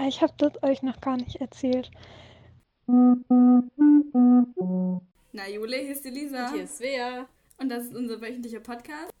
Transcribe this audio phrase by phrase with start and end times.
[0.00, 1.90] Ah, ich habe das euch noch gar nicht erzählt.
[2.86, 3.18] Na,
[5.46, 6.46] Jule, hier ist die Lisa.
[6.46, 7.28] Und hier ist Svea.
[7.58, 9.12] Und das ist unser wöchentlicher Podcast.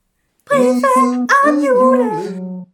[0.46, 2.66] Briefe an Jule!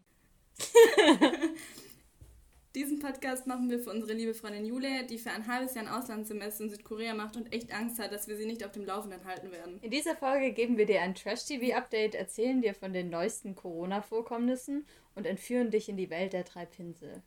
[2.77, 5.91] Diesen Podcast machen wir für unsere liebe Freundin Jule, die für ein halbes Jahr ein
[5.91, 9.25] Auslandssemester in Südkorea macht und echt Angst hat, dass wir sie nicht auf dem Laufenden
[9.25, 9.81] halten werden.
[9.83, 14.87] In dieser Folge geben wir dir ein Trash-TV-Update, erzählen dir von den neuesten Corona-Vorkommnissen
[15.17, 17.25] und entführen dich in die Welt der drei Pinsel.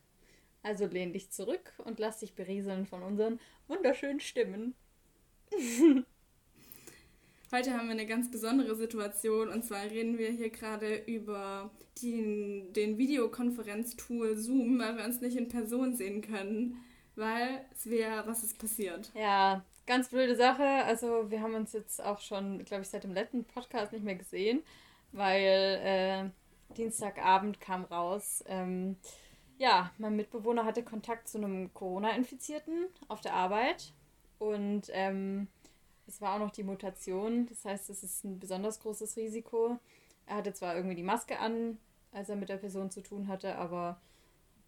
[0.70, 4.76] Also lehn dich zurück und lass dich berieseln von unseren wunderschönen Stimmen.
[7.52, 11.72] Heute haben wir eine ganz besondere Situation und zwar reden wir hier gerade über
[12.04, 16.78] den, den Videokonferenztool Zoom, weil wir uns nicht in Person sehen können,
[17.16, 19.10] weil es wäre, was ist passiert.
[19.16, 20.64] Ja, ganz blöde Sache.
[20.86, 24.18] Also wir haben uns jetzt auch schon, glaube ich, seit dem letzten Podcast nicht mehr
[24.18, 24.62] gesehen,
[25.14, 28.44] weil äh, Dienstagabend kam raus.
[28.48, 28.98] Ähm,
[29.60, 33.94] ja, mein Mitbewohner hatte Kontakt zu einem Corona-Infizierten auf der Arbeit
[34.40, 35.48] und ähm,
[36.08, 37.46] es war auch noch die Mutation.
[37.46, 39.78] Das heißt, es ist ein besonders großes Risiko.
[40.26, 41.78] Er hatte zwar irgendwie die Maske an,
[42.14, 44.00] als er mit der Person zu tun hatte, aber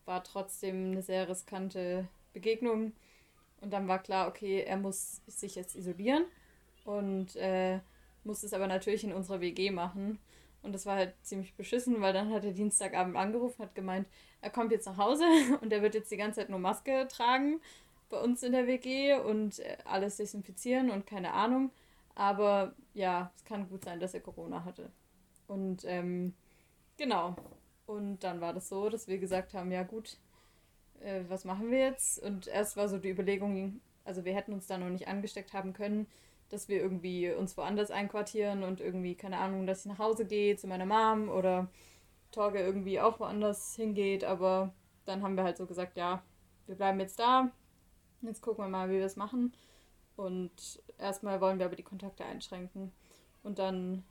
[0.05, 2.91] war trotzdem eine sehr riskante Begegnung.
[3.61, 6.25] Und dann war klar, okay, er muss sich jetzt isolieren
[6.83, 7.79] und äh,
[8.25, 10.19] muss es aber natürlich in unserer WG machen.
[10.63, 14.07] Und das war halt ziemlich beschissen, weil dann hat er Dienstagabend angerufen, hat gemeint,
[14.41, 15.25] er kommt jetzt nach Hause
[15.61, 17.59] und er wird jetzt die ganze Zeit nur Maske tragen
[18.09, 21.71] bei uns in der WG und äh, alles desinfizieren und keine Ahnung.
[22.13, 24.91] Aber ja, es kann gut sein, dass er Corona hatte.
[25.47, 26.33] Und ähm,
[26.97, 27.35] genau.
[27.87, 30.17] Und dann war das so, dass wir gesagt haben, ja gut,
[30.99, 32.21] äh, was machen wir jetzt?
[32.21, 35.73] Und erst war so die Überlegung, also wir hätten uns da noch nicht angesteckt haben
[35.73, 36.07] können,
[36.51, 40.57] dass wir irgendwie uns woanders einquartieren und irgendwie, keine Ahnung, dass ich nach Hause gehe
[40.57, 41.67] zu meiner Mom oder
[42.31, 44.23] Torge irgendwie auch woanders hingeht.
[44.23, 44.73] Aber
[45.05, 46.21] dann haben wir halt so gesagt, ja,
[46.67, 47.51] wir bleiben jetzt da,
[48.21, 49.53] Jetzt gucken wir mal, wie wir es machen.
[50.15, 52.91] Und erstmal wollen wir aber die Kontakte einschränken.
[53.43, 54.03] Und dann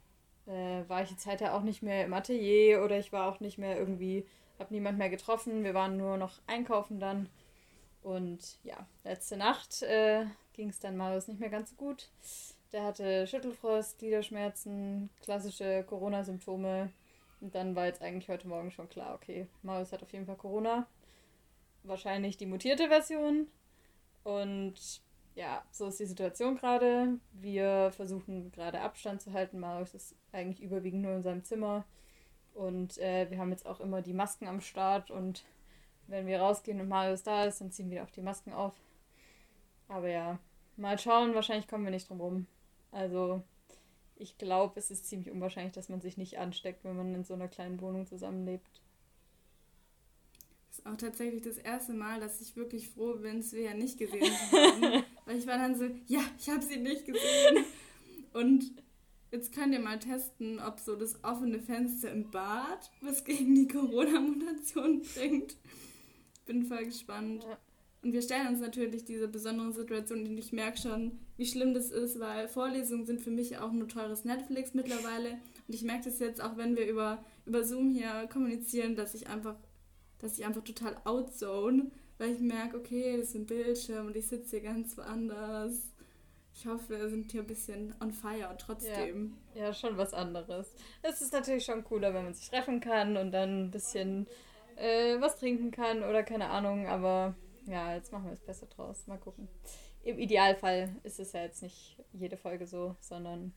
[0.47, 3.41] äh, war ich jetzt halt ja auch nicht mehr im Atelier oder ich war auch
[3.41, 4.27] nicht mehr irgendwie,
[4.59, 5.63] habe niemand mehr getroffen.
[5.63, 7.29] Wir waren nur noch einkaufen dann.
[8.03, 10.25] Und ja, letzte Nacht äh,
[10.61, 12.11] ging es dann Marius nicht mehr ganz so gut.
[12.73, 16.91] Der hatte Schüttelfrost, Gliederschmerzen, klassische Corona-Symptome.
[17.41, 20.37] Und dann war jetzt eigentlich heute Morgen schon klar, okay, Marius hat auf jeden Fall
[20.37, 20.87] Corona.
[21.83, 23.47] Wahrscheinlich die mutierte Version.
[24.23, 24.75] Und
[25.35, 27.19] ja, so ist die Situation gerade.
[27.33, 29.61] Wir versuchen gerade Abstand zu halten.
[29.61, 31.87] Marius ist eigentlich überwiegend nur in seinem Zimmer.
[32.53, 35.11] Und äh, wir haben jetzt auch immer die Masken am Start.
[35.11, 35.43] Und
[36.07, 38.75] wenn wir rausgehen und Marius da ist, dann ziehen wir auch die Masken auf.
[39.89, 40.39] Aber ja,
[40.81, 41.35] mal schauen.
[41.35, 42.47] Wahrscheinlich kommen wir nicht drum rum.
[42.91, 43.43] Also,
[44.17, 47.35] ich glaube, es ist ziemlich unwahrscheinlich, dass man sich nicht ansteckt, wenn man in so
[47.35, 48.81] einer kleinen Wohnung zusammenlebt
[50.81, 54.57] ist auch tatsächlich das erste Mal, dass ich wirklich froh bin, Svea nicht gesehen zu
[54.57, 55.05] haben.
[55.27, 57.65] Weil ich war dann so, ja, ich habe sie nicht gesehen.
[58.33, 58.73] Und
[59.31, 63.69] jetzt könnt ihr mal testen, ob so das offene Fenster im Bad was gegen die
[63.69, 65.57] Corona-Mutation bringt.
[66.47, 67.45] Bin voll gespannt.
[67.45, 67.59] Ja.
[68.03, 71.91] Und wir stellen uns natürlich diese besondere Situation, und ich merke schon, wie schlimm das
[71.91, 75.33] ist, weil Vorlesungen sind für mich auch nur teures Netflix mittlerweile.
[75.69, 79.29] Und ich merke das jetzt auch, wenn wir über, über Zoom hier kommunizieren, dass ich
[79.29, 79.57] einfach
[80.21, 84.29] dass ich einfach total outzone, weil ich merke, okay, das ist ein Bildschirm und ich
[84.29, 85.93] sitze hier ganz woanders.
[86.55, 89.37] Ich hoffe, wir sind hier ein bisschen on fire trotzdem.
[89.55, 90.75] Ja, ja, schon was anderes.
[91.03, 94.27] Es ist natürlich schon cooler, wenn man sich treffen kann und dann ein bisschen
[94.77, 97.35] äh, was trinken kann oder keine Ahnung, aber
[97.71, 99.07] ja, jetzt machen wir es besser draus.
[99.07, 99.49] Mal gucken.
[100.03, 103.53] Im Idealfall ist es ja jetzt nicht jede Folge so, sondern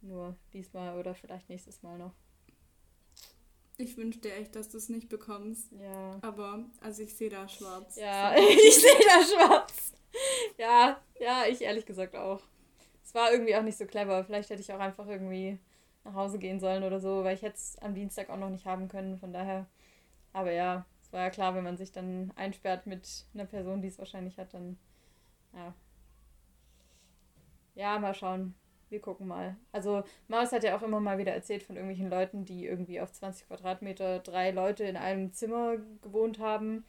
[0.00, 2.14] nur diesmal oder vielleicht nächstes Mal noch.
[3.76, 5.70] Ich wünsche dir echt, dass du es nicht bekommst.
[5.72, 6.18] Ja.
[6.22, 7.96] Aber, also ich sehe da schwarz.
[7.96, 9.92] Ja, ich sehe da schwarz.
[10.56, 12.40] Ja, ja, ich ehrlich gesagt auch.
[13.04, 14.24] Es war irgendwie auch nicht so clever.
[14.24, 15.58] Vielleicht hätte ich auch einfach irgendwie
[16.04, 18.66] nach Hause gehen sollen oder so, weil ich hätte es am Dienstag auch noch nicht
[18.66, 19.18] haben können.
[19.18, 19.66] Von daher.
[20.32, 23.88] Aber ja, es war ja klar, wenn man sich dann einsperrt mit einer Person, die
[23.88, 24.78] es wahrscheinlich hat, dann.
[25.54, 25.74] Ja.
[27.74, 28.54] Ja, mal schauen
[28.90, 29.56] wir gucken mal.
[29.72, 33.12] Also Maus hat ja auch immer mal wieder erzählt von irgendwelchen Leuten, die irgendwie auf
[33.12, 36.84] 20 Quadratmeter drei Leute in einem Zimmer gewohnt haben,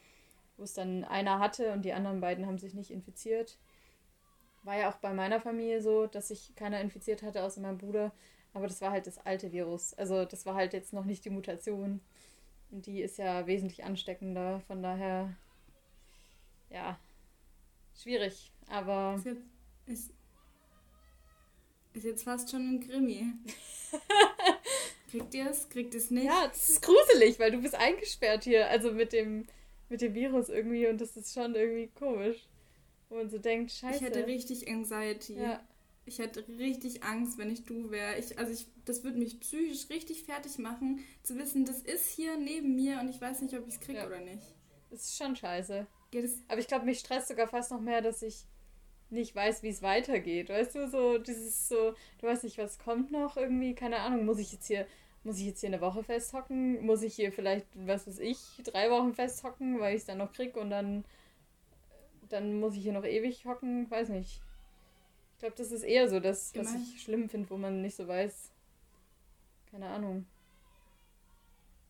[0.56, 3.58] wo es dann einer hatte und die anderen beiden haben sich nicht infiziert.
[4.62, 8.12] War ja auch bei meiner Familie so, dass sich keiner infiziert hatte, außer meinem Bruder.
[8.52, 9.94] Aber das war halt das alte Virus.
[9.94, 12.00] Also das war halt jetzt noch nicht die Mutation.
[12.70, 14.60] Und die ist ja wesentlich ansteckender.
[14.66, 15.34] Von daher,
[16.70, 16.98] ja,
[18.00, 18.52] schwierig.
[18.68, 19.14] Aber.
[19.16, 19.42] Ist, jetzt,
[19.86, 20.12] ist,
[21.92, 23.32] ist jetzt fast schon ein Krimi.
[25.10, 25.68] Kriegt ihr es?
[25.68, 26.26] Kriegt es nicht?
[26.26, 28.68] Ja, das ist gruselig, weil du bist eingesperrt hier.
[28.68, 29.46] Also mit dem,
[29.88, 32.46] mit dem Virus irgendwie und das ist schon irgendwie komisch.
[33.08, 33.96] Wo man so denkt, scheiße.
[33.96, 35.34] Ich hätte richtig Anxiety.
[35.34, 35.60] Ja.
[36.06, 38.18] Ich hätte richtig Angst, wenn ich du wäre.
[38.18, 42.36] Ich, also ich, das würde mich psychisch richtig fertig machen, zu wissen, das ist hier
[42.36, 44.06] neben mir und ich weiß nicht, ob ich es kriege Ja.
[44.06, 44.42] oder nicht.
[44.90, 45.86] Das ist schon scheiße.
[46.12, 48.44] Ja, Aber ich glaube, mich stresst sogar fast noch mehr, dass ich
[49.10, 50.48] nicht weiß, wie es weitergeht.
[50.48, 54.38] Weißt du, so dieses so, du weißt nicht, was kommt noch irgendwie, keine Ahnung, muss
[54.38, 54.86] ich jetzt hier,
[55.22, 56.84] muss ich jetzt hier eine Woche festhocken?
[56.84, 60.32] Muss ich hier vielleicht, was weiß ich, drei Wochen festhocken, weil ich es dann noch
[60.32, 61.04] krieg und dann,
[62.28, 63.88] dann muss ich hier noch ewig hocken?
[63.90, 64.40] Weiß nicht.
[65.40, 68.06] Ich glaube, das ist eher so das, was ich schlimm finde, wo man nicht so
[68.06, 68.50] weiß.
[69.70, 70.26] Keine Ahnung.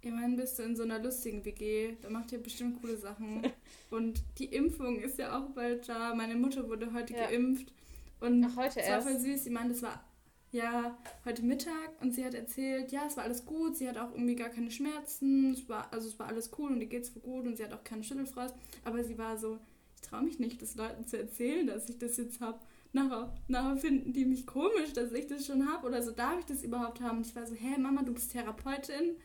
[0.02, 3.42] immerhin bist du in so einer lustigen WG, da macht ihr bestimmt coole Sachen.
[3.90, 6.14] Und die Impfung ist ja auch bald da.
[6.14, 7.26] Meine Mutter wurde heute Ja.
[7.28, 7.72] geimpft.
[8.20, 9.08] Und Ach, heute es war erst.
[9.08, 9.42] voll süß.
[9.44, 10.04] Sie meinte, es war
[10.52, 13.76] ja heute Mittag und sie hat erzählt, ja, es war alles gut.
[13.76, 15.54] Sie hat auch irgendwie gar keine Schmerzen.
[15.54, 17.72] Es war, also es war alles cool und ihr geht's voll gut und sie hat
[17.72, 18.54] auch keinen Schüttelfrost.
[18.84, 19.58] Aber sie war so,
[19.96, 22.60] ich traue mich nicht, das Leuten zu erzählen, dass ich das jetzt habe.
[22.92, 26.46] Nachher, nachher finden die mich komisch, dass ich das schon habe oder so, darf ich
[26.46, 27.18] das überhaupt haben?
[27.18, 29.16] Und ich war so, hä, Mama, du bist Therapeutin,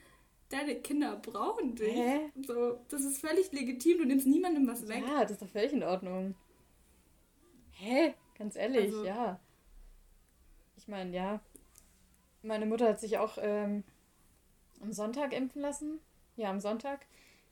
[0.49, 1.93] deine Kinder brauchen dich.
[1.95, 2.29] Hä?
[2.45, 5.03] So, das ist völlig legitim, du nimmst niemandem was weg.
[5.07, 6.35] Ja, das ist doch völlig in Ordnung.
[7.71, 8.13] Hä?
[8.37, 9.39] Ganz ehrlich, Also- ja.
[10.77, 11.39] Ich meine, ja.
[12.43, 13.83] Meine Mutter hat sich auch ähm,
[14.81, 15.99] am Sonntag impfen lassen.
[16.35, 17.07] Ja, am Sonntag.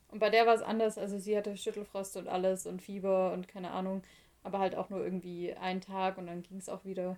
[0.10, 1.00] Und bei der war es anders.
[1.00, 4.04] Also sie hatte Schüttelfrost und alles und Fieber und keine Ahnung.
[4.44, 7.18] Aber halt auch nur irgendwie einen Tag und dann ging es auch wieder.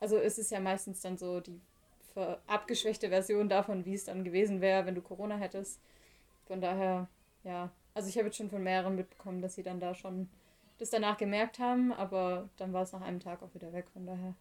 [0.00, 1.60] Also es ist ja meistens dann so die
[2.46, 5.80] abgeschwächte Version davon, wie es dann gewesen wäre, wenn du Corona hättest.
[6.46, 7.08] Von daher,
[7.42, 7.70] ja.
[7.94, 10.28] Also ich habe jetzt schon von mehreren mitbekommen, dass sie dann da schon
[10.78, 13.86] das danach gemerkt haben, aber dann war es nach einem Tag auch wieder weg.
[13.92, 14.34] Von daher,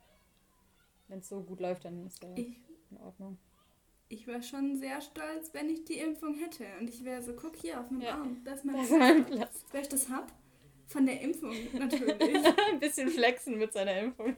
[1.07, 2.57] wenn es so gut läuft, dann ist ja Ich,
[2.91, 3.37] in Ordnung.
[4.09, 6.65] ich war schon sehr stolz, wenn ich die Impfung hätte.
[6.79, 8.15] Und ich wäre so, guck hier auf meinem Ja.
[8.15, 9.27] Arm, das ist mein Das Platz.
[9.31, 9.65] Platz.
[9.71, 10.31] Wer ich das hab?
[10.93, 12.45] Von der Impfung natürlich.
[12.71, 14.35] Ein bisschen flexen mit seiner Impfung.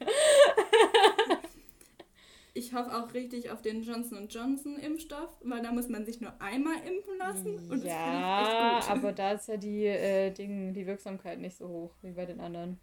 [2.53, 6.41] Ich hoffe auch richtig auf den Johnson Johnson Impfstoff, weil da muss man sich nur
[6.41, 7.57] einmal impfen lassen.
[7.69, 8.97] Und das ja, ich echt gut.
[8.97, 12.39] aber da ist ja die, äh, Ding, die Wirksamkeit nicht so hoch wie bei den
[12.39, 12.79] anderen.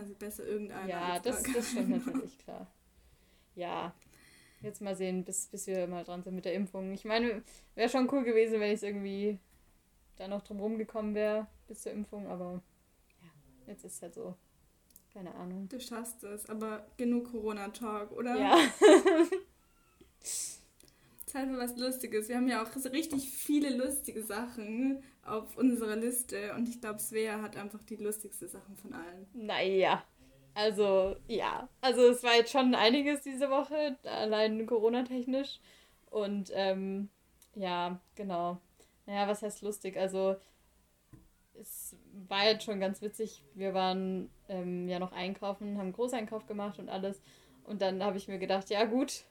[0.00, 0.88] Also besser irgendeiner.
[0.88, 2.66] ja, das, gar das stimmt natürlich, klar.
[3.54, 3.94] Ja,
[4.62, 6.90] jetzt mal sehen, bis, bis wir mal dran sind mit der Impfung.
[6.94, 7.42] Ich meine,
[7.74, 9.38] wäre schon cool gewesen, wenn ich es irgendwie
[10.16, 12.62] da noch drum rumgekommen wäre bis zur Impfung, aber
[13.22, 13.28] ja,
[13.66, 14.34] jetzt ist es halt so.
[15.12, 15.68] Keine Ahnung.
[15.68, 18.36] Du schaffst es, aber genug Corona-Talk, oder?
[18.36, 18.58] Ja.
[21.36, 22.28] Zeit für was Lustiges.
[22.28, 26.98] Wir haben ja auch so richtig viele lustige Sachen auf unserer Liste und ich glaube,
[26.98, 29.26] Svea hat einfach die lustigste Sachen von allen.
[29.34, 30.04] Naja.
[30.54, 31.68] Also, ja.
[31.82, 35.60] Also, es war jetzt schon einiges diese Woche, allein Corona-technisch.
[36.10, 37.10] Und, ähm,
[37.54, 38.58] ja, genau.
[39.06, 39.96] Naja, was heißt lustig?
[39.96, 40.36] Also,
[41.54, 41.96] es
[42.28, 43.42] war jetzt schon ganz witzig.
[43.54, 47.22] Wir waren ähm, ja noch einkaufen, haben Großeinkauf gemacht und alles.
[47.64, 49.24] Und dann habe ich mir gedacht, ja, gut,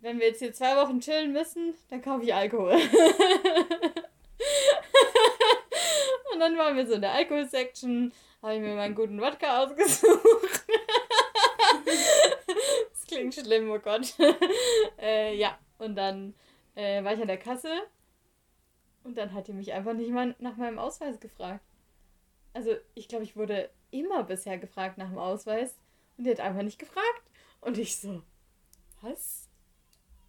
[0.00, 2.72] wenn wir jetzt hier zwei Wochen chillen müssen, dann kaufe ich Alkohol.
[6.32, 8.12] und dann waren wir so in der Alkohol-Section
[8.42, 10.64] habe ich mir meinen guten Wodka ausgesucht.
[11.84, 14.14] das klingt schlimm, oh Gott.
[15.00, 16.34] äh, ja, und dann
[16.74, 17.70] äh, war ich an der Kasse
[19.04, 21.64] und dann hat die mich einfach nicht mal nach meinem Ausweis gefragt.
[22.54, 25.74] Also, ich glaube, ich wurde immer bisher gefragt nach dem Ausweis
[26.16, 27.22] und die hat einfach nicht gefragt.
[27.60, 28.22] Und ich so,
[29.00, 29.48] was?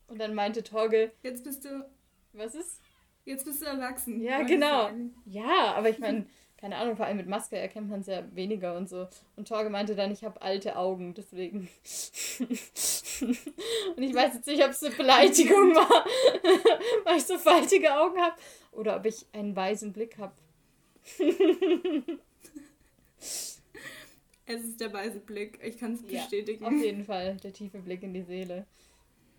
[0.08, 1.90] Und dann meinte Torge, Jetzt bist du,
[2.34, 2.82] was ist?
[3.26, 4.22] jetzt bist du erwachsen.
[4.22, 4.90] Ja, genau.
[5.26, 6.28] Ja, aber ich meine,
[6.64, 9.06] keine Ahnung, vor allem mit Maske erkennt man es ja weniger und so.
[9.36, 11.68] Und Torge meinte dann, ich habe alte Augen, deswegen.
[13.98, 16.06] und ich weiß jetzt nicht, ob es eine Beleidigung war,
[17.04, 18.38] weil ich so faltige Augen habe
[18.72, 20.32] oder ob ich einen weisen Blick habe.
[24.46, 25.58] Es ist der weiße Blick.
[25.64, 26.66] Ich kann es Ja, bestätigen.
[26.66, 28.68] Auf jeden Fall, der tiefe Blick in die Seele.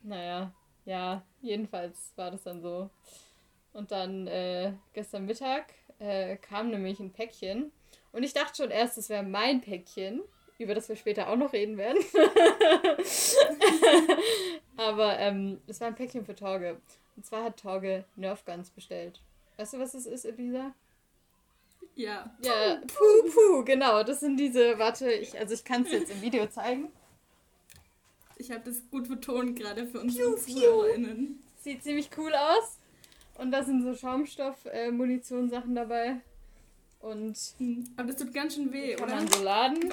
[0.02, 0.50] Naja,
[0.86, 2.88] ja, jedenfalls war das dann so.
[3.74, 7.72] Und dann äh, gestern Mittag äh, kam nämlich ein Päckchen.
[8.12, 10.22] Und ich dachte schon erst, es wäre mein Päckchen,
[10.58, 12.02] über das wir später auch noch reden werden.
[14.76, 16.80] Aber ähm, es war ein Päckchen für Torge.
[17.16, 19.20] Und zwar hat Torge Nerfguns bestellt.
[19.56, 20.74] Weißt du, was das ist, Elisa?
[21.94, 22.34] Ja.
[22.42, 24.02] Ja, puh, puh, genau.
[24.02, 26.90] Das sind diese, warte, ich, also ich kann es jetzt im Video zeigen.
[28.36, 30.36] Ich habe das gut betont gerade für unsere.
[30.36, 31.42] ZuhörerInnen.
[31.60, 32.78] Sieht ziemlich cool aus.
[33.36, 36.16] Und da sind so Schaumstoff-Munition-Sachen dabei.
[37.00, 37.36] Und
[37.96, 39.14] Aber das tut ganz schön weh, kann oder?
[39.16, 39.92] man so laden.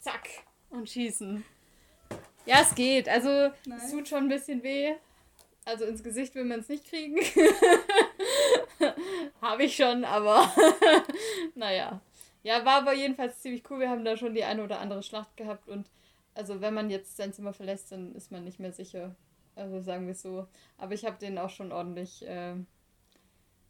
[0.00, 0.28] Zack.
[0.70, 1.44] Und schießen.
[2.46, 3.08] Ja, es geht.
[3.08, 3.90] Also, es Nice.
[3.90, 4.94] tut schon ein bisschen weh.
[5.66, 7.16] Also ins Gesicht will man es nicht kriegen.
[9.40, 10.52] Habe ich schon, aber
[11.54, 12.02] naja.
[12.42, 13.80] Ja, war aber jedenfalls ziemlich cool.
[13.80, 15.86] Wir haben da schon die eine oder andere Schlacht gehabt und
[16.34, 19.16] also wenn man jetzt sein Zimmer verlässt, dann ist man nicht mehr sicher.
[19.56, 20.46] Also sagen wir es so.
[20.78, 22.54] Aber ich habe den auch schon ordentlich, äh,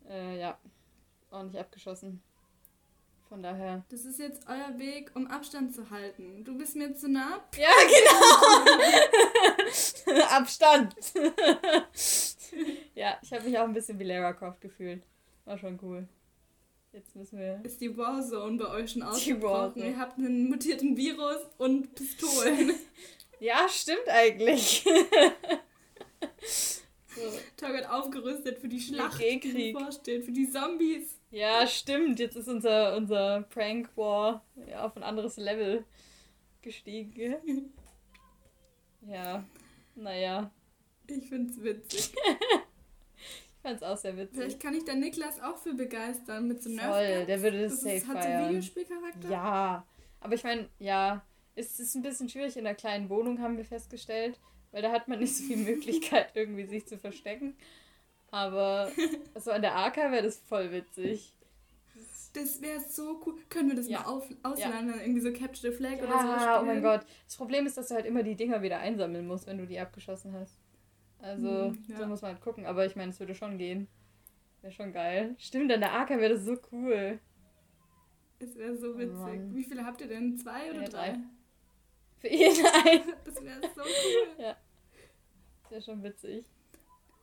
[0.08, 0.58] äh, ja,
[1.30, 2.22] ordentlich abgeschossen.
[3.28, 3.84] Von daher.
[3.88, 6.44] Das ist jetzt euer Weg, um Abstand zu halten.
[6.44, 7.42] Du bist mir zu nah.
[7.56, 7.70] Ja,
[10.06, 10.24] genau.
[10.30, 10.94] Abstand.
[12.94, 15.02] ja, ich habe mich auch ein bisschen wie Lara Croft gefühlt.
[15.46, 16.06] War schon cool.
[16.92, 17.60] Jetzt müssen wir.
[17.64, 19.82] Ist die Warzone bei euch schon ausgebrochen?
[19.82, 22.72] Ihr habt einen mutierten Virus und Pistolen.
[23.40, 24.86] ja, stimmt eigentlich.
[27.06, 27.20] So.
[27.56, 31.18] Tag hat aufgerüstet für die Schlacht, die bevorsteht, für die Zombies.
[31.30, 32.18] Ja, stimmt.
[32.18, 34.44] Jetzt ist unser, unser Prank War
[34.76, 35.84] auf ein anderes Level
[36.62, 37.72] gestiegen.
[39.06, 39.44] ja,
[39.94, 40.50] naja.
[41.06, 42.12] Ich find's witzig.
[43.64, 44.36] fand's auch sehr witzig.
[44.36, 46.86] Vielleicht kann ich da Niklas auch für begeistern mit so Nerf.
[46.86, 49.30] Voll, der würde das, das safe ist, Hat so einen Videospielcharakter?
[49.30, 49.86] Ja,
[50.20, 51.24] aber ich meine, ja,
[51.56, 54.38] es ist ein bisschen schwierig in der kleinen Wohnung, haben wir festgestellt,
[54.74, 57.54] weil da hat man nicht so viel Möglichkeit, irgendwie sich zu verstecken.
[58.32, 58.90] Aber
[59.36, 61.32] so an der AK wäre das voll witzig.
[62.32, 63.36] Das wäre so cool.
[63.48, 64.00] Können wir das ja.
[64.00, 64.88] mal auf, ausleihen?
[64.88, 64.96] Ja.
[64.96, 66.26] Irgendwie so Capture the Flag ja, oder so.
[66.26, 67.02] Ja, oh mein Gott.
[67.24, 69.78] Das Problem ist, dass du halt immer die Dinger wieder einsammeln musst, wenn du die
[69.78, 70.58] abgeschossen hast.
[71.20, 71.96] Also, hm, ja.
[71.96, 72.66] so muss man halt gucken.
[72.66, 73.86] Aber ich meine, es würde schon gehen.
[74.62, 75.36] Wäre schon geil.
[75.38, 77.20] Stimmt, an der AK wäre das so cool.
[78.40, 79.40] Es wäre so oh witzig.
[79.52, 80.36] Oh Wie viele habt ihr denn?
[80.36, 81.12] Zwei oder drei?
[81.12, 81.18] drei?
[82.18, 83.12] Für jeden einen.
[83.24, 84.44] Das wäre so cool.
[84.44, 84.56] Ja.
[85.64, 86.44] Das wäre schon witzig.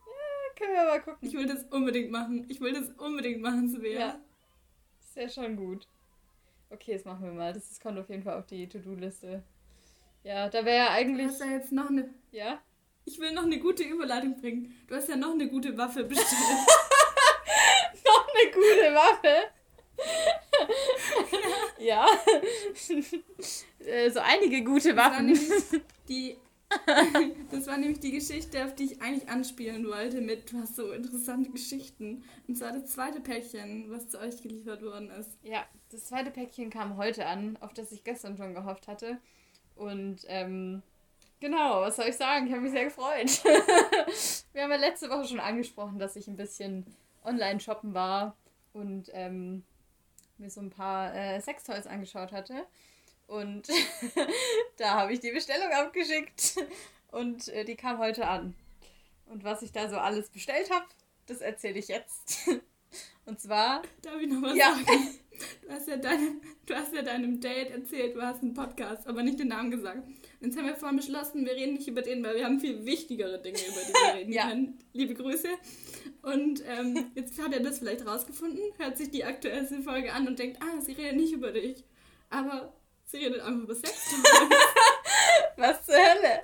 [0.06, 1.28] Ja, können wir mal gucken.
[1.28, 2.46] Ich will das unbedingt machen.
[2.48, 3.98] Ich will das unbedingt machen, Svea.
[3.98, 4.20] Ja.
[5.00, 5.86] Das wäre schon gut.
[6.70, 7.52] Okay, das machen wir mal.
[7.52, 9.42] Das kommt auf jeden Fall auf die To-Do-Liste.
[10.24, 11.26] Ja, da wäre ja eigentlich.
[11.26, 12.08] Du hast ja jetzt noch eine.
[12.30, 12.60] Ja?
[13.04, 14.74] Ich will noch eine gute Überleitung bringen.
[14.86, 16.30] Du hast ja noch eine gute Waffe bestellt.
[18.04, 19.36] noch eine gute Waffe?
[21.78, 22.06] ja.
[23.84, 25.34] Äh, so einige gute Waffen.
[25.34, 26.38] Das die,
[27.50, 31.50] das war nämlich die Geschichte, auf die ich eigentlich anspielen wollte mit, du so interessante
[31.50, 32.24] Geschichten.
[32.48, 35.30] Und zwar das zweite Päckchen, was zu euch geliefert worden ist.
[35.42, 39.18] Ja, das zweite Päckchen kam heute an, auf das ich gestern schon gehofft hatte.
[39.74, 40.82] Und ähm,
[41.42, 42.46] Genau, was soll ich sagen?
[42.46, 43.42] Ich habe mich sehr gefreut.
[44.52, 46.86] Wir haben ja letzte Woche schon angesprochen, dass ich ein bisschen
[47.24, 48.36] online shoppen war
[48.72, 49.64] und ähm,
[50.38, 52.64] mir so ein paar äh, Sextoys angeschaut hatte.
[53.32, 53.68] Und
[54.76, 56.56] da habe ich die Bestellung abgeschickt
[57.12, 58.54] und äh, die kam heute an.
[59.24, 60.84] Und was ich da so alles bestellt habe,
[61.26, 62.50] das erzähle ich jetzt.
[63.24, 63.82] Und zwar.
[64.02, 64.74] Darf ich noch was ja.
[64.74, 65.14] sagen?
[65.62, 69.22] Du hast, ja deine, du hast ja deinem Date erzählt, du hast einen Podcast, aber
[69.22, 70.06] nicht den Namen gesagt.
[70.40, 73.40] Jetzt haben wir vorhin beschlossen, wir reden nicht über den, weil wir haben viel wichtigere
[73.40, 74.48] Dinge, über die wir reden ja.
[74.48, 74.78] können.
[74.92, 75.48] Liebe Grüße.
[76.20, 80.38] Und ähm, jetzt hat er das vielleicht rausgefunden, hört sich die aktuelle Folge an und
[80.38, 81.84] denkt, ah, sie redet nicht über dich.
[82.28, 82.74] Aber
[83.12, 83.92] sie redet einfach über Sex.
[85.56, 86.42] Was zur Hölle?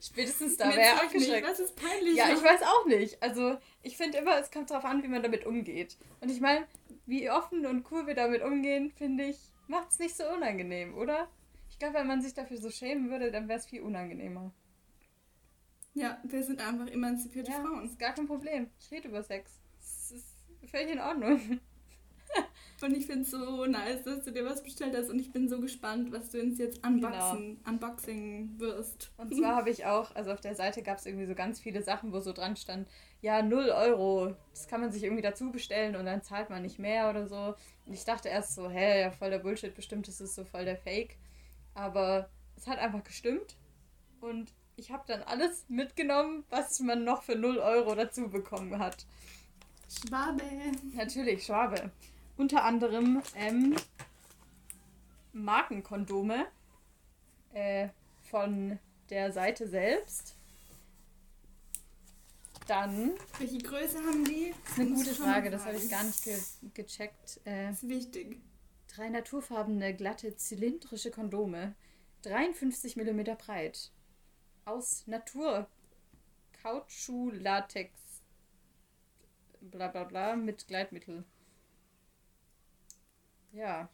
[0.00, 1.46] Spätestens da wäre er abgeschreckt.
[1.46, 2.16] Was ist peinlich?
[2.16, 3.22] Ja, ich weiß auch nicht.
[3.22, 5.98] Also, ich finde immer, es kommt darauf an, wie man damit umgeht.
[6.20, 6.66] Und ich meine,
[7.04, 9.36] wie offen und cool wir damit umgehen, finde ich,
[9.66, 11.28] macht es nicht so unangenehm, oder?
[11.68, 14.52] Ich glaube, wenn man sich dafür so schämen würde, dann wäre es viel unangenehmer.
[15.94, 17.84] Ja, wir sind einfach emanzipierte ja, Frauen.
[17.84, 18.70] Ist gar kein Problem.
[18.78, 19.60] Ich rede über Sex.
[19.78, 20.36] Das ist
[20.70, 21.60] völlig in Ordnung.
[22.80, 25.48] Und ich finde es so nice, dass du dir was bestellt hast und ich bin
[25.48, 27.70] so gespannt, was du uns jetzt unboxen, genau.
[27.70, 29.10] unboxing wirst.
[29.16, 31.82] Und zwar habe ich auch, also auf der Seite gab es irgendwie so ganz viele
[31.82, 32.88] Sachen, wo so dran stand,
[33.20, 36.78] ja, 0 Euro, das kann man sich irgendwie dazu bestellen und dann zahlt man nicht
[36.78, 37.56] mehr oder so.
[37.84, 40.64] Und ich dachte erst so, hä, ja, voll der Bullshit, bestimmt ist es so voll
[40.64, 41.16] der Fake.
[41.74, 43.56] Aber es hat einfach gestimmt
[44.20, 49.04] und ich habe dann alles mitgenommen, was man noch für 0 Euro dazu bekommen hat.
[49.88, 50.44] Schwabe.
[50.94, 51.90] Natürlich, Schwabe
[52.38, 53.76] unter anderem ähm,
[55.32, 56.46] Markenkondome
[57.52, 57.88] äh,
[58.30, 58.78] von
[59.10, 60.36] der Seite selbst.
[62.66, 63.14] Dann.
[63.38, 64.54] Welche Größe haben die?
[64.62, 66.38] Das ist eine gute Frage, das habe ich gar nicht ge
[66.74, 67.40] gecheckt.
[67.44, 68.40] Äh, das ist wichtig.
[68.94, 71.74] Drei naturfarbene, glatte, zylindrische Kondome.
[72.22, 73.90] 53 mm breit.
[74.64, 75.66] Aus Natur.
[76.62, 77.90] Kautschuk, Latex.
[79.60, 81.24] Bla bla bla mit Gleitmittel.
[83.52, 83.88] Ja.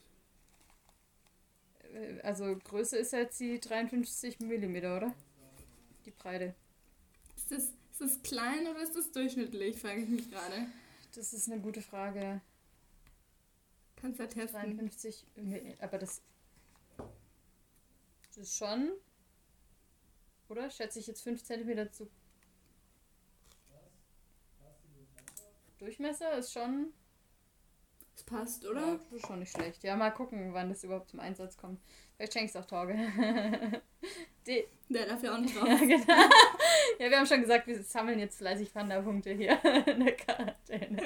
[1.92, 5.14] Äh, also Größe ist jetzt die 53 mm, oder?
[6.04, 6.54] Die Breite.
[7.37, 10.66] Ist das, ist das klein oder ist das durchschnittlich, frage ich mich gerade.
[11.14, 12.40] Das ist eine gute Frage.
[13.96, 14.76] Kannst du testen.
[14.76, 15.26] 53,
[15.80, 16.20] aber das,
[18.28, 18.90] das ist schon,
[20.49, 20.68] oder?
[20.70, 22.11] Schätze ich jetzt 5 cm zu
[25.78, 26.92] Durchmesser ist schon.
[28.16, 28.80] Es passt, oder?
[28.80, 29.83] Ja, ist schon nicht schlecht.
[29.83, 31.80] Ja, mal gucken, wann das überhaupt zum Einsatz kommt.
[32.16, 32.94] Vielleicht schenkst du auch Torge.
[34.47, 35.68] Die, Der darf ja auch nicht raus.
[35.68, 36.23] ja, genau.
[37.00, 41.02] Ja, wir haben schon gesagt, wir sammeln jetzt fleißig Panda-Punkte hier in der Quarantäne.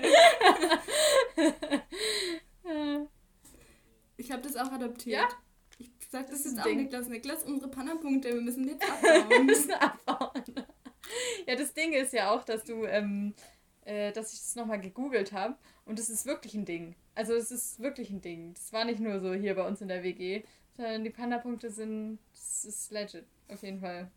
[4.16, 5.20] Ich habe das auch adoptiert.
[5.22, 5.28] Ja?
[5.78, 6.78] Ich sag das, Das ist jetzt auch Ding.
[6.82, 7.08] Niklas.
[7.08, 9.46] Niklas, unsere Panna-Punkte, wir müssen jetzt Wir abbauen.
[9.46, 10.44] müssen abbauen.
[11.46, 13.34] Ja, das Ding ist ja auch, dass du, ähm,
[13.88, 16.94] äh, dass ich das nochmal gegoogelt habe und es ist wirklich ein Ding.
[17.14, 18.52] Also es ist wirklich ein Ding.
[18.52, 20.42] Das war nicht nur so hier bei uns in der WG,
[20.76, 24.10] sondern die Panda-Punkte sind, das ist legit, auf jeden Fall.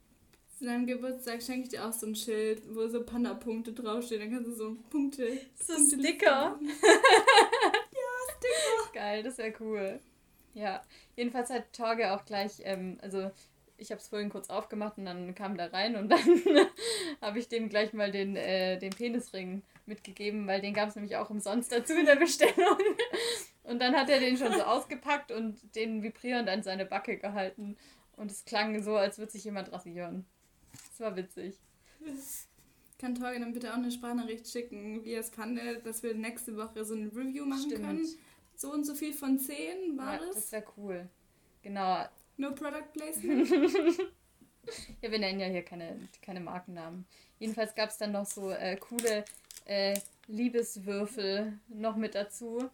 [0.60, 4.22] Zu deinem Geburtstag schenke ich dir auch so ein Schild, wo so Panda-Punkte draufstehen.
[4.22, 5.40] Dann kannst du so Punkte.
[5.58, 6.60] So Punkte Sticker.
[8.94, 10.00] Geil, das wäre cool.
[10.54, 10.82] Ja,
[11.16, 13.32] jedenfalls hat Torge auch gleich, ähm, also
[13.82, 16.20] ich habe es vorhin kurz aufgemacht und dann kam da rein und dann
[17.20, 21.16] habe ich dem gleich mal den, äh, den Penisring mitgegeben, weil den gab es nämlich
[21.18, 22.56] auch umsonst dazu in der Bestellung.
[23.64, 27.78] Und dann hat er den schon so ausgepackt und den vibrierend an seine Backe gehalten.
[28.18, 30.26] Und es klang so, als würde sich jemand rasieren.
[30.90, 31.60] Das war witzig.
[32.98, 36.58] Kann Torgen dann bitte auch eine Sprachnachricht schicken, wie er es fand, dass wir nächste
[36.58, 37.86] Woche so ein Review machen Stimmt.
[37.86, 38.08] können.
[38.56, 40.36] So und so viel von 10 war Ja, das.
[40.36, 41.10] das wäre cool.
[41.62, 42.04] Genau.
[42.42, 43.50] No Product Placement.
[45.02, 47.08] Ja, wir nennen ja hier keine, keine Markennamen.
[47.40, 49.26] Jedenfalls gab es dann noch so äh, coole
[49.66, 52.70] äh, Liebeswürfel noch mit dazu.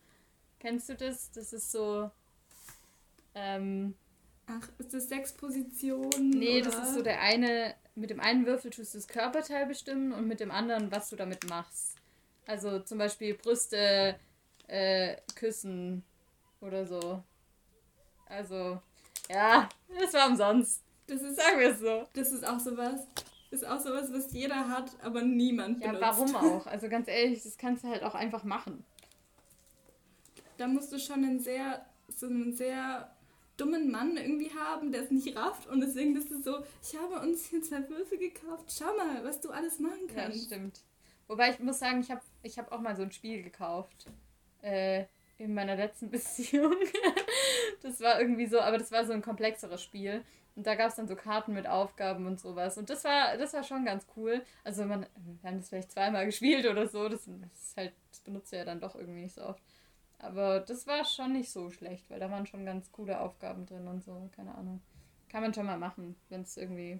[0.60, 1.32] Kennst du das?
[1.32, 2.12] Das ist so.
[3.34, 3.96] Ähm,
[4.48, 6.32] Ach, ist das sechs Positionen?
[6.32, 6.72] nee, oder?
[6.72, 7.74] das ist so der eine.
[7.96, 11.16] Mit dem einen Würfel tust du das Körperteil bestimmen und mit dem anderen, was du
[11.16, 11.96] damit machst.
[12.46, 14.20] Also zum Beispiel Brüste
[14.68, 16.04] äh, küssen
[16.60, 17.24] oder so.
[18.26, 18.82] Also,
[19.29, 19.69] ja,
[20.00, 20.81] das war umsonst.
[21.07, 22.07] Das ist, Sagen wir es so.
[22.13, 23.01] das ist auch sowas.
[23.50, 26.01] Ist auch sowas, was jeder hat, aber niemand Ja, benutzt.
[26.03, 26.67] warum auch?
[26.67, 28.84] Also ganz ehrlich, das kannst du halt auch einfach machen.
[30.57, 33.10] Da musst du schon einen sehr, so einen sehr
[33.57, 37.20] dummen Mann irgendwie haben, der es nicht rafft und deswegen bist du so, ich habe
[37.22, 40.46] uns hier zwei Würfel gekauft, schau mal, was du alles machen Ja, kannst.
[40.46, 40.81] stimmt.
[41.27, 44.05] Wobei ich muss sagen, ich habe ich hab auch mal so ein Spiel gekauft.
[44.61, 45.05] Äh,
[45.38, 46.76] in meiner letzten Beziehung.
[47.82, 50.24] das war irgendwie so, aber das war so ein komplexeres Spiel.
[50.56, 52.80] Und da gab es dann so Karten mit Aufgaben und sowas.
[52.80, 54.44] Und das war, das war schon ganz cool.
[54.64, 57.08] Also man, wir haben das vielleicht zweimal gespielt oder so.
[57.10, 59.62] Das, das halt, das benutzt ja dann doch irgendwie nicht so oft.
[60.20, 63.88] Aber das war schon nicht so schlecht, weil da waren schon ganz coole Aufgaben drin
[63.88, 64.82] und so, keine Ahnung.
[65.30, 67.00] Kann man schon mal machen, wenn es irgendwie,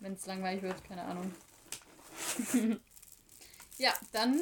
[0.00, 1.30] wenn es langweilig wird, keine Ahnung.
[3.78, 4.40] ja, dann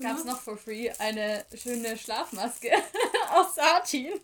[0.00, 0.40] gab es noch?
[0.40, 2.70] for free eine schöne Schlafmaske
[3.30, 4.12] aus Satin.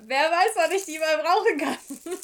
[0.00, 1.78] Wer weiß, wann ich die mal brauchen kann.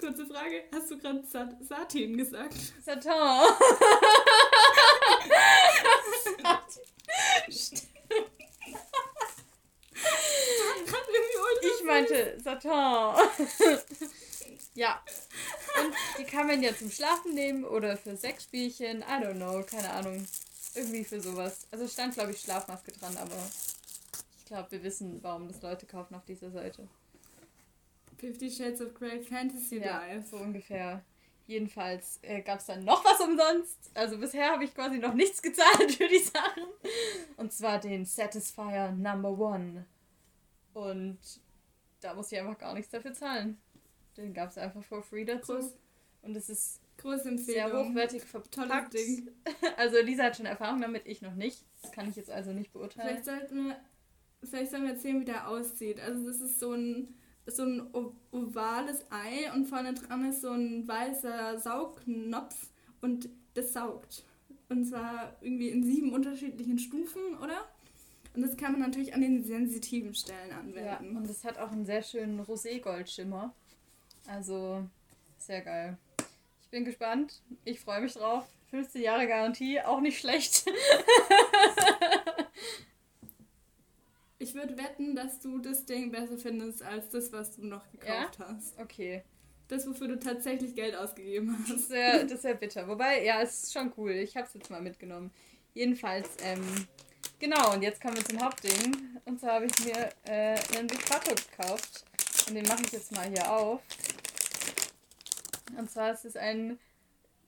[0.00, 2.54] Kurze Frage, hast du gerade Sat Satin gesagt?
[2.84, 3.12] Satin.
[10.82, 10.98] Ultra
[11.62, 12.70] Ich meinte Satin.
[14.74, 15.02] Ja.
[15.82, 19.00] Und die kann man ja zum Schlafen nehmen oder für Sexspielchen.
[19.00, 20.26] I don't know, keine Ahnung.
[20.74, 21.66] Irgendwie für sowas.
[21.70, 23.36] Also stand, glaube ich, Schlafmaske dran, aber
[24.38, 26.88] ich glaube, wir wissen, warum das Leute kaufen auf dieser Seite.
[28.18, 30.28] Fifty Shades of Grey Fantasy Ja, Life.
[30.30, 31.02] so ungefähr.
[31.46, 33.90] Jedenfalls äh, gab es dann noch was umsonst.
[33.94, 36.62] Also bisher habe ich quasi noch nichts gezahlt für die Sachen.
[37.36, 39.84] Und zwar den Satisfier Number One.
[40.72, 41.18] Und
[42.00, 43.60] da muss ich einfach gar nichts dafür zahlen.
[44.16, 45.54] Den gab es einfach for free dazu.
[45.54, 45.72] Groß,
[46.22, 48.94] Und es ist große sehr hochwertig Tolles verpackt.
[48.94, 49.30] Ding.
[49.76, 51.64] Also Lisa hat schon Erfahrung damit, ich noch nicht.
[51.82, 53.08] Das kann ich jetzt also nicht beurteilen.
[53.08, 53.76] Vielleicht sollten wir,
[54.44, 55.98] vielleicht sollen wir erzählen, wie der aussieht.
[56.00, 57.14] Also das ist so ein,
[57.46, 57.88] so ein
[58.30, 62.68] ovales Ei und vorne dran ist so ein weißer Saugnopf
[63.00, 64.24] und das saugt.
[64.68, 67.68] Und zwar irgendwie in sieben unterschiedlichen Stufen, oder?
[68.34, 70.58] Und das kann man natürlich an den sensitiven Stellen Ja,
[70.96, 71.16] anwenden.
[71.16, 73.54] und es hat auch einen sehr schönen Rosé-Goldschimmer.
[74.26, 74.84] Also,
[75.38, 75.96] sehr geil.
[76.62, 77.40] Ich bin gespannt.
[77.64, 78.44] Ich freue mich drauf.
[78.70, 80.64] 15 Jahre Garantie, auch nicht schlecht.
[84.42, 88.40] Ich würde wetten, dass du das Ding besser findest als das, was du noch gekauft
[88.40, 88.76] hast.
[88.76, 89.22] Okay.
[89.68, 91.70] Das, wofür du tatsächlich Geld ausgegeben hast.
[91.70, 92.88] Das wäre das wär bitter.
[92.88, 94.10] Wobei, ja, es ist schon cool.
[94.10, 95.30] Ich habe es jetzt mal mitgenommen.
[95.74, 96.60] Jedenfalls, ähm,
[97.38, 99.16] genau, und jetzt kommen wir zum Hauptding.
[99.26, 102.04] Und zwar habe ich mir äh, einen Vibrato gekauft.
[102.48, 103.80] Und den mache ich jetzt mal hier auf.
[105.76, 106.78] Und zwar ist es ein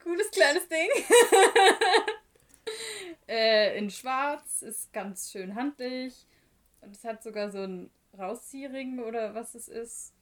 [0.03, 0.89] cooles kleines Ding.
[3.29, 6.27] äh, in schwarz, ist ganz schön handlich.
[6.81, 10.13] Und es hat sogar so einen Rausziehring oder was es ist.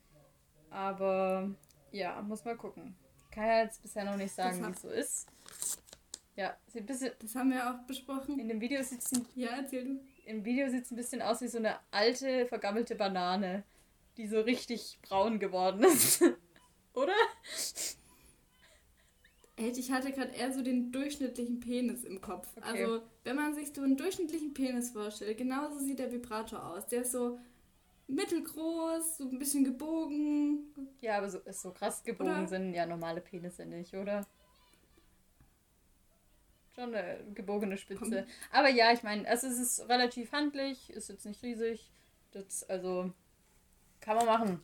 [0.71, 1.51] Aber
[1.91, 2.97] ja, muss mal gucken.
[3.31, 5.29] Kann ja jetzt bisher noch nicht sagen, wie es so ist.
[6.37, 7.13] Ja, sieht ein bisschen.
[7.21, 8.39] Das haben wir auch besprochen.
[8.39, 10.01] In dem Video sieht es ein, Ja, erzähl du.
[10.25, 13.65] im Video sieht's ein bisschen aus wie so eine alte, vergammelte Banane,
[14.17, 16.23] die so richtig braun geworden ist.
[16.95, 17.15] Oder?
[19.57, 22.49] Echt, ich hatte gerade eher so den durchschnittlichen Penis im Kopf.
[22.57, 22.85] Okay.
[22.85, 26.87] Also, wenn man sich so einen durchschnittlichen Penis vorstellt, genauso sieht der Vibrator aus.
[26.87, 27.39] Der ist so
[28.09, 30.75] mittelgroß, so ein bisschen gebogen.
[31.01, 32.49] Ja, aber so, ist so krass gebogen Oder?
[32.49, 34.27] sind ja normale Penisse nicht, oder?
[36.75, 38.01] Schon eine gebogene Spitze.
[38.01, 38.25] Komm.
[38.51, 41.91] Aber ja, ich meine, also es ist relativ handlich, ist jetzt nicht riesig.
[42.33, 43.13] Das, also,
[44.01, 44.61] kann man machen.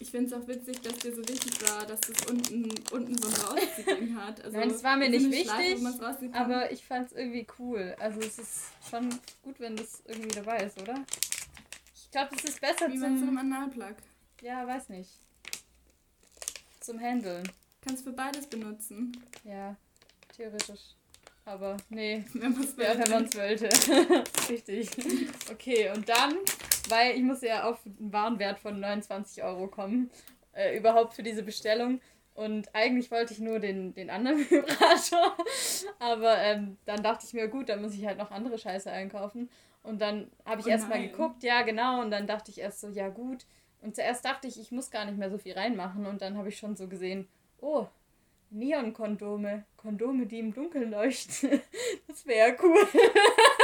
[0.00, 3.28] Ich finde es auch witzig, dass dir so wichtig war, dass das unten, unten so
[3.28, 4.44] ein Rausziehen hat.
[4.44, 6.34] Also, Nein, das war mir nicht wichtig, kann.
[6.34, 7.96] Aber ich fand es irgendwie cool.
[7.98, 9.08] Also es ist schon
[9.42, 11.04] gut, wenn das irgendwie dabei ist, oder?
[11.94, 13.36] Ich glaube, es ist besser Wie einem zum...
[13.36, 13.96] Analplug.
[14.40, 15.10] Ja, weiß nicht.
[16.80, 17.50] Zum Handeln.
[17.82, 19.12] Kannst für beides benutzen.
[19.44, 19.76] Ja,
[20.36, 20.94] theoretisch.
[21.44, 23.68] Aber nee, Wenn man es Ja, wenn man es wollte.
[24.48, 24.90] Richtig.
[25.50, 26.36] Okay, und dann,
[26.90, 30.10] weil ich muss ja auf einen Warenwert von 29 Euro kommen,
[30.52, 32.00] äh, überhaupt für diese Bestellung.
[32.34, 35.36] Und eigentlich wollte ich nur den, den anderen Vibrator.
[35.98, 39.48] Aber ähm, dann dachte ich mir, gut, dann muss ich halt noch andere Scheiße einkaufen.
[39.82, 41.10] Und dann habe ich Oh erst mal nein.
[41.10, 43.44] geguckt, ja genau, und dann dachte ich erst so, ja gut.
[43.80, 46.06] Und zuerst dachte ich, ich muss gar nicht mehr so viel reinmachen.
[46.06, 47.28] Und dann habe ich schon so gesehen,
[47.60, 47.86] oh,
[48.50, 49.64] Neon-Kondome.
[49.76, 51.60] Kondome, die im Dunkeln leuchten.
[52.06, 52.86] Das wäre cool.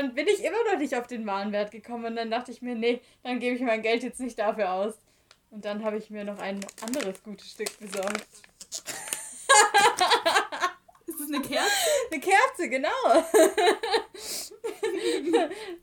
[0.00, 2.74] dann bin ich immer noch nicht auf den Warenwert gekommen und dann dachte ich mir,
[2.74, 4.94] nee, dann gebe ich mein Geld jetzt nicht dafür aus.
[5.50, 8.16] Und dann habe ich mir noch ein anderes gutes Stück besorgt.
[11.06, 11.70] Ist das eine Kerze?
[12.10, 12.88] Eine Kerze, genau.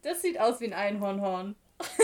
[0.01, 1.55] Das sieht aus wie ein Einhornhorn.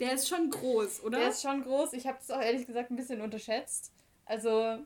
[0.00, 1.18] Der ist schon groß, oder?
[1.18, 1.92] Der ist schon groß.
[1.92, 3.92] Ich habe es auch ehrlich gesagt ein bisschen unterschätzt.
[4.24, 4.78] Also,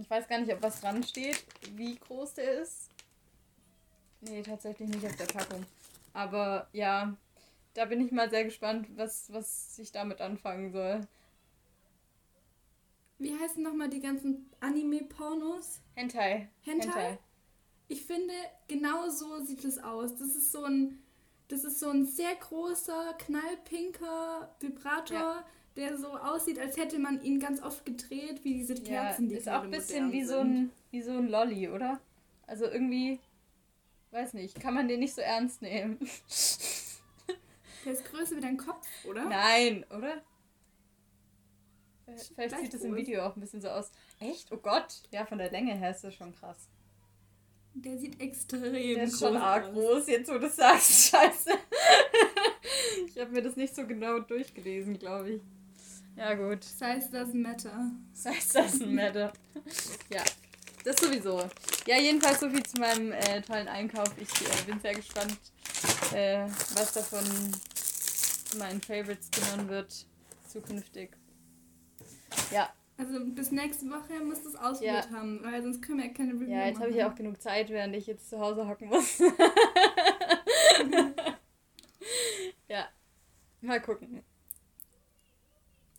[0.00, 2.93] ich weiß gar nicht, ob was dran steht, wie groß der ist.
[4.24, 5.64] Nee, tatsächlich nicht auf der Packung.
[6.12, 7.16] Aber ja,
[7.74, 11.00] da bin ich mal sehr gespannt, was, was ich damit anfangen soll.
[13.18, 15.80] Wie heißen nochmal die ganzen Anime-Pornos?
[15.94, 16.48] Hentai.
[16.62, 17.18] Hentai?
[17.88, 18.32] Ich finde,
[18.68, 20.16] genau so sieht es aus.
[20.16, 20.98] Das ist so ein,
[21.48, 25.44] das ist so ein sehr großer, knallpinker Vibrator, Ja.
[25.76, 29.36] der so aussieht, als hätte man ihn ganz oft gedreht, wie diese Ja, Kerzen, die
[29.36, 30.54] ist auch ein bisschen wie so sind.
[30.54, 32.00] ein, wie so ein Lolli, oder?
[32.46, 33.20] Also irgendwie,
[34.14, 35.98] weiß nicht, kann man den nicht so ernst nehmen.
[37.84, 39.24] Der ist größer wie dein Kopf, oder?
[39.24, 40.22] Nein, oder?
[42.06, 43.00] Vielleicht Gleich sieht es im groß.
[43.00, 43.90] Video auch ein bisschen so aus.
[44.20, 44.52] Echt?
[44.52, 45.02] Oh Gott.
[45.10, 46.68] Ja, von der Länge her ist das schon krass.
[47.74, 49.72] Der sieht extrem Der ist groß schon arg aus.
[49.72, 50.90] groß, jetzt wo du sagst.
[51.10, 51.50] Scheiße.
[53.08, 55.42] ich habe mir das nicht so genau durchgelesen, glaube ich.
[56.16, 56.62] Ja, gut.
[56.62, 57.90] Size doesn't matter.
[58.22, 59.32] Das das ist ein Matter.
[60.10, 60.22] Ja,
[60.84, 61.48] das sowieso.
[61.86, 64.08] Ja, jedenfalls so viel zu meinem äh, tollen Einkauf.
[64.18, 65.38] Ich äh, bin sehr gespannt,
[66.14, 70.06] äh, was davon zu meinen Favorites gehören wird
[70.46, 71.10] zukünftig.
[72.52, 76.34] Ja, Also bis nächste Woche muss das ausprobiert haben, weil sonst können wir ja keine
[76.34, 78.88] Review ja jetzt habe ich ja auch genug Zeit, während ich jetzt zu Hause hocken
[78.88, 79.18] muss.
[82.68, 82.88] ja,
[83.60, 84.22] mal gucken.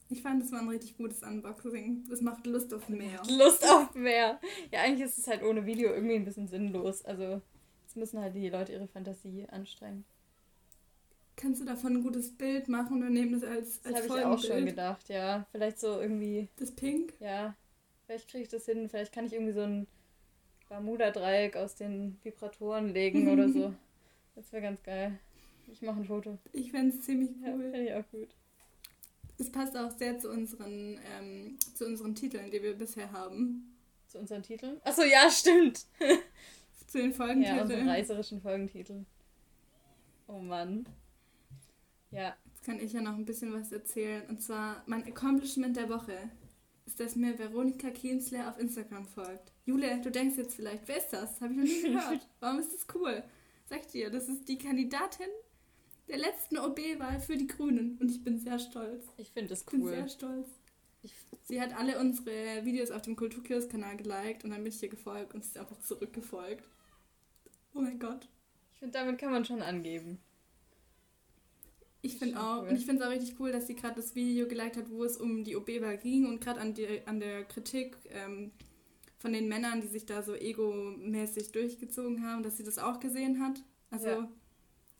[0.09, 2.05] Ich fand, das war ein richtig gutes Unboxing.
[2.09, 3.21] Das macht Lust auf mehr.
[3.29, 4.39] Lust auf mehr.
[4.71, 7.03] Ja, eigentlich ist es halt ohne Video irgendwie ein bisschen sinnlos.
[7.03, 7.41] Also,
[7.83, 10.05] jetzt müssen halt die Leute ihre Fantasie anstrengen.
[11.37, 14.25] Kannst du davon ein gutes Bild machen und nehmen das als, Das als habe ich
[14.25, 15.45] auch schon gedacht, ja.
[15.51, 17.13] Vielleicht so irgendwie, Das Pink?
[17.19, 17.55] ja.
[18.05, 18.87] Vielleicht kriege ich das hin.
[18.87, 19.87] Vielleicht kann ich irgendwie so ein
[20.69, 23.73] Bermuda-Dreieck aus den Vibratoren legen oder so.
[24.35, 25.17] Das wäre ganz geil.
[25.71, 26.37] Ich mache ein Foto.
[26.51, 27.71] Ich fände es ziemlich Ja, cool.
[27.71, 28.27] finde ich auch gut.
[29.37, 33.75] Es passt auch sehr zu unseren, ähm, zu unseren Titeln, die wir bisher haben.
[34.07, 34.79] Zu unseren Titeln.
[34.83, 35.85] Achso, ja, stimmt.
[36.87, 37.61] Zu den Ja, Folgentiteln.
[37.61, 39.03] unsere reißerischen Folgentitel.
[40.27, 40.85] Oh Mann.
[42.11, 44.23] Ja, Jetzt kann ich ja noch ein bisschen was erzählen.
[44.29, 46.17] Und zwar, mein Accomplishment der Woche
[46.85, 49.51] ist, dass mir Veronika Kienzler auf Instagram folgt.
[49.65, 51.41] Jule, du denkst jetzt vielleicht, wer ist das?
[51.41, 52.27] Habe ich noch nie gehört.
[52.39, 53.23] Warum ist das cool?
[53.67, 55.27] Sag dir, das ist die Kandidatin
[56.07, 57.97] der letzten OB-Wahl für die Grünen.
[57.99, 59.03] Und ich bin sehr stolz.
[59.17, 59.89] ich finde das Ich bin cool.
[59.91, 60.47] sehr stolz.
[61.43, 65.33] Sie hat alle unsere Videos auf dem Kulturkiosk-Kanal geliked und dann bin ich ihr gefolgt
[65.35, 66.63] und sie ist einfach zurückgefolgt.
[67.75, 68.27] Oh mein Gott.
[68.73, 70.19] ich finde, damit kann man schon angeben.
[72.01, 72.61] Ich finde auch.
[72.63, 72.69] cool.
[72.69, 75.03] Und ich finde es auch richtig cool, dass sie gerade das Video geliked hat, wo
[75.03, 78.51] es um die OB-Wahl ging und gerade an, die- an der Kritik ähm,
[79.17, 83.39] von den Männern, die sich da so egomäßig durchgezogen haben, dass sie das auch gesehen
[83.43, 83.61] hat.
[83.89, 84.31] Also Ja.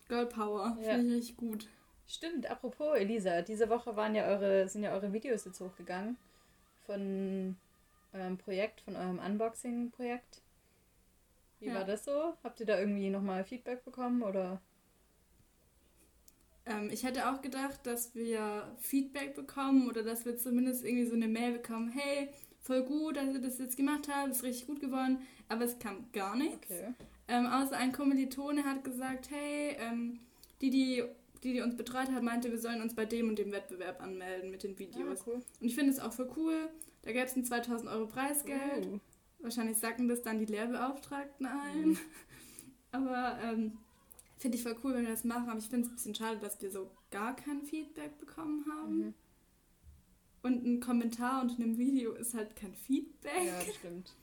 [0.08, 0.78] Girl Power.
[0.82, 0.96] Ja.
[0.96, 1.68] Finde ich richtig gut.
[2.08, 6.18] Stimmt, apropos Elisa, diese Woche waren ja eure, sind ja eure Videos jetzt hochgegangen
[6.86, 7.56] von
[8.14, 10.42] eurem Projekt, von eurem Unboxing-Projekt.
[11.60, 11.76] Wie ja.
[11.76, 12.34] war das so?
[12.44, 14.62] Habt ihr da irgendwie nochmal Feedback bekommen oder?
[16.66, 21.16] Ähm, ich hätte auch gedacht, dass wir Feedback bekommen oder dass wir zumindest irgendwie so
[21.16, 22.30] eine Mail bekommen, hey,
[22.62, 26.12] voll gut, dass ihr das jetzt gemacht habt, ist richtig gut geworden, aber es kam
[26.12, 26.70] gar nichts.
[26.72, 26.94] Okay.
[27.28, 30.20] Ähm, außer ein Kommilitone hat gesagt, hey, ähm,
[30.62, 31.04] die, die,
[31.44, 34.52] die, die uns betreut hat, meinte, wir sollen uns bei dem und dem Wettbewerb anmelden
[34.52, 35.22] mit den Videos.
[35.22, 35.34] Ah, cool.
[35.36, 36.70] Und ich finde es auch voll cool.
[37.02, 38.88] Da gäbe es ein 2000 Euro Preisgeld.
[38.88, 39.00] Uh.
[39.40, 41.90] Wahrscheinlich sacken das dann die Lehrbeauftragten ein.
[41.90, 41.98] Mhm.
[42.92, 43.78] Aber ähm,
[44.38, 45.50] finde ich voll cool, wenn wir das machen.
[45.50, 48.98] Aber ich finde es ein bisschen schade, dass wir so gar kein Feedback bekommen haben.
[48.98, 49.14] Mhm.
[50.42, 53.46] Und ein Kommentar unter einem Video ist halt kein Feedback.
[53.46, 54.14] Ja, stimmt.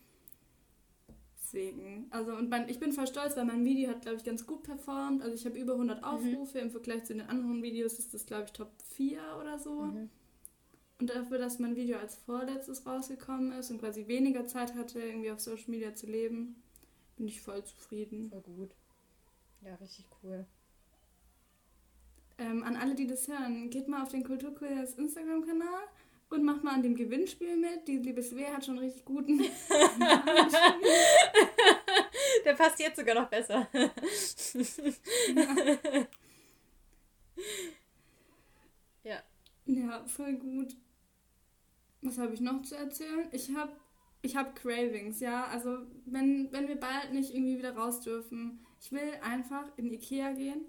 [1.52, 2.06] Deswegen.
[2.10, 4.62] Also, und mein, ich bin voll stolz, weil mein Video hat, glaube ich, ganz gut
[4.62, 5.22] performt.
[5.22, 6.04] Also, ich habe über 100 mhm.
[6.04, 6.58] Aufrufe.
[6.58, 6.64] Mhm.
[6.64, 9.82] Im Vergleich zu den anderen Videos ist das, glaube ich, Top 4 oder so.
[9.82, 10.08] Mhm.
[10.98, 15.30] Und dafür, dass mein Video als vorletztes rausgekommen ist und quasi weniger Zeit hatte, irgendwie
[15.30, 16.62] auf Social Media zu leben,
[17.16, 18.30] bin ich voll zufrieden.
[18.30, 18.70] Voll gut.
[19.62, 20.46] Ja, richtig cool.
[22.38, 25.82] Ähm, an alle, die das hören, geht mal auf den Kulturkurs Instagram-Kanal
[26.32, 27.86] und macht mal an dem Gewinnspiel mit.
[27.86, 29.38] Die liebe Svea hat schon richtig guten.
[32.44, 33.68] Der passt jetzt sogar noch besser.
[39.04, 39.22] ja.
[39.66, 40.74] Ja, voll gut.
[42.00, 43.28] Was habe ich noch zu erzählen?
[43.32, 43.72] Ich habe
[44.22, 45.44] ich hab Cravings, ja.
[45.46, 50.32] Also, wenn, wenn wir bald nicht irgendwie wieder raus dürfen, ich will einfach in Ikea
[50.32, 50.64] gehen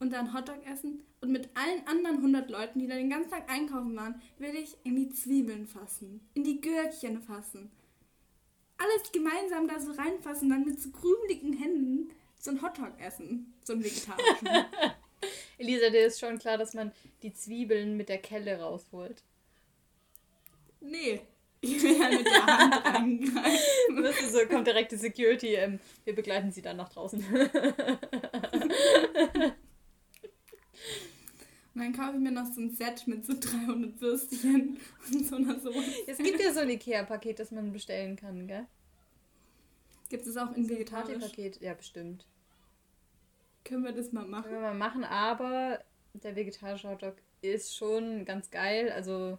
[0.00, 3.50] und dann Hotdog essen und mit allen anderen 100 Leuten, die da den ganzen Tag
[3.50, 7.70] einkaufen waren, will ich in die Zwiebeln fassen, in die Gürkchen fassen.
[8.78, 13.72] Alles gemeinsam da so reinfassen, dann mit so krümeligen Händen so ein Hotdog essen, so
[13.72, 14.48] ein vegetarischen.
[15.58, 19.24] Elisa, dir ist schon klar, dass man die Zwiebeln mit der Kelle rausholt.
[20.80, 21.20] Nee,
[21.60, 24.02] ich will ja mit der Hand reingreifen.
[24.02, 25.54] Das ist so, kommt direkt die Security.
[25.54, 27.24] Ähm, wir begleiten sie dann nach draußen.
[31.78, 34.78] Und dann kaufe ich mir noch so ein Set mit so 300 Würstchen
[35.12, 35.78] und so einer Soße.
[36.08, 38.66] Es gibt ja so ein Ikea-Paket, das man bestellen kann, gell?
[40.08, 41.22] Gibt es auch in vegetarisch?
[41.22, 42.26] Paket, ja, bestimmt.
[43.62, 44.50] Können wir das mal machen?
[44.50, 49.38] Können wir mal machen, aber der vegetarische Hotdog ist schon ganz geil, also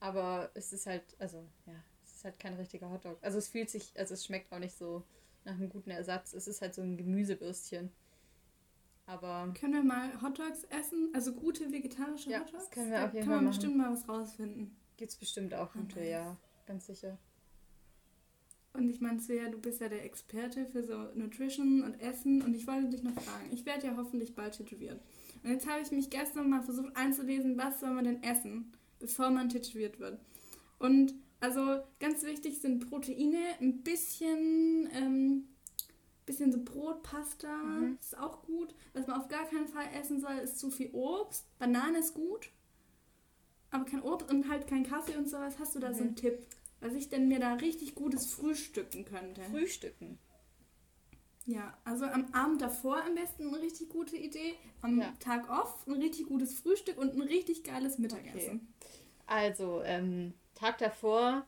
[0.00, 3.18] aber es ist halt, also ja, es ist halt kein richtiger Hotdog.
[3.20, 5.02] Also es fühlt sich, also es schmeckt auch nicht so
[5.44, 6.32] nach einem guten Ersatz.
[6.32, 7.92] Es ist halt so ein Gemüsebürstchen.
[9.08, 9.52] Aber.
[9.58, 11.08] Können wir mal Hotdogs essen?
[11.14, 12.64] Also gute vegetarische ja, Hotdogs?
[12.64, 13.34] Das können wir auf jeden Fall.
[13.36, 14.76] Kann man bestimmt mal was rausfinden.
[14.98, 16.10] Gibt es bestimmt auch okay.
[16.10, 16.36] ja.
[16.66, 17.16] Ganz sicher.
[18.74, 22.42] Und ich meine, Svea, du bist ja der Experte für so Nutrition und Essen.
[22.42, 23.48] Und ich wollte dich noch fragen.
[23.50, 25.00] Ich werde ja hoffentlich bald tätowiert.
[25.42, 29.30] Und jetzt habe ich mich gestern mal versucht einzulesen, was soll man denn essen, bevor
[29.30, 30.20] man tätowiert wird.
[30.78, 35.48] Und also ganz wichtig sind Proteine, ein bisschen ähm,
[36.28, 37.98] bisschen so Brot, Pasta, mhm.
[38.00, 38.74] ist auch gut.
[38.92, 41.46] Was man auf gar keinen Fall essen soll, ist zu viel Obst.
[41.58, 42.50] Banane ist gut,
[43.70, 45.58] aber kein Obst und halt kein Kaffee und sowas.
[45.58, 45.94] Hast du da mhm.
[45.94, 46.46] so einen Tipp,
[46.80, 49.42] was ich denn mir da richtig gutes frühstücken könnte?
[49.50, 50.18] Frühstücken?
[51.46, 54.54] Ja, also am Abend davor am besten eine richtig gute Idee.
[54.82, 55.14] Am ja.
[55.18, 58.68] Tag off ein richtig gutes Frühstück und ein richtig geiles Mittagessen.
[58.80, 58.90] Okay.
[59.26, 61.46] Also, ähm, Tag davor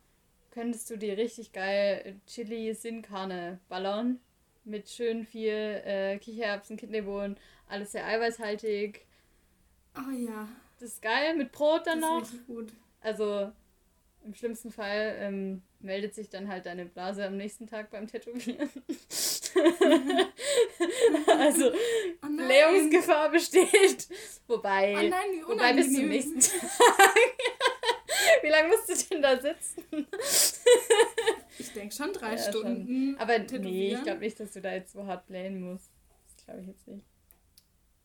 [0.53, 4.21] könntest du dir richtig geil Chili Sin Carne ballern
[4.64, 7.37] mit schön viel äh, Kichererbsen, Kidneybohnen,
[7.68, 9.05] alles sehr eiweißhaltig.
[9.96, 10.49] Oh ja.
[10.79, 12.23] Das ist geil, mit Brot dann das noch.
[12.23, 12.73] Ist gut.
[13.01, 13.53] Also
[14.25, 18.68] im schlimmsten Fall ähm, meldet sich dann halt deine Blase am nächsten Tag beim Tätowieren.
[21.27, 21.73] also
[22.23, 24.09] oh Blähungsgefahr besteht.
[24.46, 26.61] Wobei, oh nein, wobei bis zum nächsten Tag.
[28.42, 30.07] Wie lange musst du denn da sitzen?
[31.61, 33.12] Ich denke schon drei ja, Stunden.
[33.12, 33.20] Schon.
[33.20, 35.90] Aber nee, ich glaube nicht, dass du da jetzt so hart blähen musst.
[36.27, 37.05] Das glaube ich jetzt nicht.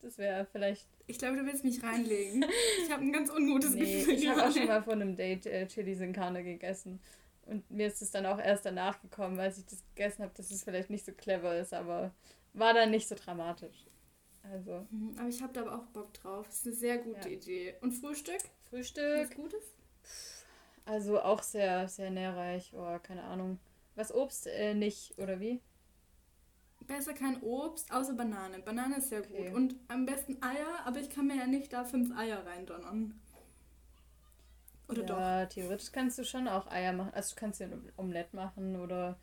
[0.02, 0.86] Das wäre vielleicht.
[1.06, 2.44] Ich glaube, du willst mich reinlegen.
[2.84, 4.14] Ich habe ein ganz ungutes nee, Gefühl.
[4.14, 7.00] Ich habe auch schon mal von einem Date äh, Chili Sin Carne gegessen.
[7.46, 10.50] Und mir ist es dann auch erst danach gekommen, als ich das gegessen habe, dass
[10.50, 12.12] es vielleicht nicht so clever ist, aber
[12.54, 13.86] war dann nicht so dramatisch.
[14.42, 14.86] Also.
[14.90, 16.46] Mhm, aber ich habe da aber auch Bock drauf.
[16.46, 17.36] Das ist eine sehr gute ja.
[17.36, 17.74] Idee.
[17.80, 18.40] Und Frühstück?
[18.68, 19.28] Frühstück.
[19.28, 19.62] Was Gutes?
[20.86, 22.72] Also auch sehr, sehr nährreich.
[22.74, 23.58] Oh, keine Ahnung.
[23.96, 25.60] Was Obst äh, nicht, oder wie?
[26.86, 28.60] Besser kein Obst, außer Banane.
[28.60, 29.48] Banane ist sehr okay.
[29.48, 29.54] gut.
[29.56, 33.20] Und am besten Eier, aber ich kann mir ja nicht da fünf Eier reindonnern.
[34.88, 35.18] Oder ja, doch?
[35.18, 37.12] Ja, theoretisch kannst du schon auch Eier machen.
[37.12, 39.18] Also du kannst dir ein Omelette machen oder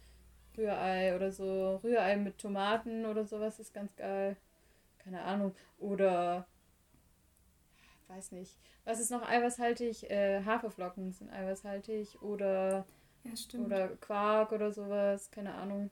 [0.58, 1.78] Rührei oder so.
[1.78, 4.36] Rührei mit Tomaten oder sowas ist ganz geil.
[5.00, 5.56] Keine Ahnung.
[5.80, 6.46] Oder
[8.10, 8.58] weiß nicht.
[8.86, 10.10] Was ist noch eiweißhaltig?
[10.10, 12.86] Äh, Haferflocken sind eiweißhaltig oder,
[13.24, 13.66] Ja, stimmt.
[13.68, 15.90] oder Quark oder sowas, keine Ahnung.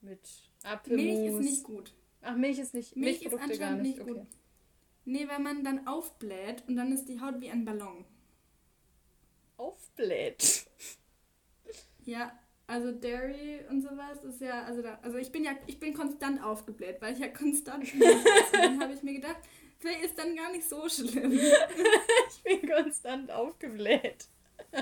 [0.00, 0.20] Mit
[0.62, 1.04] Apfelmus.
[1.04, 1.94] Milch ist nicht gut.
[2.22, 2.96] Ach, Milch ist nicht.
[2.96, 3.98] Milch ist anscheinend nicht.
[3.98, 4.20] nicht okay.
[4.20, 4.26] gut.
[5.04, 8.04] Nee, weil man dann aufbläht und dann ist die Haut wie ein Ballon.
[9.56, 10.66] Aufbläht.
[12.04, 15.92] Ja, also Dairy und sowas ist ja, also da, also ich bin ja, ich bin
[15.92, 17.96] konstant aufgebläht, weil ich ja konstant esse.
[17.96, 19.38] Und dann habe ich mir gedacht,
[19.80, 21.32] vielleicht ist dann gar nicht so schlimm.
[22.30, 24.28] Ich bin konstant aufgebläht.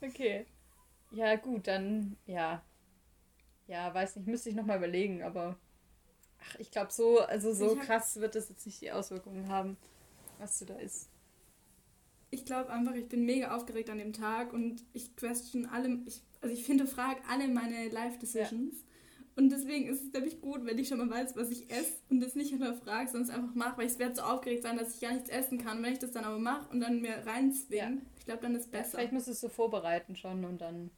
[0.00, 0.46] okay.
[1.10, 2.62] Ja, gut, dann, ja.
[3.66, 5.56] Ja, weiß nicht, müsste ich nochmal überlegen, aber.
[6.42, 9.76] Ach, ich glaube, so, also so hab- krass wird das jetzt nicht die Auswirkungen haben,
[10.38, 11.08] was du da isst.
[12.30, 16.22] Ich glaube einfach, ich bin mega aufgeregt an dem Tag und ich question alle, ich,
[16.40, 18.84] also ich hinterfrage alle meine Life Decisions.
[19.40, 21.94] Und deswegen ist es, glaube ich, gut, wenn ich schon mal weiß, was ich esse
[22.10, 24.94] und das nicht hinterfrage, sondern es einfach mache, weil ich werde so aufgeregt sein, dass
[24.94, 25.78] ich gar nichts essen kann.
[25.78, 27.90] Und wenn ich das dann aber mache und dann mir reinzwinge, Ja.
[28.18, 28.98] ich glaube, dann ist besser.
[28.98, 30.90] Vielleicht musst du es so vorbereiten schon und dann.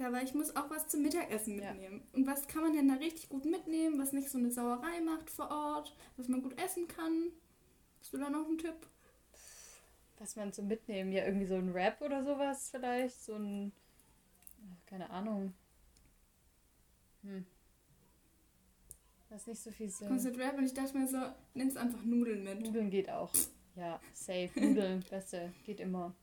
[0.00, 1.72] Ja, weil ich muss auch was zum Mittagessen Ja.
[1.72, 2.06] mitnehmen.
[2.12, 5.28] Und was kann man denn da richtig gut mitnehmen, was nicht so eine Sauerei macht
[5.28, 7.32] vor Ort, was man gut essen kann?
[7.98, 8.76] Hast du da noch einen Tipp?
[10.20, 11.10] Was man so mitnehmen?
[11.10, 13.24] Ja, irgendwie so ein Wrap oder sowas vielleicht?
[13.24, 13.72] So ein.
[14.86, 15.52] Keine Ahnung.
[17.28, 17.44] Hm.
[19.28, 20.14] Was nicht so viel Sinn.
[20.14, 21.18] Mit Rap und ich dachte mir so,
[21.52, 22.60] nimmst einfach Nudeln mit.
[22.62, 23.30] Nudeln geht auch.
[23.76, 24.50] Ja, safe.
[24.56, 25.52] Nudeln, beste.
[25.64, 26.14] Geht immer.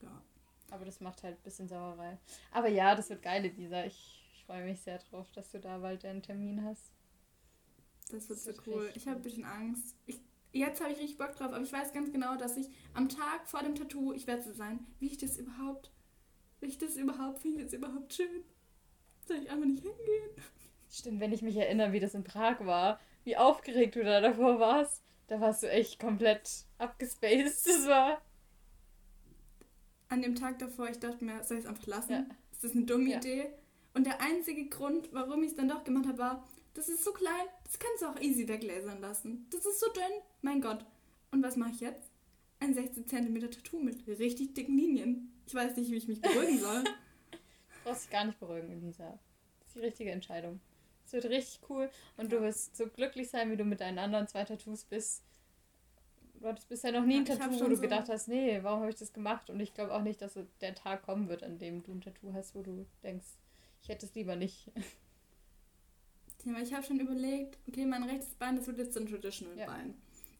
[0.00, 0.22] Ja.
[0.70, 2.18] Aber das macht halt ein bisschen Sauerei.
[2.52, 3.84] Aber ja, das wird geil, Lisa.
[3.84, 6.92] Ich, ich freue mich sehr drauf, dass du da bald deinen Termin hast.
[8.12, 8.92] Das wird Das so cool.
[8.94, 9.96] Ich habe ein bisschen Angst.
[10.06, 10.20] Ich,
[10.52, 13.48] jetzt habe ich richtig Bock drauf, aber ich weiß ganz genau, dass ich am Tag
[13.48, 15.90] vor dem Tattoo, ich werde so sein, wie ich das überhaupt,
[16.60, 18.44] wie ich das überhaupt, finde ich das überhaupt schön.
[19.26, 20.30] Soll ich einfach nicht hingehen?
[20.90, 24.58] Stimmt, wenn ich mich erinnere, wie das in Prag war, wie aufgeregt du da davor
[24.60, 27.66] warst, da warst du echt komplett abgespaced.
[27.66, 28.20] Das war.
[30.08, 32.12] An dem Tag davor, ich dachte mir, soll ich es einfach lassen?
[32.12, 32.26] Ja.
[32.52, 33.16] Ist das eine dumme Ja.
[33.18, 33.50] Idee?
[33.94, 37.12] Und der einzige Grund, warum ich es dann doch gemacht habe, war, das ist so
[37.12, 39.46] klein, das kannst du auch easy weglasern lassen.
[39.50, 40.84] Das ist so dünn, mein Gott.
[41.30, 42.10] Und was mache ich jetzt?
[42.60, 45.32] Ein 16 cm Tattoo mit richtig dicken Linien.
[45.46, 46.84] Ich weiß nicht, wie ich mich beruhigen soll.
[47.84, 49.18] Du brauchst dich gar nicht beruhigen, Elisa.
[49.60, 50.60] Das ist die richtige Entscheidung.
[51.04, 52.42] Es wird richtig cool und du Ja.
[52.42, 55.22] wirst so glücklich sein, wie du mit deinen anderen zwei Tattoos bist.
[56.34, 58.58] Du hattest bisher noch nie ein Ja, hab Tattoo, wo du so- gedacht hast, nee,
[58.62, 59.50] warum habe ich das gemacht?
[59.50, 62.32] Und ich glaube auch nicht, dass der Tag kommen wird, an dem du ein Tattoo
[62.32, 63.26] hast, wo du denkst,
[63.82, 64.70] ich hätte es lieber nicht.
[66.44, 69.66] Ja, ich habe schon überlegt, okay, mein rechtes Bein, das wird jetzt ein Traditional Ja.
[69.66, 69.90] Bein.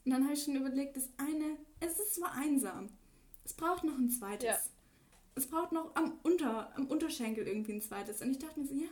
[0.05, 2.88] Und dann habe ich schon überlegt, das eine, es ist zwar einsam.
[3.44, 4.48] Es braucht noch ein zweites.
[4.48, 4.59] Ja.
[5.34, 8.20] Es braucht noch am, Unter, am Unterschenkel irgendwie ein zweites.
[8.22, 8.88] Und ich dachte mir so, ja,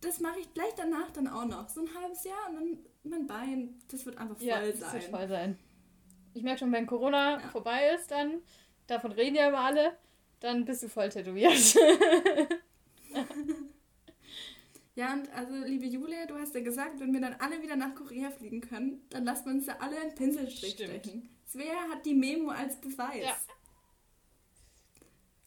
[0.00, 1.68] das mache ich gleich danach dann auch noch.
[1.68, 4.92] So ein halbes Jahr und dann mein Bein, das wird einfach voll ja, das sein.
[4.92, 5.58] wird voll sein.
[6.34, 7.48] Ich merke schon, wenn Corona Ja.
[7.50, 8.42] vorbei ist, dann,
[8.86, 9.96] davon reden ja immer alle,
[10.40, 11.52] dann bist du voll tätowiert.
[14.96, 17.96] Ja, und also, liebe Julia, du hast ja gesagt, wenn wir dann alle wieder nach
[17.96, 20.90] Korea fliegen können, dann lassen wir uns ja alle einen Pinselstrich Stimmt.
[20.90, 21.28] stechen.
[21.48, 23.24] Svea hat die Memo als Beweis.
[23.24, 23.36] Ja.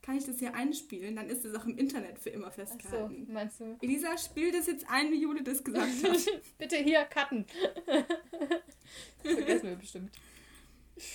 [0.07, 1.17] Kann ich das hier einspielen?
[1.17, 3.27] Dann ist es auch im Internet für immer festgehalten.
[3.29, 3.77] meinst du?
[3.81, 6.17] Elisa, spiel das jetzt ein, wie Jule das gesagt hat.
[6.57, 7.45] Bitte hier, cutten.
[7.85, 8.05] Das
[9.33, 10.11] vergessen wir bestimmt.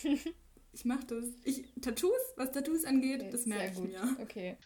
[0.75, 1.25] Ich mach das.
[1.45, 3.89] Ich, Tattoos, was Tattoos angeht, Okay, das merke ich gut.
[3.91, 4.17] mir.
[4.21, 4.57] Okay.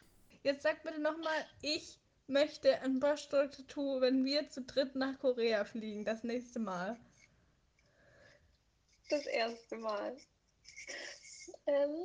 [0.45, 6.05] Jetzt sag bitte nochmal, ich möchte ein Brushstroke-Tattoo, wenn wir zu dritt nach Korea fliegen,
[6.05, 6.97] das nächste Mal.
[9.11, 10.17] Das erste Mal.
[11.67, 11.97] Ähm,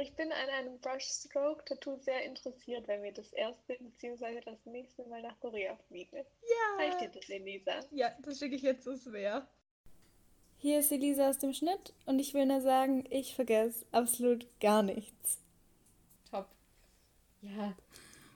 [0.00, 4.40] ich bin an einem Brushstroke-Tattoo sehr interessiert, wenn wir das erste bzw.
[4.40, 6.24] das nächste Mal nach Korea fliegen.
[6.76, 7.10] Zeig dir Ja.
[7.10, 7.80] das, Elisa.
[7.90, 9.46] Ja, das schicke ich jetzt so schwer.
[10.58, 14.82] Hier ist Elisa aus dem Schnitt und ich will nur sagen, ich vergesse absolut gar
[14.82, 15.38] nichts.
[16.30, 16.48] Top.
[17.42, 17.74] Ja,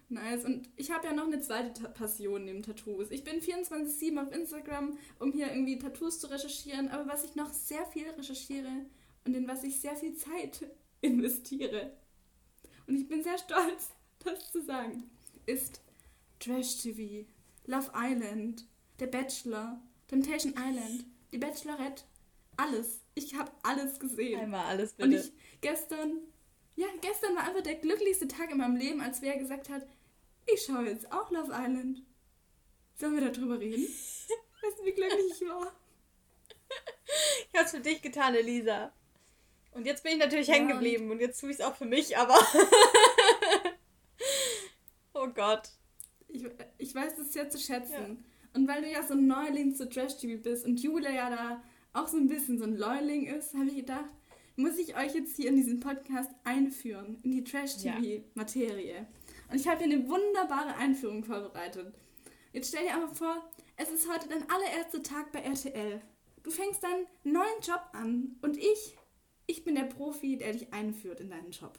[0.08, 0.44] Nice.
[0.44, 3.10] Und ich habe ja noch eine zweite Ta Passion neben Tattoos.
[3.10, 6.90] Ich bin 24-7 auf Instagram, um hier irgendwie Tattoos zu recherchieren.
[6.90, 8.68] Aber was ich noch sehr viel recherchiere
[9.24, 10.66] und in was ich sehr viel Zeit
[11.02, 11.92] investiere,
[12.86, 13.90] und ich bin sehr stolz,
[14.24, 15.10] das zu sagen,
[15.46, 15.80] ist
[16.40, 17.28] Trash TV,
[17.66, 18.66] Love Island,
[18.98, 22.02] Der Bachelor, Temptation Island, Die Bachelorette,
[22.56, 23.00] alles.
[23.14, 24.40] Ich habe alles gesehen.
[24.40, 25.22] einmal alles Und bitte.
[25.26, 26.18] ich gestern,
[26.76, 29.86] ja, gestern war einfach der glücklichste Tag in meinem Leben, als wer gesagt hat,
[30.52, 32.02] ich schaue jetzt auch Love Island.
[32.94, 33.84] Sollen wir darüber reden?
[34.62, 35.72] Weißt du, wie glücklich ich war?
[37.52, 38.92] Ich hab's für dich getan, Elisa.
[39.72, 41.74] Und jetzt bin ich natürlich Ja, hängen und- geblieben und jetzt tue ich es auch
[41.74, 42.34] für mich, aber.
[45.14, 45.68] oh Gott.
[46.28, 46.44] Ich,
[46.78, 48.24] ich weiß das sehr zu schätzen.
[48.54, 51.62] Und weil du ja so ein Neuling zu Trash-TV bist und Julia ja da
[51.94, 54.10] auch so ein bisschen so ein Neuling ist, habe ich gedacht,
[54.56, 59.06] muss ich euch jetzt hier in diesen Podcast einführen, in die Trash-TV-Materie.
[59.50, 61.94] Und ich habe hier eine wunderbare Einführung vorbereitet.
[62.52, 66.02] Jetzt stell dir einfach vor, es ist heute dein allererster Tag bei RTL.
[66.42, 66.92] Du fängst dann
[67.24, 68.96] einen neuen Job an und ich,
[69.46, 71.78] ich bin der Profi, der dich einführt in deinen Job.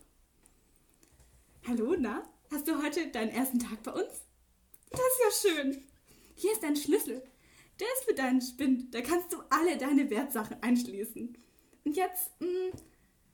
[1.68, 2.24] Hallo, na?
[2.52, 4.26] Hast du heute deinen ersten Tag bei uns?
[4.90, 5.84] Das ist ja schön.
[6.36, 7.24] Hier ist dein Schlüssel.
[7.80, 8.94] Der ist für deinen Spind.
[8.94, 11.38] Da kannst du alle deine Wertsachen einschließen.
[11.86, 12.78] Und jetzt, mh,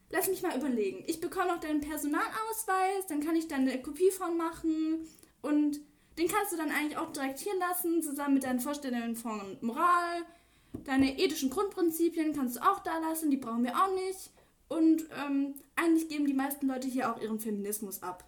[0.10, 1.04] lass mich mal überlegen.
[1.08, 5.08] Ich bekomme noch deinen Personalausweis, dann kann ich da eine Kopie von machen
[5.42, 5.80] und
[6.18, 10.26] den kannst du dann eigentlich auch direkt hier lassen, zusammen mit deinen Vorstellungen von Moral.
[10.74, 14.32] Deine ethischen Grundprinzipien kannst du auch da lassen, die brauchen wir auch nicht.
[14.67, 18.24] Und ähm, eigentlich geben die meisten Leute hier auch ihren Feminismus ab.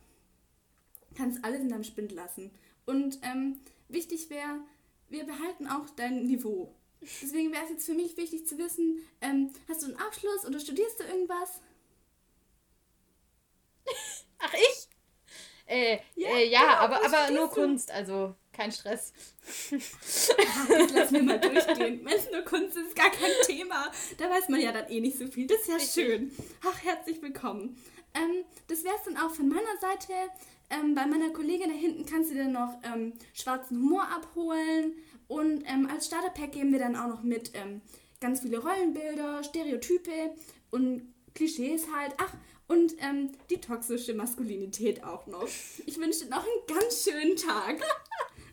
[1.15, 2.51] Kannst alles in deinem Spind lassen.
[2.85, 4.59] Und ähm, wichtig wäre,
[5.09, 6.73] wir behalten auch dein Niveau.
[7.01, 10.59] Deswegen wäre es jetzt für mich wichtig zu wissen, ähm, hast du einen Abschluss oder
[10.59, 11.59] studierst du irgendwas?
[14.39, 14.87] Ach, ich?
[15.65, 19.13] Äh, ja, äh, ja genau, aber, aber nur Kunst, also kein Stress.
[19.71, 22.05] Ach, jetzt lass mir mal durchgehen.
[22.07, 23.91] Es nur Kunst ist, gar kein Thema.
[24.19, 25.47] Da weiß man ja dann eh nicht so viel.
[25.47, 26.05] Das ist ja Richtig.
[26.05, 26.31] schön.
[26.63, 27.75] Ach, herzlich willkommen.
[28.13, 30.13] Ähm, das wäre es dann auch von meiner Seite.
[30.69, 34.93] Ähm, bei meiner Kollegin da hinten kannst du dir noch ähm, schwarzen Humor abholen.
[35.27, 37.81] Und ähm, als Starterpack geben wir dann auch noch mit ähm,
[38.19, 40.35] ganz viele Rollenbilder, Stereotype
[40.69, 42.13] und Klischees halt.
[42.17, 42.33] Ach,
[42.67, 45.47] und ähm, die toxische Maskulinität auch noch.
[45.85, 47.81] Ich wünsche dir noch einen ganz schönen Tag.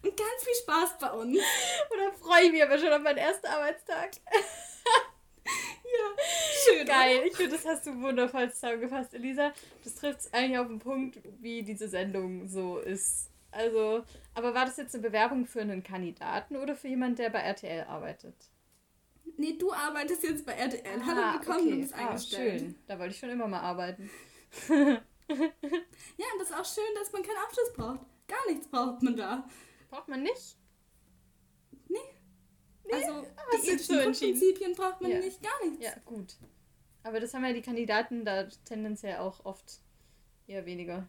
[0.03, 1.39] Und ganz viel Spaß bei uns.
[1.93, 4.11] Oder freue ich mich aber schon auf meinen ersten Arbeitstag.
[5.45, 6.25] ja,
[6.65, 6.87] schön.
[6.87, 7.23] Geil.
[7.27, 9.53] Ich finde, das hast du wundervoll zusammengefasst, Elisa.
[9.85, 13.31] Das trifft es eigentlich auf den Punkt, wie diese Sendung so ist.
[13.51, 17.41] Also, aber war das jetzt eine Bewerbung für einen Kandidaten oder für jemanden, der bei
[17.41, 18.35] RTL arbeitet?
[19.37, 21.05] Nee, du arbeitest jetzt bei RTL.
[21.07, 21.71] Hallo, ah, willkommen, okay.
[21.71, 22.61] du bist ah, eingestellt.
[22.61, 22.75] Schön.
[22.87, 24.11] Da wollte ich schon immer mal arbeiten.
[24.69, 24.75] ja,
[25.29, 28.01] und das ist auch schön, dass man keinen Abschluss braucht.
[28.27, 29.49] Gar nichts braucht man da.
[29.91, 30.57] Braucht man nicht?
[31.89, 31.99] Nee.
[32.85, 35.19] nee also, die ethischen so Prinzipien braucht man ja.
[35.19, 35.85] nicht, gar nichts.
[35.85, 36.37] Ja, gut.
[37.03, 39.81] Aber das haben ja die Kandidaten da tendenziell auch oft
[40.47, 41.07] eher weniger.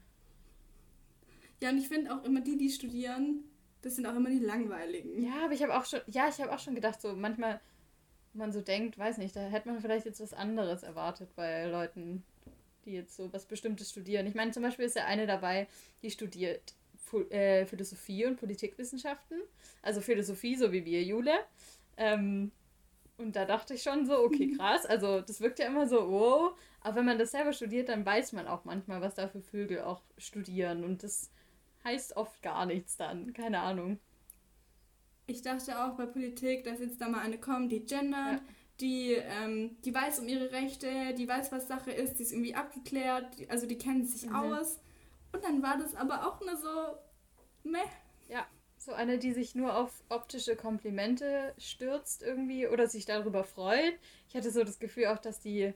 [1.61, 3.43] Ja, und ich finde auch immer die, die studieren,
[3.81, 5.21] das sind auch immer die langweiligen.
[5.21, 7.59] Ja, aber ich habe auch schon, ja, ich habe auch schon gedacht, so manchmal
[8.33, 12.23] man so denkt, weiß nicht, da hätte man vielleicht jetzt was anderes erwartet bei Leuten,
[12.85, 14.27] die jetzt so was Bestimmtes studieren.
[14.27, 15.67] Ich meine, zum Beispiel ist ja eine dabei,
[16.01, 16.75] die studiert
[17.29, 19.39] äh, Philosophie und Politikwissenschaften.
[19.81, 21.33] Also Philosophie, so wie wir, Jule.
[21.97, 22.51] Ähm,
[23.17, 24.85] und da dachte ich schon so, okay, krass.
[24.85, 26.57] Also das wirkt ja immer so, wow.
[26.81, 29.81] Aber wenn man das selber studiert, dann weiß man auch manchmal, was da für Vögel
[29.81, 30.83] auch studieren.
[30.83, 31.29] Und das
[31.83, 33.33] heißt oft gar nichts dann.
[33.33, 33.99] Keine Ahnung.
[35.27, 38.41] Ich dachte auch bei Politik, dass jetzt da mal eine kommt, die gendert, ja.
[38.79, 42.55] die, ähm, die weiß um ihre Rechte, die weiß, was Sache ist, die ist irgendwie
[42.55, 44.35] abgeklärt, also die kennen sich mhm.
[44.35, 44.79] aus.
[45.31, 46.97] Und dann war das aber auch nur so,
[47.63, 47.79] meh.
[48.27, 48.45] Ja,
[48.77, 53.93] so eine, die sich nur auf optische Komplimente stürzt irgendwie oder sich darüber freut.
[54.29, 55.73] Ich hatte so das Gefühl auch, dass die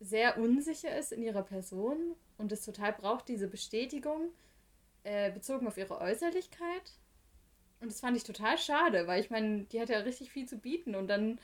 [0.00, 4.30] sehr unsicher ist in ihrer Person und es total braucht, diese Bestätigung
[5.04, 6.92] äh, bezogen auf ihre Äußerlichkeit.
[7.80, 10.58] Und das fand ich total schade, weil ich meine, die hat ja richtig viel zu
[10.58, 11.38] bieten und dann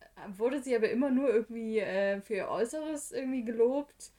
[0.00, 4.12] äh, wurde sie aber immer nur irgendwie äh, für ihr Äußeres irgendwie gelobt.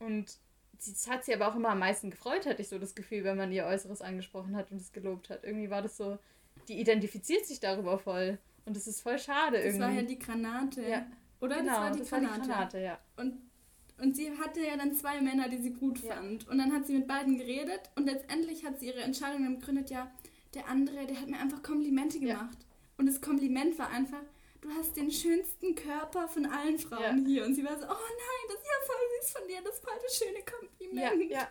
[0.00, 0.38] Und
[0.78, 3.36] das hat sie aber auch immer am meisten gefreut, hatte ich so das Gefühl, wenn
[3.36, 5.44] man ihr Äußeres angesprochen hat und es gelobt hat.
[5.44, 6.18] Irgendwie war das so,
[6.68, 8.38] die identifiziert sich darüber voll.
[8.64, 9.80] Und das ist voll schade das irgendwie.
[9.80, 10.82] Das war ja die Granate.
[10.82, 11.06] Ja.
[11.40, 11.58] Oder?
[11.58, 12.30] Genau, das war die das Granate.
[12.30, 12.98] War die Granate ja.
[13.16, 13.38] Und
[13.98, 16.14] und sie hatte ja dann zwei Männer, die sie gut ja.
[16.14, 16.48] fand.
[16.48, 19.90] Und dann hat sie mit beiden geredet und letztendlich hat sie ihre Entscheidung dann begründet,
[19.90, 20.10] ja,
[20.54, 22.58] der andere, der hat mir einfach Komplimente gemacht.
[22.58, 22.66] Ja.
[22.96, 24.22] Und das Kompliment war einfach,
[24.64, 27.26] du hast den schönsten Körper von allen Frauen ja.
[27.26, 27.44] hier.
[27.44, 29.92] Und sie war so, oh nein, das ist ja voll süß von dir, das war
[30.02, 31.30] das schöne Kompliment.
[31.30, 31.48] Ja, ja.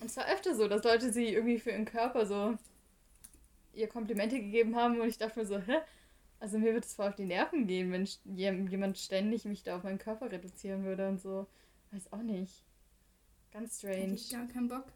[0.00, 2.56] Und es war öfter so, dass Leute sie irgendwie für ihren Körper so
[3.74, 5.78] ihr Komplimente gegeben haben und ich dachte mir so, hä?
[6.40, 9.82] Also mir würde es voll auf die Nerven gehen, wenn jemand ständig mich da auf
[9.82, 11.46] meinen Körper reduzieren würde und so.
[11.90, 12.64] Weiß auch nicht.
[13.52, 13.96] Ganz strange.
[13.96, 14.86] Hätte ich gar keinen Bock.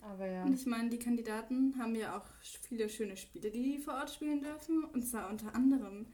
[0.00, 0.44] Aber ja.
[0.44, 2.26] Und ich meine, die Kandidaten haben ja auch
[2.62, 4.84] viele schöne Spiele, die die vor Ort spielen dürfen.
[4.84, 6.06] Und zwar unter anderem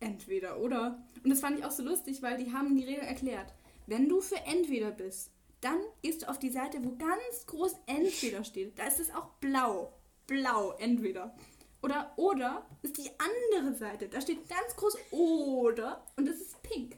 [0.00, 1.02] entweder oder.
[1.22, 3.52] Und das fand ich auch so lustig, weil die haben die Regel erklärt.
[3.86, 8.44] Wenn du für entweder bist, dann gehst du auf die Seite, wo ganz groß entweder
[8.44, 8.78] steht.
[8.78, 9.92] Da ist es auch blau.
[10.26, 11.34] Blau, entweder.
[11.82, 14.08] Oder oder ist die andere Seite.
[14.08, 16.96] Da steht ganz groß oder und das ist pink.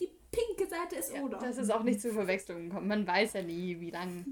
[0.00, 1.38] Die pinke Seite ist ja, oder.
[1.38, 2.88] Das ist auch nicht zu Verwechslungen kommen.
[2.88, 4.26] Man weiß ja nie, wie lang.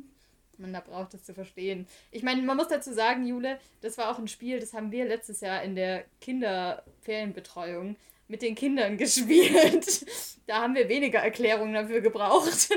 [0.59, 1.87] Man da braucht, das zu verstehen.
[2.11, 5.05] Ich meine, man muss dazu sagen, Jule, das war auch ein Spiel, das haben wir
[5.07, 7.97] letztes Jahr in der Kinderferienbetreuung
[8.29, 10.07] mit den Kindern gespielt.
[10.47, 12.69] da haben wir weniger Erklärungen dafür gebraucht.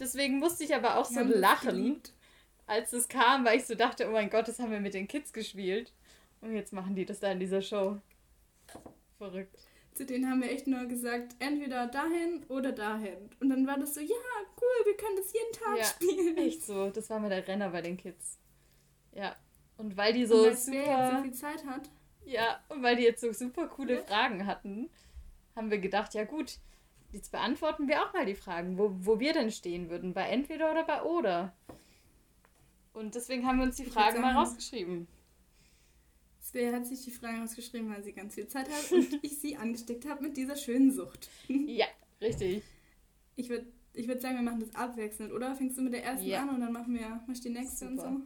[0.00, 2.00] Deswegen musste ich aber auch Die so lachen,
[2.66, 5.08] als es kam, weil ich so dachte, oh mein Gott, das haben wir mit den
[5.08, 5.92] Kids gespielt.
[6.40, 7.98] Und jetzt machen die das da in dieser Show.
[9.18, 9.71] Verrückt.
[9.94, 13.30] Zu denen haben wir echt nur gesagt, entweder dahin oder dahin.
[13.40, 14.16] Und dann war das so, ja,
[14.60, 16.36] cool, wir können das jeden Tag Ja, spielen.
[16.38, 18.38] Echt so, das war mal der Renner bei den Kids.
[19.12, 19.36] Ja.
[19.76, 21.22] Und weil die Und so weil Svea jetzt so super.
[21.22, 21.90] viel Zeit hat.
[22.24, 24.88] Ja, und weil die jetzt so super coole Fragen hatten,
[25.56, 26.58] haben wir gedacht, ja gut,
[27.12, 30.70] jetzt beantworten wir auch mal die Fragen, wo, wo wir denn stehen würden, bei entweder
[30.70, 31.54] oder bei oder.
[32.94, 35.08] Und deswegen haben wir uns die Fragen mal rausgeschrieben.
[36.52, 39.56] Svea hat sich die Fragen ausgeschrieben, weil sie ganz viel Zeit hat und ich sie
[39.56, 41.30] angesteckt habe mit dieser schönen Sucht.
[41.48, 41.86] Ja,
[42.20, 42.62] richtig.
[43.36, 45.54] Ich würde ich würd sagen, wir machen das abwechselnd, oder?
[45.54, 46.42] Fängst du mit der ersten Ja.
[46.42, 48.10] an und dann machen wir mach ich die nächste und Super.
[48.10, 48.20] so?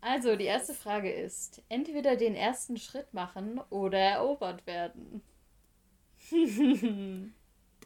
[0.00, 5.22] Also, die erste Frage ist, entweder den ersten Schritt machen oder erobert werden.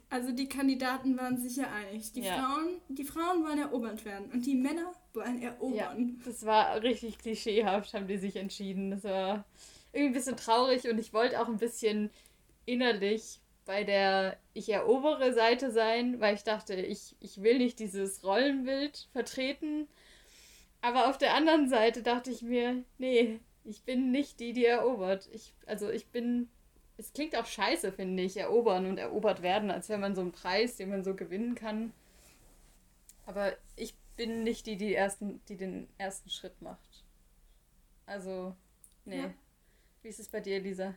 [0.08, 2.12] Also die Kandidaten waren sich ja einig.
[2.12, 2.34] Die, Ja.
[2.38, 6.20] Frauen, die Frauen wollen erobert werden und die Männer wollen erobern.
[6.24, 8.92] Das war richtig klischeehaft, haben die sich entschieden.
[8.92, 9.44] Das war
[9.92, 12.10] irgendwie ein bisschen traurig und ich wollte auch ein bisschen
[12.66, 18.24] innerlich bei der ich erobere Seite sein, weil ich dachte, ich, ich will nicht dieses
[18.24, 19.88] Rollenbild vertreten.
[20.80, 25.28] Aber auf der anderen Seite dachte ich mir, nee, ich bin nicht die, die erobert.
[25.32, 26.48] Ich, also ich bin,
[26.98, 30.32] es klingt auch scheiße, finde ich, erobern und erobert werden, als wäre man so ein
[30.32, 31.92] Preis, den man so gewinnen kann.
[33.26, 37.04] Aber ich bin nicht die, die, ersten, die den ersten Schritt macht.
[38.06, 38.54] Also,
[39.04, 39.18] nee.
[39.18, 39.34] Ja.
[40.02, 40.94] Wie ist es bei dir, Lisa?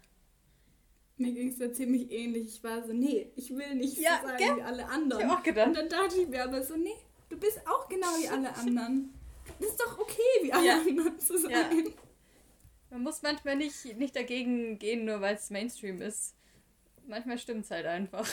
[1.18, 2.46] Mir ging es da ziemlich ähnlich.
[2.48, 4.56] Ich war so, nee, ich will nicht Ja, so sein gell?
[4.58, 5.24] wie alle anderen.
[5.26, 5.68] Ich hab auch gedacht.
[5.68, 6.96] Und dann dachte ich mir aber so, nee,
[7.28, 9.14] du bist auch genau wie alle anderen.
[9.60, 10.78] Das ist doch okay, wie alle Ja.
[10.80, 11.52] anderen zu sein.
[11.52, 11.70] Ja.
[12.90, 16.36] Man muss manchmal nicht, nicht dagegen gehen, nur weil es Mainstream ist.
[17.08, 18.28] Manchmal stimmt es halt einfach.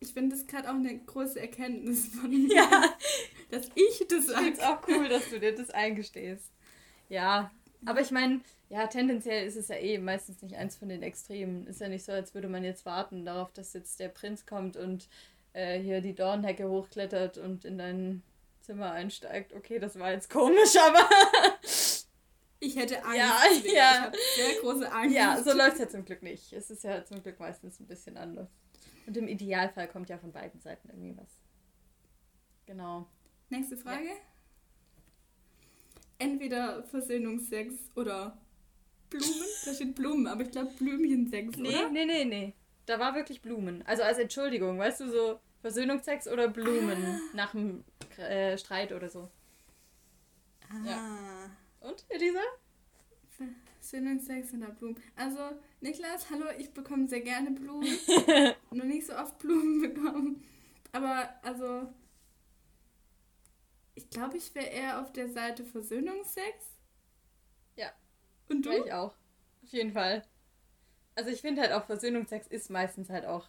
[0.00, 2.94] Ich finde das gerade auch eine große Erkenntnis von mir, Ja.
[3.50, 6.52] dass ich das Ich finde es auch cool, dass du dir das eingestehst.
[7.08, 7.50] Ja,
[7.86, 11.66] aber ich meine, ja, tendenziell ist es ja eh meistens nicht eins von den Extremen.
[11.66, 14.76] Ist ja nicht so, als würde man jetzt warten darauf, dass jetzt der Prinz kommt
[14.76, 15.08] und
[15.52, 18.22] äh, hier die Dornhecke hochklettert und in dein
[18.60, 19.52] Zimmer einsteigt.
[19.54, 21.08] Okay, das war jetzt komisch, aber
[22.60, 23.18] Ich hätte Angst.
[23.18, 23.74] Ja, deswegen.
[23.76, 23.92] ja.
[23.92, 25.14] Ich habe sehr große Angst.
[25.16, 26.52] ja, so läuft es ja zum Glück nicht.
[26.52, 28.48] Es ist ja zum Glück meistens ein bisschen anders.
[29.06, 31.28] Und im Idealfall kommt ja von beiden Seiten irgendwie was.
[32.66, 33.06] Genau.
[33.50, 34.08] Nächste Frage.
[36.18, 38.38] Entweder Versöhnungsex oder
[39.10, 39.48] Blumen.
[39.66, 41.90] Da steht Blumen, aber ich glaube Blümchensex, Nee, oder?
[41.90, 42.54] nee, nee, nee.
[42.86, 43.82] Da war wirklich Blumen.
[43.86, 47.84] Also als Entschuldigung, weißt du, so Versöhnungsex oder Blumen nach einem
[48.16, 49.28] äh, Streit oder so.
[50.70, 51.48] Ah.
[51.84, 52.40] Und, Elisa?
[53.78, 54.96] Versöhnungsex oder Blumen.
[55.16, 55.38] Also,
[55.82, 57.86] Niklas, hallo, ich bekomme sehr gerne Blumen.
[58.70, 60.42] Noch nicht so oft Blumen bekommen.
[60.92, 61.92] Aber, also,
[63.94, 66.74] ich glaube, ich wäre eher auf der Seite Versöhnungsex.
[67.76, 67.92] Ja.
[68.48, 68.72] Und du?
[68.72, 69.14] Ich auch.
[69.62, 70.24] Auf jeden Fall.
[71.16, 73.48] Also ich finde halt auch Versöhnungsex ist meistens halt auch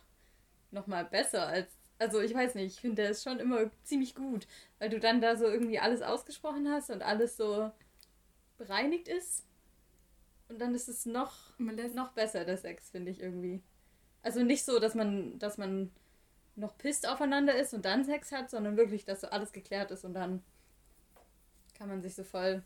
[0.72, 1.68] nochmal besser als.
[1.98, 4.48] Also ich weiß nicht, ich finde der ist schon immer ziemlich gut,
[4.80, 7.72] weil du dann da so irgendwie alles ausgesprochen hast und alles so
[8.58, 9.46] bereinigt ist.
[10.48, 13.64] Und dann ist es noch, noch besser, der Sex, finde ich irgendwie.
[14.22, 15.92] Also nicht so, dass man, dass man
[16.56, 20.06] noch pisst aufeinander ist und dann Sex hat, sondern wirklich, dass so alles geklärt ist
[20.06, 20.44] und dann
[21.78, 22.64] kann man sich so voll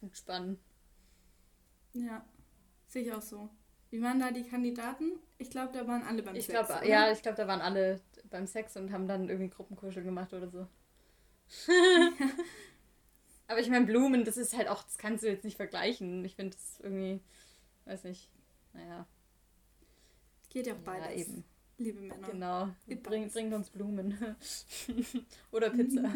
[0.00, 0.58] entspannen.
[1.92, 2.24] Ja,
[2.88, 3.48] sehe ich auch so.
[3.90, 5.12] Wie waren da die Kandidaten?
[5.38, 6.66] Ich glaube, da waren alle beim Ich Sex.
[6.66, 6.88] glaube, oder?
[6.88, 8.00] ja, ich glaube, da waren alle
[8.30, 10.66] beim Sex und haben dann irgendwie Gruppenkuschel gemacht oder so.
[13.52, 16.24] Aber ich meine, Blumen, das ist halt auch, das kannst du jetzt nicht vergleichen.
[16.24, 17.20] Ich finde das irgendwie,
[17.84, 18.30] weiß nicht,
[18.72, 19.06] naja.
[20.48, 21.28] Geht ja auch Ja, beides.
[21.28, 21.44] eben.
[21.76, 22.28] Liebe Männer.
[22.28, 22.68] Genau.
[23.02, 24.36] Bring, bringt uns Blumen.
[25.50, 26.00] oder Pizza.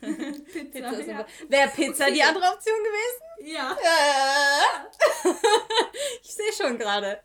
[0.00, 1.26] Pizza, Pizza ist ja.
[1.48, 3.52] Wäre Pizza die andere Option gewesen?
[3.52, 3.76] ja.
[3.82, 5.26] Äh.
[6.22, 7.20] ich sehe schon gerade.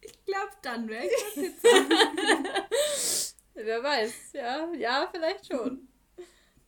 [0.00, 1.68] Ich glaube, dann wäre ich Pizza.
[3.54, 5.87] Wer weiß, ja, ja, vielleicht schon.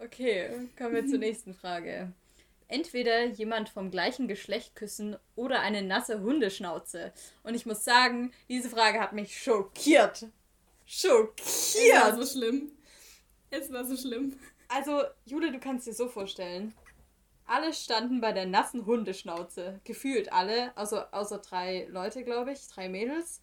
[0.03, 2.12] Okay, kommen wir zur nächsten Frage.
[2.68, 7.12] Entweder jemand vom gleichen Geschlecht küssen oder eine nasse Hundeschnauze.
[7.42, 10.22] Und ich muss sagen, diese Frage hat mich schockiert.
[10.22, 12.16] Es war Schockiert!
[12.16, 12.72] so schlimm.
[13.51, 14.38] Es war so schlimm.
[14.68, 16.72] Also, Jule, du kannst dir so vorstellen.
[17.44, 19.80] Alle standen bei der nassen Hundeschnauze.
[19.84, 23.42] Gefühlt alle, also außer drei Leute, glaube ich, drei Mädels.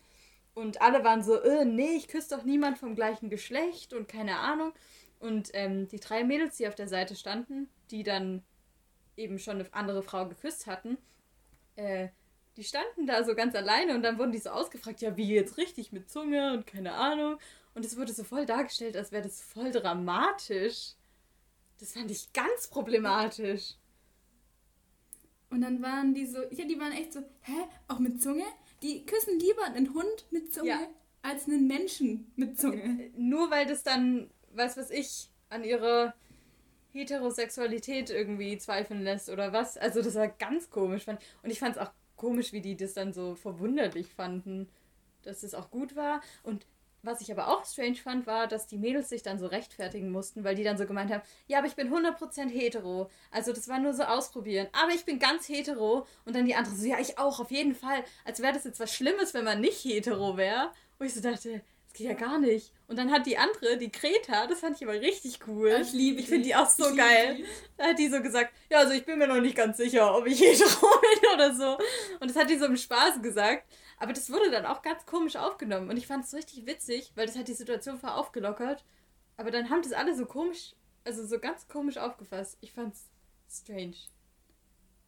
[0.53, 4.39] Und alle waren so, äh, nee, ich küsse doch niemand vom gleichen Geschlecht und keine
[4.39, 4.73] Ahnung.
[5.19, 8.43] Und ähm, die drei Mädels, die auf der Seite standen, die dann
[9.15, 10.97] eben schon eine andere Frau geküsst hatten,
[11.75, 12.09] äh,
[12.55, 15.57] die standen da so ganz alleine und dann wurden die so ausgefragt, ja, wie jetzt
[15.57, 17.37] richtig mit Zunge und keine Ahnung.
[17.75, 20.93] Und es wurde so voll dargestellt, als wäre das voll dramatisch.
[21.79, 23.75] Das fand ich ganz problematisch.
[25.49, 27.53] Und dann waren die so, ja, die waren echt so, hä,
[27.87, 28.43] auch mit Zunge?
[28.81, 30.79] Die küssen lieber einen Hund mit Zunge Ja.
[31.21, 33.11] als einen Menschen mit Zunge.
[33.15, 36.13] Nur weil das dann, weiß was ich, an ihrer
[36.91, 39.77] Heterosexualität irgendwie zweifeln lässt oder was.
[39.77, 41.07] Also das war ganz komisch.
[41.07, 44.69] Und ich fand es auch komisch, wie die das dann so verwunderlich fanden,
[45.23, 46.21] dass es auch gut war.
[46.43, 46.65] Und
[47.03, 50.43] was ich aber auch strange fand, war, dass die Mädels sich dann so rechtfertigen mussten,
[50.43, 53.09] weil die dann so gemeint haben, ja, aber ich bin 100% hetero.
[53.31, 54.67] Also das war nur so ausprobieren.
[54.73, 56.07] Aber ich bin ganz hetero.
[56.25, 58.03] Und dann die andere so, ja, ich auch, auf jeden Fall.
[58.25, 60.71] Als wäre das jetzt was Schlimmes, wenn man nicht hetero wäre.
[60.97, 62.73] Wo ich so dachte, das geht ja gar nicht.
[62.87, 65.77] Und dann hat die andere, die Greta, das fand ich aber richtig cool.
[65.81, 67.43] Ich liebe Ich finde die auch so geil.
[67.75, 70.25] Da hat die so gesagt, ja, also ich bin mir noch nicht ganz sicher, ob
[70.25, 71.77] ich hetero bin oder so.
[72.21, 73.65] Und das hat die so im Spaß gesagt.
[73.99, 75.89] Aber das wurde dann auch ganz komisch aufgenommen.
[75.89, 78.85] Und ich fand es richtig witzig, weil das hat die Situation voll aufgelockert.
[79.35, 80.73] Aber dann haben das alle so komisch,
[81.03, 82.57] also so ganz komisch aufgefasst.
[82.61, 83.09] Ich fand's
[83.49, 83.95] strange.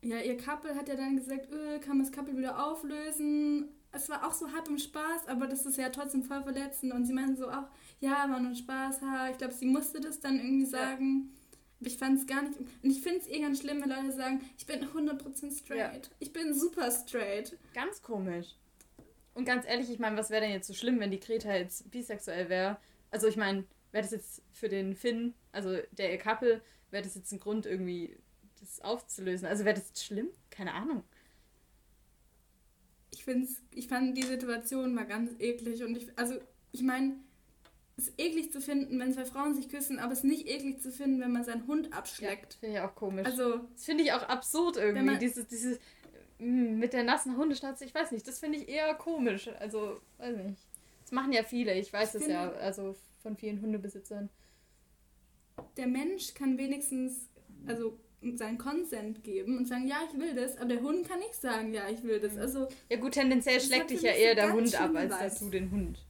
[0.02, 3.70] Ja, ihr Couple hat ja dann gesagt, öh, kann man das Couple wieder auflösen.
[3.92, 6.94] Es war auch so halb im Spaß, aber das ist ja trotzdem voll verletzend.
[6.94, 7.68] Und sie meinten so auch,
[8.00, 9.30] ja, war nur Spaß, ha.
[9.30, 11.32] Ich glaube, sie musste das dann irgendwie sagen.
[11.80, 12.60] Aber ich fand es gar nicht.
[12.60, 16.10] Und ich finde es eh ganz schlimm, wenn Leute sagen, ich bin 100% straight.
[16.20, 17.58] Ich bin super straight.
[17.74, 18.56] Ganz komisch.
[19.34, 21.90] Und ganz ehrlich, ich meine, was wäre denn jetzt so schlimm, wenn die Greta jetzt
[21.90, 22.78] bisexuell wäre?
[23.10, 26.62] Also ich meine, wäre das jetzt für den Finn, also der ihr Couple,
[26.92, 28.18] wäre das jetzt ein Grund irgendwie,
[28.60, 29.48] das aufzulösen?
[29.48, 30.28] Also wäre das jetzt schlimm?
[30.50, 31.04] Keine Ahnung.
[33.20, 35.84] Ich, find's, ich fand die Situation mal ganz eklig.
[35.84, 36.36] Und ich, also,
[36.72, 37.18] ich meine,
[37.98, 40.82] es ist eklig zu finden, wenn zwei Frauen sich küssen, aber es ist nicht eklig
[40.82, 42.54] zu finden, wenn man seinen Hund abschleckt.
[42.62, 43.26] Finde ich auch komisch.
[43.26, 45.04] Also, das finde ich auch absurd irgendwie.
[45.06, 45.80] Man- dieses, dieses
[46.40, 49.50] mm, mit der nassen Hundeschnauze, ich weiß nicht, das finde ich eher komisch.
[49.60, 50.66] Also, weiß nicht.
[51.02, 54.30] Das machen ja viele, ich weiß es ja, also von vielen Hundebesitzern.
[55.76, 57.28] der Mensch kann wenigstens
[57.68, 58.00] also
[58.36, 61.74] seinen Consent geben und sagen, ja, ich will das, aber der Hund kann nicht sagen,
[61.74, 62.38] ja, ich will das.
[62.38, 65.40] Also Ja gut, tendenziell schlägt dich ja eher der Hund ab, als dass Vibes.
[65.40, 66.06] du den Hund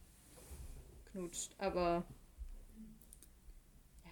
[1.12, 1.54] knutscht.
[1.58, 2.06] Aber
[4.06, 4.12] ja.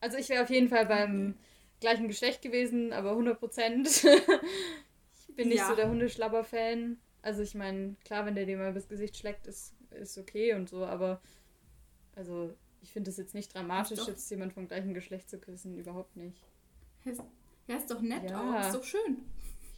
[0.00, 1.34] Also ich wäre auf jeden Fall beim
[1.80, 3.88] gleichen Geschlecht gewesen, aber 100 Prozent.
[5.28, 5.68] ich bin nicht Ja.
[5.68, 6.98] so der Hundeschlabber-Fan.
[7.22, 10.68] Also ich meine, klar, wenn der dir mal übers Gesicht schlägt, ist, ist okay und
[10.68, 11.20] so, aber
[12.14, 16.16] also ich finde es jetzt nicht dramatisch, jetzt jemand vom gleichen Geschlecht zu küssen, überhaupt
[16.16, 16.42] nicht.
[17.66, 18.40] Ja, ist doch nett Ja.
[18.40, 19.24] auch, ist doch schön.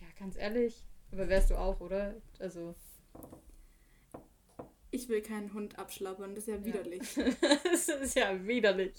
[0.00, 0.82] Ja, ganz ehrlich.
[1.12, 2.14] Aber wärst du auch, oder?
[2.38, 2.74] Also,
[4.90, 6.64] Ich will keinen Hund abschlabbern, das ist ja Ja.
[6.64, 7.02] widerlich.
[7.64, 8.94] das ist ja widerlich.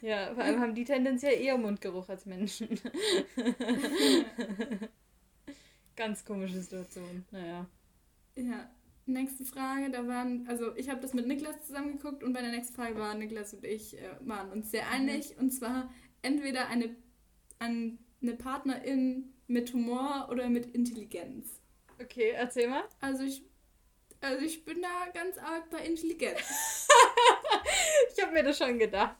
[0.00, 2.68] Ja, vor allem haben die tendenziell eher Mundgeruch als Menschen.
[5.96, 7.24] Ganz komische Situation.
[7.30, 7.66] Naja.
[8.36, 8.70] Ja,
[9.06, 12.50] nächste Frage, da waren, also ich habe das mit Niklas zusammen geguckt und bei der
[12.50, 16.96] nächsten Frage waren Niklas und ich äh, waren uns sehr einig und zwar entweder eine,
[17.62, 21.60] ein, eine Partnerin mit Humor oder mit Intelligenz.
[22.00, 22.84] Okay, erzähl mal.
[23.00, 23.42] Also ich,
[24.20, 26.88] also ich bin da ganz arg bei Intelligenz.
[28.14, 29.16] Ich habe mir das schon gedacht.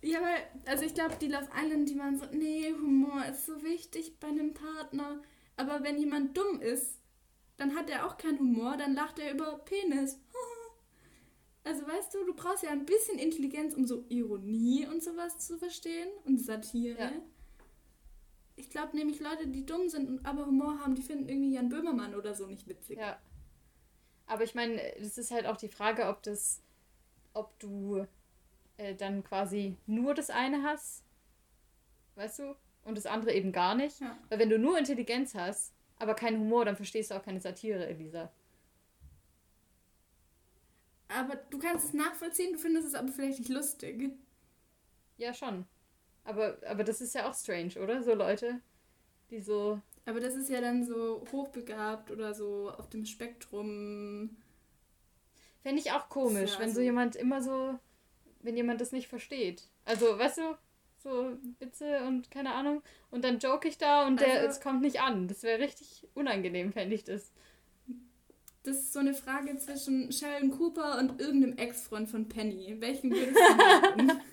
[0.00, 3.62] Ja, weil, also ich glaube, die Love Island, die waren so, nee, Humor ist so
[3.62, 5.20] wichtig bei einem Partner.
[5.56, 7.00] Aber wenn jemand dumm ist,
[7.56, 10.18] dann hat er auch keinen Humor, dann lacht er über Penis.
[11.68, 15.58] Also weißt du, du brauchst ja ein bisschen Intelligenz, um so Ironie und sowas zu
[15.58, 16.98] verstehen und Satire.
[16.98, 17.12] Ja.
[18.56, 21.68] Ich glaube nämlich Leute, die dumm sind und aber Humor haben, die finden irgendwie Jan
[21.68, 22.98] Böhmermann oder so nicht witzig.
[22.98, 23.20] Ja.
[24.24, 26.62] Aber ich meine, das ist halt auch die Frage, ob das,
[27.34, 28.06] ob du
[28.78, 31.04] äh, dann quasi nur das eine hast,
[32.14, 34.00] weißt du, und das andere eben gar nicht.
[34.00, 34.18] Ja.
[34.30, 37.86] Weil wenn du nur Intelligenz hast, aber keinen Humor, dann verstehst du auch keine Satire,
[37.86, 38.32] Elisa.
[41.18, 44.12] Aber du kannst es nachvollziehen, du findest es aber vielleicht nicht lustig.
[45.16, 45.64] Ja, schon.
[46.24, 48.02] Aber, aber das ist ja auch strange, oder?
[48.02, 48.60] So Leute,
[49.30, 49.80] die so.
[50.06, 54.36] Aber das ist ja dann so hochbegabt oder so auf dem Spektrum.
[55.62, 57.78] Fände ich auch komisch, Ja, wenn so also- jemand immer so.
[58.40, 59.68] Wenn jemand das nicht versteht.
[59.84, 60.56] Also, weißt du,
[60.98, 62.82] so Witze und keine Ahnung.
[63.10, 65.26] Und dann joke ich da und der, Also- es kommt nicht an.
[65.26, 67.32] Das wäre richtig unangenehm, fände ich das.
[68.62, 72.76] Das ist so eine Frage zwischen Sheldon Cooper und irgendeinem Ex-Freund von Penny.
[72.80, 74.20] Welchen würdest du nehmen?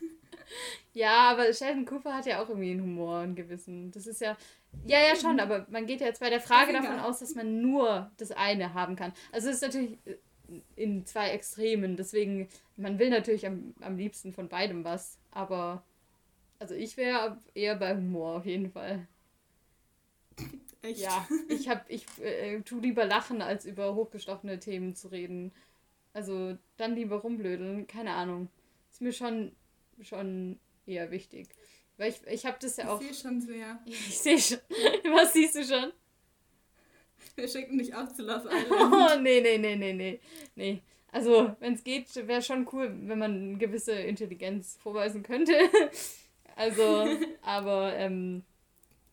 [0.94, 3.92] Ja, aber Sheldon Cooper hat ja auch irgendwie einen Humor und Gewissen.
[3.92, 4.38] Das ist ja.
[4.86, 7.36] Ja, ja, schon, aber man geht ja jetzt bei der Frage Ist davon aus, dass
[7.36, 9.12] man nur das eine haben kann.
[9.34, 9.98] Also es ist natürlich.
[10.76, 11.98] in zwei Extremen.
[11.98, 12.48] Deswegen,
[12.78, 15.18] man will natürlich am, am liebsten von beidem was.
[15.32, 15.84] Aber,
[16.60, 19.08] also ich wäre eher bei Humor auf jeden Fall.
[20.86, 21.00] Echt?
[21.00, 25.52] Ja, ich hab, ich äh, tu lieber lachen, als über hochgestochene Themen zu reden.
[26.14, 28.50] Also dann lieber rumblödeln, keine Ahnung.
[28.92, 29.52] Ist mir schon,
[30.02, 31.50] schon eher wichtig.
[31.98, 33.02] Weil ich, ich habe das ja auch.
[33.10, 33.80] Ich sehe schon sehr.
[33.86, 34.60] Ich sehe schon.
[35.12, 35.92] Was siehst du schon?
[37.36, 38.68] Wir schicken dich auch zu Love Island.
[39.18, 40.20] Oh, nee, nee, nee, nee, nee.
[40.56, 40.82] Nee.
[41.12, 45.54] Also, wenn es geht, wäre schon cool, wenn man eine gewisse Intelligenz vorweisen könnte.
[46.58, 47.06] Also,
[47.42, 48.42] aber, ähm,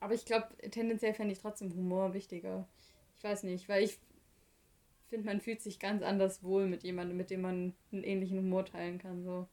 [0.03, 2.69] aber ich glaube, tendenziell fände ich trotzdem Humor wichtiger.
[3.17, 3.99] Ich weiß nicht, weil ich
[5.09, 8.65] finde, man fühlt sich ganz anders wohl mit jemandem, mit dem man einen ähnlichen Humor
[8.65, 9.23] teilen kann.
[9.23, 9.49] So.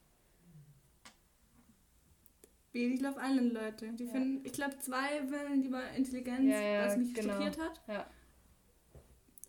[2.74, 3.94] Die Love Island Leute.
[3.94, 4.12] Die Ja.
[4.12, 7.34] finden, ich glaube, zwei wollen lieber Intelligenz, Ja, ja, was mich genau.
[7.34, 7.82] studiert hat.
[7.88, 8.10] Ja.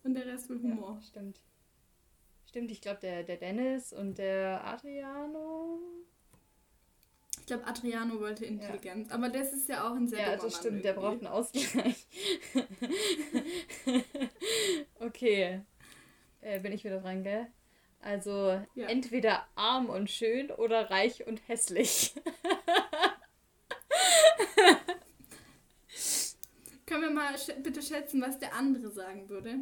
[0.04, 0.96] Und der Rest will Humor.
[0.96, 1.40] Ja, stimmt.
[2.46, 5.80] Stimmt, ich glaube, der, der Dennis und der Adriano.
[7.50, 9.10] Ich glaube, Adriano wollte Intelligenz.
[9.10, 11.26] Aber das ist ja auch ein sehr Ja, das stimmt, der braucht irgendwie.
[11.26, 12.06] einen Ausgleich.
[15.00, 15.62] okay.
[16.42, 17.48] Äh, bin ich wieder dran, gell?
[18.00, 18.86] Also Ja.
[18.86, 22.14] entweder arm und schön oder reich und hässlich.
[26.86, 29.56] Können wir mal sch bitte schätzen, was der andere sagen würde?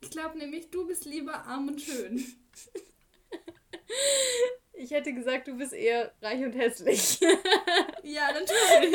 [0.00, 2.24] Ich glaube nämlich, du bist lieber arm und schön.
[4.78, 7.18] Ich hätte gesagt, du bist eher reich und hässlich.
[8.02, 8.94] ja, natürlich.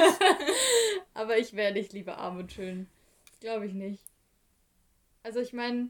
[1.14, 2.88] Aber ich wäre nicht lieber arm und schön.
[3.40, 4.04] Glaube ich nicht.
[5.24, 5.90] Also ich meine,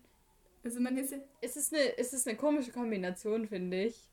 [0.64, 1.18] Also man ist ja.
[1.42, 4.10] es ist eine, es ist eine komische Kombination, finde ich.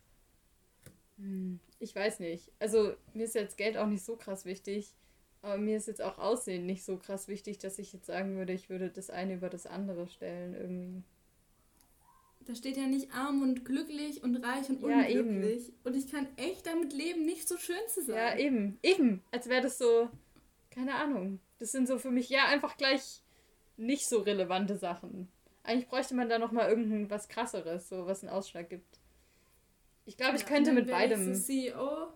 [1.19, 2.51] Hm, ich weiß nicht.
[2.59, 4.95] Also mir ist jetzt Geld auch nicht so krass wichtig.
[5.43, 8.53] Aber mir ist jetzt auch Aussehen nicht so krass wichtig, dass ich jetzt sagen würde,
[8.53, 11.05] ich würde das eine über das andere stellen irgendwie.
[12.49, 15.71] Da steht ja nicht arm und glücklich und reich und Ja, unglücklich.
[15.85, 18.17] Und ich kann echt damit leben, nicht so schön zu sein.
[18.17, 18.79] Ja, eben.
[18.83, 19.23] Eben.
[19.31, 20.09] Als wäre das so,
[20.71, 21.41] keine Ahnung.
[21.59, 23.21] Das sind so für mich ja einfach gleich
[23.77, 25.29] nicht so relevante Sachen.
[25.63, 28.99] Eigentlich bräuchte man da nochmal irgendwas krasseres, so was einen Ausschlag gibt.
[30.07, 31.35] Ich glaube, ich Ja, könnte mit wär ich beidem.
[31.35, 32.09] So CEO.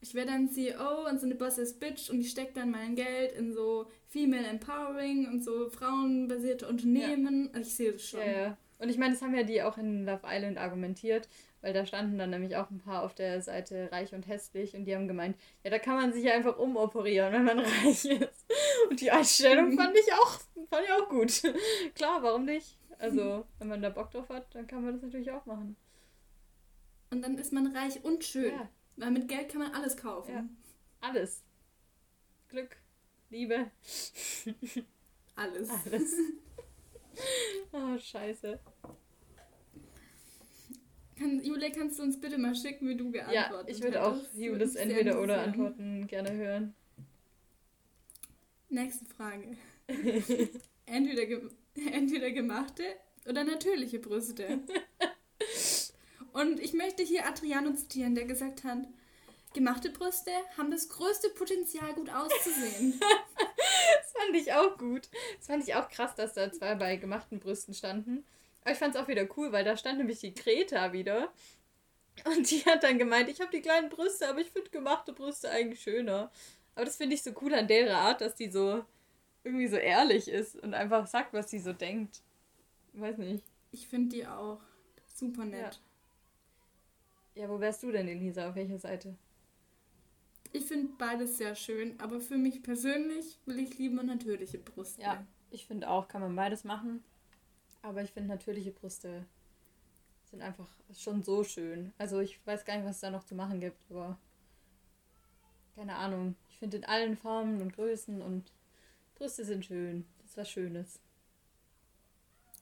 [0.00, 3.32] Ich wäre dann CEO und so eine Bosses Bitch und ich stecke dann mein Geld
[3.32, 7.50] in so Female Empowering und so frauenbasierte Unternehmen.
[7.52, 8.20] Also ich sehe das schon.
[8.20, 8.58] Ja, ja.
[8.78, 11.28] Und ich meine, das haben ja die auch in Love Island argumentiert,
[11.62, 14.84] weil da standen dann nämlich auch ein paar auf der Seite reich und hässlich und
[14.84, 18.46] die haben gemeint, ja, da kann man sich ja einfach umoperieren, wenn man reich ist.
[18.90, 21.42] Und die Einstellung fand ich auch, fand ich auch gut.
[21.94, 22.76] Klar, warum nicht?
[22.98, 25.76] Also, wenn man da Bock drauf hat, dann kann man das natürlich auch machen.
[27.10, 28.52] Und dann ist man reich und schön.
[28.52, 30.32] Ja, Weil mit Geld kann man alles kaufen.
[30.32, 30.48] Ja.
[31.00, 31.42] alles.
[32.48, 32.76] Glück,
[33.30, 33.70] Liebe,
[35.34, 35.68] Alles.
[35.68, 36.14] alles.
[37.72, 38.58] Oh, scheiße.
[41.18, 43.68] Kann, Julia, kannst du uns bitte mal schicken, wie du geantwortet Ja, hast?
[43.70, 45.42] ich würde auch sehr entweder oder.
[45.42, 46.74] Antworten gerne hören.
[48.68, 49.56] Nächste Frage.
[50.86, 51.40] entweder, ge
[51.92, 52.84] entweder gemachte
[53.28, 54.60] oder natürliche Brüste.
[56.36, 58.80] Und ich möchte hier Adriano zitieren, der gesagt hat,
[59.54, 63.00] gemachte Brüste haben das größte Potenzial, gut auszusehen.
[63.98, 65.08] Das fand ich auch gut.
[65.38, 68.24] Das fand ich auch krass, dass da zwei bei gemachten Brüsten standen.
[68.62, 71.32] Aber ich fand es auch wieder cool, weil da stand nämlich die Greta wieder.
[72.24, 75.50] Und die hat dann gemeint, ich habe die kleinen Brüste, aber ich finde gemachte Brüste
[75.50, 76.30] eigentlich schöner.
[76.74, 78.84] Aber das finde ich so cool an der Art, dass die so
[79.44, 82.22] irgendwie so ehrlich ist und einfach sagt, was sie so denkt.
[82.94, 83.44] Weiß nicht.
[83.72, 84.60] Ich finde die auch
[85.14, 85.74] super nett.
[85.74, 85.85] Ja,
[87.36, 88.48] wo wärst du denn, Elisa?
[88.48, 89.14] Auf welcher Seite?
[90.52, 95.02] Ich finde beides sehr schön, aber für mich persönlich will ich lieber natürliche Brüste.
[95.02, 97.02] Ja, ich finde auch, kann man beides machen.
[97.82, 99.26] Aber ich finde natürliche Brüste
[100.30, 101.92] sind einfach schon so schön.
[101.98, 104.18] Also ich weiß gar nicht, was es da noch zu machen gibt, aber
[105.74, 106.34] keine Ahnung.
[106.48, 108.50] Ich finde in allen Formen und Größen und
[109.14, 110.06] Brüste sind schön.
[110.18, 111.00] Das ist was Schönes.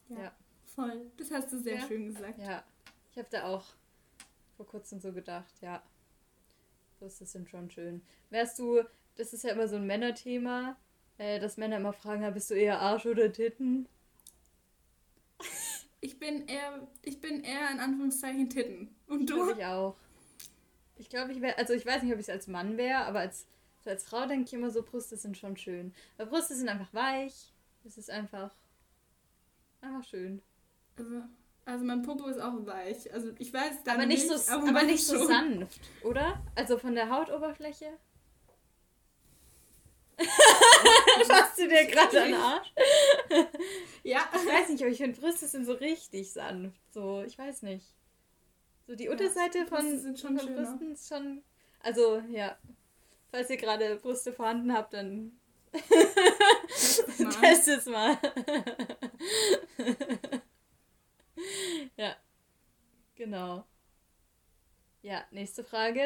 [0.09, 0.19] Ja.
[0.23, 0.35] Ja.
[0.65, 1.09] Voll.
[1.17, 1.87] Das hast du sehr Ja.
[1.87, 2.39] schön gesagt.
[2.39, 2.63] Ja,
[3.11, 3.63] ich habe da auch
[4.55, 5.81] vor kurzem so gedacht, ja,
[6.99, 8.01] Brüste sind schon schön.
[8.29, 8.81] Wärst du,
[9.15, 10.77] das ist ja immer so ein Männerthema,
[11.17, 13.87] äh, dass Männer immer fragen, ja, bist du eher Arsch oder Titten?
[16.01, 18.95] Ich bin eher, ich bin eher in Anführungszeichen Titten.
[19.07, 19.51] Und du?
[19.51, 19.95] Ich auch.
[20.97, 23.19] Ich glaube, ich wäre, also ich weiß nicht, ob ich es als Mann wäre, aber
[23.19, 23.47] als,
[23.83, 25.93] so als Frau denke ich immer so, Brüste sind schon schön.
[26.17, 27.51] Weil Brüste sind einfach weich.
[27.85, 28.55] Es ist einfach,
[29.81, 30.41] einfach schön.
[30.97, 31.23] Also,
[31.65, 33.11] also mein Popo ist auch weich.
[33.13, 36.41] Also ich weiß dann Aber nicht, so, aber man nicht so sanft, oder?
[36.55, 37.97] Also von der Hautoberfläche.
[41.27, 42.73] Fasst du dir gerade an den Arsch?
[44.03, 44.29] Ja.
[44.35, 46.79] Ich weiß nicht, aber ich finde Brüste sind so richtig sanft.
[46.93, 47.87] So, ich weiß nicht.
[48.85, 50.61] So die Unterseite von, Brüste sind schon von schöner.
[50.61, 51.41] Brüsten ist schon.
[51.81, 52.55] Also, ja.
[53.31, 55.39] Falls ihr gerade Brüste vorhanden habt, dann
[57.17, 57.29] Mal.
[57.31, 58.17] testet es mal.
[61.97, 62.15] ja.
[63.15, 63.65] Genau.
[65.01, 66.01] Ja, nächste Frage.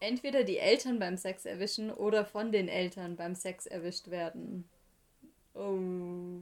[0.00, 4.68] Entweder die Eltern beim Sex erwischen oder von den Eltern beim Sex erwischt werden.
[5.54, 6.40] Oh.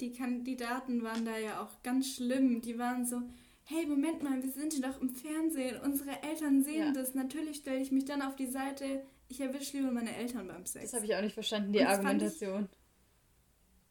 [0.00, 2.62] Die Kandidaten waren da ja auch ganz schlimm.
[2.62, 3.20] Die waren so,
[3.64, 5.80] hey, Moment mal, wir sind hier doch im Fernsehen.
[5.80, 6.92] Unsere Eltern sehen Ja.
[6.92, 7.14] das.
[7.14, 10.90] Natürlich stelle ich mich dann auf die Seite, ich erwische lieber meine Eltern beim Sex.
[10.90, 12.68] Das habe ich auch nicht verstanden, die das fand Argumentation.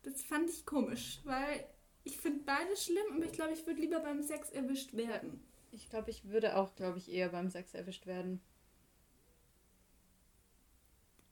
[0.03, 1.65] Das fand ich komisch, weil
[2.09, 5.41] ich finde beide schlimm, aber ich glaube, ich würde lieber beim Sex erwischt werden.
[5.71, 8.41] Ich glaube, ich würde auch, glaube ich, eher beim Sex erwischt werden.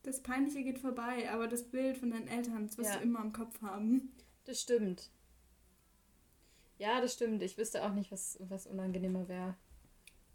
[0.04, 2.98] Das Peinliche geht vorbei, aber das Bild von deinen Eltern, das wirst Ja.
[2.98, 4.14] du immer im Kopf haben.
[4.46, 5.10] Das stimmt.
[6.78, 7.42] Ja, das stimmt.
[7.42, 9.56] Ich wüsste auch nicht, was, was unangenehmer wäre.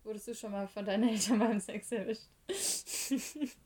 [0.05, 2.29] Wurdest du schon mal von deinen Eltern beim Sex erwischt?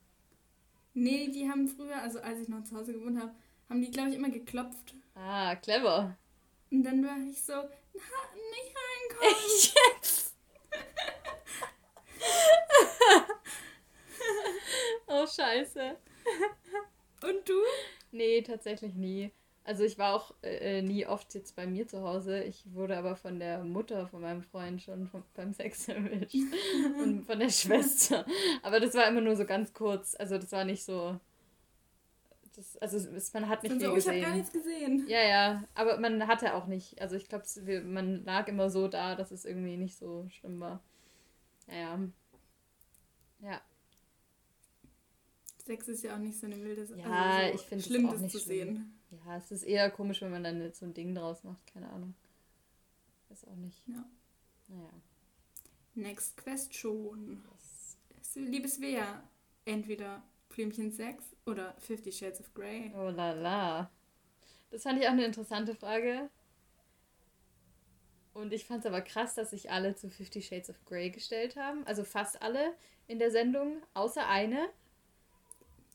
[0.98, 3.34] Nee, die haben früher, also als ich noch zu Hause gewohnt habe,
[3.68, 4.94] haben die, glaube ich, immer geklopft.
[5.14, 6.16] Ah, clever.
[6.70, 7.68] Und dann war ich so, na,
[8.50, 9.34] nicht reinkommen.
[9.34, 10.34] Echt jetzt?
[15.06, 15.96] oh, scheiße.
[17.22, 17.62] Und du?
[18.12, 19.32] Nee, tatsächlich nie.
[19.66, 22.44] Also ich war auch äh, nie oft jetzt bei mir zu Hause.
[22.44, 26.36] Ich wurde aber von der Mutter von meinem Freund schon vom, beim Sex erwischt.
[27.02, 28.24] Und von der Schwester.
[28.62, 30.14] Aber das war immer nur so ganz kurz.
[30.16, 31.18] Also das war nicht so.
[32.56, 34.22] Das, also es, man hat nicht viel so, oh, ich habe gesehen.
[34.22, 35.06] gar nichts gesehen.
[35.08, 36.98] Ja, ja, aber man hatte auch nicht.
[37.02, 37.44] Also ich glaube,
[37.84, 40.82] man lag immer so da, dass es irgendwie nicht so schlimm war.
[41.66, 42.00] Naja.
[43.40, 43.60] Ja.
[45.66, 47.00] Sex ist ja auch nicht so eine wilde Sache.
[47.00, 48.74] Ja, also so ich finde es schlimm, auch das nicht zu schlimm.
[48.76, 49.00] sehen.
[49.10, 51.66] Ja, es ist eher komisch, wenn man dann so ein Ding draus macht.
[51.66, 52.14] Keine Ahnung.
[53.28, 53.86] Weiß auch nicht.
[53.86, 54.04] Ja.
[54.68, 54.90] Naja.
[55.94, 57.42] Next question.
[58.34, 59.22] Liebes Wer,
[59.64, 60.22] entweder
[60.56, 62.90] Blümchen Sex oder Fifty Shades of Grey.
[62.96, 63.90] oh la la.
[64.70, 66.30] Das fand ich auch eine interessante Frage.
[68.32, 71.56] Und ich fand es aber krass, dass sich alle zu Fifty Shades of Grey gestellt
[71.56, 71.86] haben.
[71.86, 72.74] Also fast alle
[73.06, 74.68] in der Sendung, außer eine.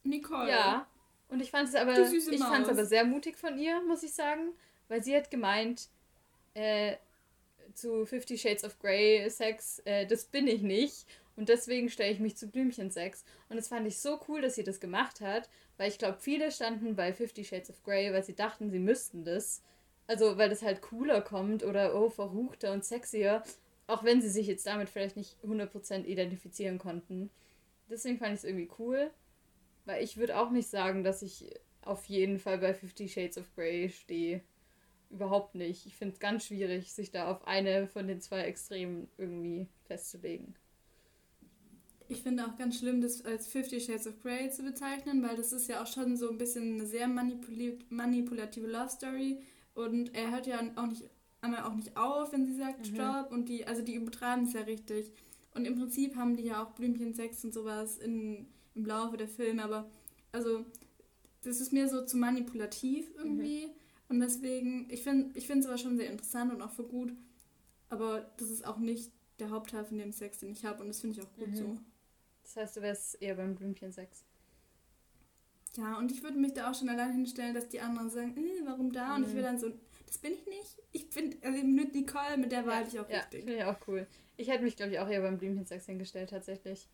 [0.03, 0.49] Nicole.
[0.49, 0.87] Ja.
[1.27, 4.53] Und ich fand es aber, ich aber sehr mutig von ihr, muss ich sagen,
[4.87, 5.89] weil sie hat gemeint,
[6.53, 6.97] äh,
[7.73, 11.07] zu Fifty Shades of Grey Sex, äh, das bin ich nicht.
[11.35, 13.23] Und deswegen stelle ich mich zu Blümchensex.
[13.49, 16.51] Und das fand ich so cool, dass sie das gemacht hat, weil ich glaube, viele
[16.51, 19.61] standen bei Fifty Shades of Grey, weil sie dachten, sie müssten das.
[20.07, 23.43] Also, weil das halt cooler kommt oder oh, verruchter und sexier.
[23.87, 27.29] Auch wenn sie sich jetzt damit vielleicht nicht 100% identifizieren konnten.
[27.89, 29.11] Deswegen fand ich es irgendwie cool.
[29.85, 31.49] Weil ich würde auch nicht sagen, dass ich
[31.81, 34.41] auf jeden Fall bei Fifty Shades of Grey stehe.
[35.09, 35.85] Überhaupt nicht.
[35.85, 40.55] Ich finde es ganz schwierig, sich da auf eine von den zwei Extremen irgendwie festzulegen.
[42.11, 45.53] Ich finde auch ganz schlimm, das als Fifty Shades of Grey zu bezeichnen, weil das
[45.53, 49.41] ist ja auch schon so ein bisschen eine sehr manipulative Love Story.
[49.73, 51.03] Und er hört ja auch nicht,
[51.41, 52.95] einmal auch nicht auf, wenn sie sagt Mhm.
[52.95, 53.31] Stopp.
[53.31, 55.11] Und die, also die übertreiben es ja richtig.
[55.55, 59.63] Und im Prinzip haben die ja auch Blümchensex und sowas in, im Laufe der Filme,
[59.63, 59.89] aber
[60.31, 60.65] also
[61.43, 63.67] das ist mir so zu manipulativ irgendwie.
[64.07, 67.13] Und deswegen, ich finde ich es aber schon sehr interessant und auch für gut.
[67.89, 70.81] Aber das ist auch nicht der Hauptteil von dem Sex, den ich habe.
[70.83, 71.55] Und das finde ich auch gut Mhm.
[71.55, 71.77] so.
[72.53, 74.25] Das heißt, du wärst eher beim Blümchensex.
[75.77, 78.65] Ja, und ich würde mich da auch schon allein hinstellen, dass die anderen sagen, äh,
[78.65, 79.15] warum da?
[79.15, 79.35] Und ich Mhm.
[79.37, 79.71] will dann so,
[80.05, 80.77] das bin ich nicht.
[80.91, 83.45] Ich bin, also mit Nicole, mit der war ich auch ja, richtig.
[83.45, 84.05] finde ich auch cool.
[84.35, 86.89] Ich hätte mich, glaube ich, auch eher beim Blümchensex hingestellt, tatsächlich.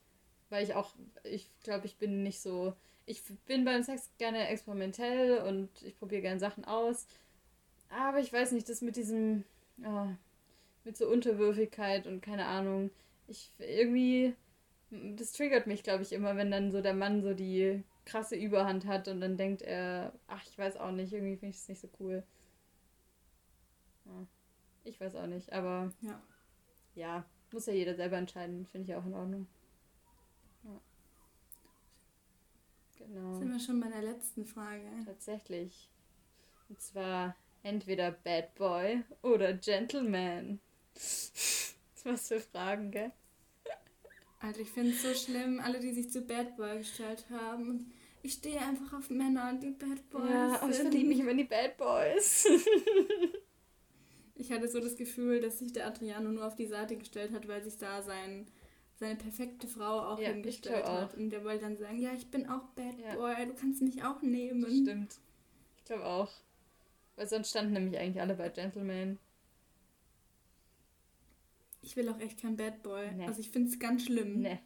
[0.50, 0.94] Weil ich auch,
[1.24, 2.74] ich glaube, ich bin nicht so.
[3.08, 7.08] Ich bin beim Sex gerne experimentell und ich probiere gerne Sachen aus.
[7.90, 9.44] Aber ich weiß nicht, das mit diesem.
[9.78, 10.16] ja,
[10.84, 12.92] mit so Unterwürfigkeit und keine Ahnung.
[13.28, 14.36] Ich irgendwie.
[14.90, 18.86] Das triggert mich, glaube ich, immer, wenn dann so der Mann so die krasse Überhand
[18.86, 21.82] hat und dann denkt er, ach, ich weiß auch nicht, irgendwie finde ich es nicht
[21.82, 22.24] so cool.
[24.06, 24.26] Ja,
[24.86, 26.22] ich weiß auch nicht, aber Ja.
[26.96, 29.48] ja, muss ja jeder selber entscheiden, finde ich auch in Ordnung.
[30.64, 30.80] Ja.
[32.98, 33.40] Genau.
[33.40, 34.90] Sind wir schon bei der letzten Frage.
[35.06, 35.90] Tatsächlich.
[36.70, 40.60] Und zwar entweder Bad Boy oder Gentleman.
[42.04, 43.12] Was für Fragen, gell?
[44.40, 47.70] Alter, ich finde es so schlimm, alle, die sich zu Bad Boy gestellt haben.
[47.70, 51.32] Und ich stehe einfach auf Männer, die Bad Boys ja, aber ich verliebe mich immer
[51.32, 52.48] in die Bad Boys.
[54.36, 57.48] Ich hatte so das Gefühl, dass sich der Adriano nur auf die Seite gestellt hat,
[57.48, 58.46] weil sich da sein,
[58.96, 61.02] seine perfekte Frau auch Ja, hingestellt auch.
[61.02, 61.16] hat.
[61.16, 63.16] Und der wollte dann sagen, ja, ich bin auch Bad Ja.
[63.16, 64.64] Boy, du kannst mich auch nehmen.
[64.66, 65.16] Stimmt.
[65.78, 66.32] Ich glaube auch.
[67.16, 69.18] Weil sonst standen nämlich eigentlich alle bei Gentleman.
[71.88, 73.14] Ich will auch echt kein Bad Boy.
[73.14, 73.28] Nee.
[73.28, 74.42] Also ich finde es ganz schlimm.
[74.42, 74.60] Ne.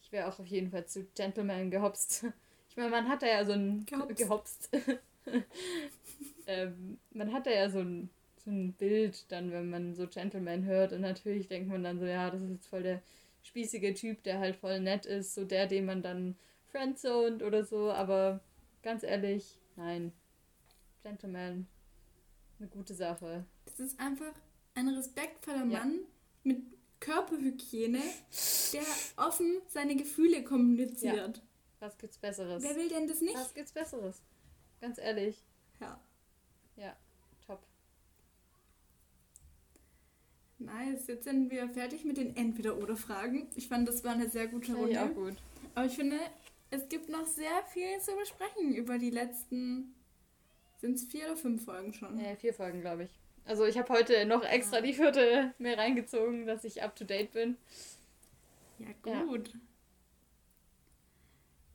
[0.00, 2.24] Ich wäre auch auf jeden Fall zu Gentleman gehopst.
[2.68, 4.16] Ich meine, man hat da ja so ein Gehopst.
[4.16, 4.70] gehopst.
[6.46, 8.10] ähm, man hat da ja so ein,
[8.44, 10.92] so ein Bild dann, wenn man so Gentleman hört.
[10.92, 13.02] Und natürlich denkt man dann so, ja, das ist jetzt voll der
[13.42, 15.34] spießige Typ, der halt voll nett ist.
[15.34, 16.36] So der, den man dann
[16.70, 17.90] friendzoned oder so.
[17.90, 18.38] Aber
[18.84, 20.12] ganz ehrlich, nein.
[21.02, 21.66] Gentleman.
[22.60, 23.44] Eine gute Sache.
[23.64, 24.34] Das ist einfach
[24.74, 25.80] ein respektvoller Ja.
[25.80, 26.00] Mann
[26.46, 26.62] mit
[27.00, 28.00] Körperhygiene,
[28.72, 28.82] der
[29.16, 31.42] offen seine Gefühle kommuniziert.
[31.80, 32.62] Was gibt's Besseres?
[32.62, 33.36] Wer will denn das nicht?
[33.36, 34.22] Was gibt's Besseres?
[34.80, 35.44] Ganz ehrlich.
[35.80, 36.00] Ja.
[36.76, 36.96] Ja,
[37.46, 37.62] top.
[40.58, 43.48] Nice, jetzt sind wir fertig mit den Entweder-Oder-Fragen.
[43.56, 45.02] Ich fand, das war eine sehr gute Runde.
[45.02, 45.34] auch gut.
[45.74, 46.18] Aber ich finde,
[46.70, 49.94] es gibt noch sehr viel zu besprechen über die letzten.
[50.80, 52.18] Sind es vier oder fünf Folgen schon?
[52.18, 53.10] Äh, vier Folgen, glaube ich.
[53.46, 57.30] Also ich habe heute noch extra die vierte mehr reingezogen, dass ich up to date
[57.32, 57.56] bin.
[58.78, 59.22] Ja, Ja.
[59.24, 59.54] gut.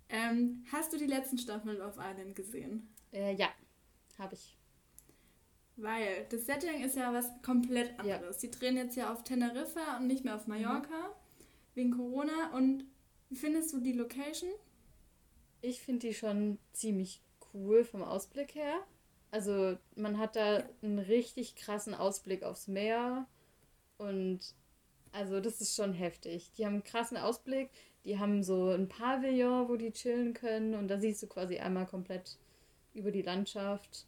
[0.10, 2.90] Ähm, hast du die letzten Staffeln Love Island gesehen?
[3.14, 3.50] Äh, ja,
[4.20, 4.58] habe ich.
[5.78, 8.16] Weil das Setting ist ja was komplett Ja.
[8.16, 8.38] anderes.
[8.40, 11.16] Die drehen jetzt ja auf Teneriffa und nicht mehr auf Mallorca
[11.76, 12.52] wegen Corona.
[12.54, 12.84] Und
[13.30, 14.50] wie findest du die Location?
[15.62, 17.22] Ich finde die schon ziemlich
[17.54, 18.86] cool vom Ausblick her.
[19.32, 23.26] Also man hat da einen richtig krassen Ausblick aufs Meer
[23.98, 24.40] und
[25.14, 26.52] also das ist schon heftig.
[26.58, 27.70] Die haben einen krassen Ausblick,
[28.04, 31.86] die haben so ein Pavillon, wo die chillen können und da siehst du quasi einmal
[31.86, 32.38] komplett
[32.94, 34.06] über die Landschaft.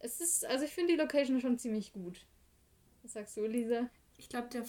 [0.00, 2.26] Es ist, also ich finde die Location schon ziemlich gut.
[3.02, 3.88] Was sagst du, Lisa?
[4.16, 4.64] Ich glaube, der,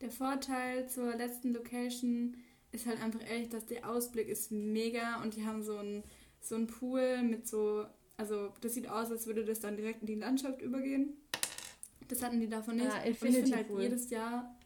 [0.00, 2.36] der Vorteil zur letzten Location
[2.72, 6.02] ist halt einfach ehrlich, dass der Ausblick ist mega und die haben so einen
[6.42, 7.86] so einen Pool mit so,
[8.22, 11.16] also das sieht aus, als würde das dann direkt in die Landschaft übergehen.
[12.08, 12.86] Das hatten die davon nicht.
[12.88, 13.82] Ah, und ich finde halt Pool.
[13.82, 14.56] jedes Jahr,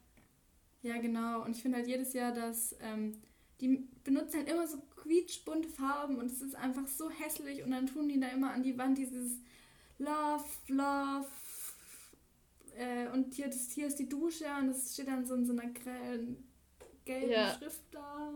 [0.82, 3.12] ja genau, und ich finde halt jedes Jahr, dass ähm,
[3.60, 7.86] die benutzen halt immer so quietschbunte Farben und es ist einfach so hässlich und dann
[7.86, 9.38] tun die da immer an die Wand dieses
[9.98, 11.26] Love, Love,
[12.76, 15.52] äh, und hier, das, hier ist die Dusche und das steht dann so in so
[15.54, 16.44] einer grellen,
[17.06, 17.54] gelben Ja.
[17.54, 18.34] Schrift da.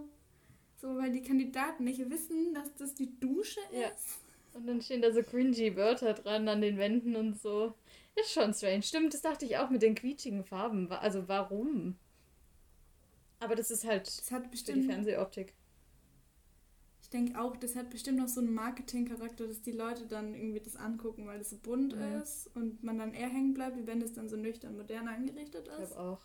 [0.81, 3.89] So, weil die Kandidaten nicht wissen, dass das die Dusche Ja.
[3.89, 4.21] ist.
[4.53, 7.75] Und dann stehen da so cringy Wörter dran an den Wänden und so.
[8.15, 8.83] Ist schon strange.
[8.83, 10.91] Stimmt, das dachte ich auch mit den quietschigen Farben.
[10.93, 11.99] Also warum?
[13.41, 15.55] Aber das ist halt Das hat für die bestimmt, Fernsehoptik.
[17.03, 20.61] ich denke auch, das hat bestimmt noch so einen Marketingcharakter, dass die Leute dann irgendwie
[20.61, 22.03] das angucken, weil das so bunt Mhm.
[22.23, 25.69] ist und man dann eher hängen bleibt, wie wenn es dann so nüchtern modern eingerichtet
[25.69, 25.95] Ich ist.
[25.95, 26.21] glaube auch.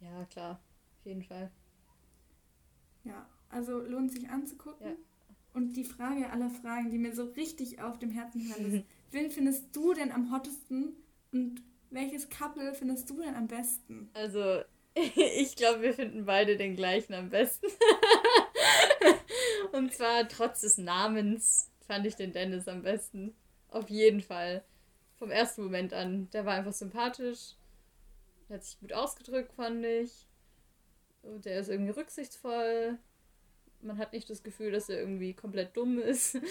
[0.00, 0.60] Ja, klar.
[1.00, 1.50] Auf jeden Fall.
[3.04, 4.86] Ja, also lohnt sich anzugucken.
[4.90, 4.96] Ja.
[5.56, 9.30] Und die Frage aller Fragen, die mir so richtig auf dem Herzen brennt, ist, wen
[9.30, 10.94] findest du denn am hottesten
[11.32, 14.10] und welches Couple findest du denn am besten?
[14.12, 14.60] Also,
[14.94, 17.68] ich glaube, wir finden beide den gleichen am besten.
[19.72, 23.34] und zwar trotz des Namens fand ich den Dennis am besten.
[23.70, 24.62] Auf jeden Fall.
[25.14, 26.28] Vom ersten Moment an.
[26.34, 27.54] Der war einfach sympathisch.
[28.50, 30.26] Der hat sich gut ausgedrückt, fand ich.
[31.22, 32.98] Und der ist irgendwie rücksichtsvoll.
[33.86, 36.38] Man hat nicht das Gefühl, dass er irgendwie komplett dumm ist.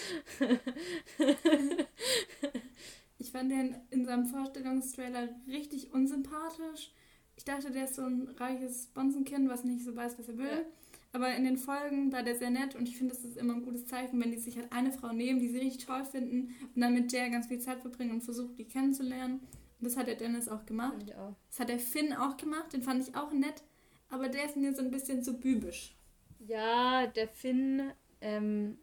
[3.17, 6.91] Ich fand den in seinem Vorstellungstrailer richtig unsympathisch.
[7.37, 10.45] Ich dachte, der ist so ein reiches Bonzenkind, was nicht so weiß, was er will.
[10.45, 10.65] Ja.
[11.11, 13.63] Aber in den Folgen war der sehr nett und ich finde, das ist immer ein
[13.63, 16.81] gutes Zeichen, wenn die sich halt eine Frau nehmen, die sie richtig toll finden und
[16.81, 19.39] dann mit der ganz viel Zeit verbringen und versuchen, die kennenzulernen.
[19.79, 20.95] Und das hat der Dennis auch gemacht.
[21.17, 21.35] Auch.
[21.49, 23.63] Das hat der Finn auch gemacht, den fand ich auch nett.
[24.09, 25.95] Aber der ist mir so ein bisschen zu bübisch.
[26.39, 28.77] Ja, der Finn, ähm,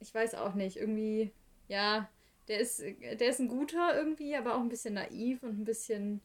[0.00, 1.32] ich weiß auch nicht, irgendwie,
[1.68, 2.08] ja,
[2.48, 6.20] der ist, der ist ein guter irgendwie, aber auch ein bisschen naiv und ein bisschen,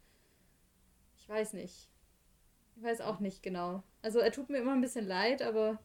[1.18, 1.90] ich weiß nicht.
[2.76, 3.84] Ich weiß auch nicht genau.
[4.02, 5.80] Also er tut mir immer ein bisschen leid, aber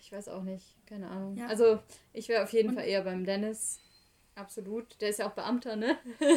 [0.00, 1.36] ich weiß auch nicht, keine Ahnung.
[1.36, 1.46] Ja.
[1.48, 1.80] Also
[2.12, 3.80] ich wäre auf jeden Und- Fall eher beim Dennis.
[4.36, 5.00] Absolut.
[5.00, 5.96] Der ist ja auch Beamter, ne?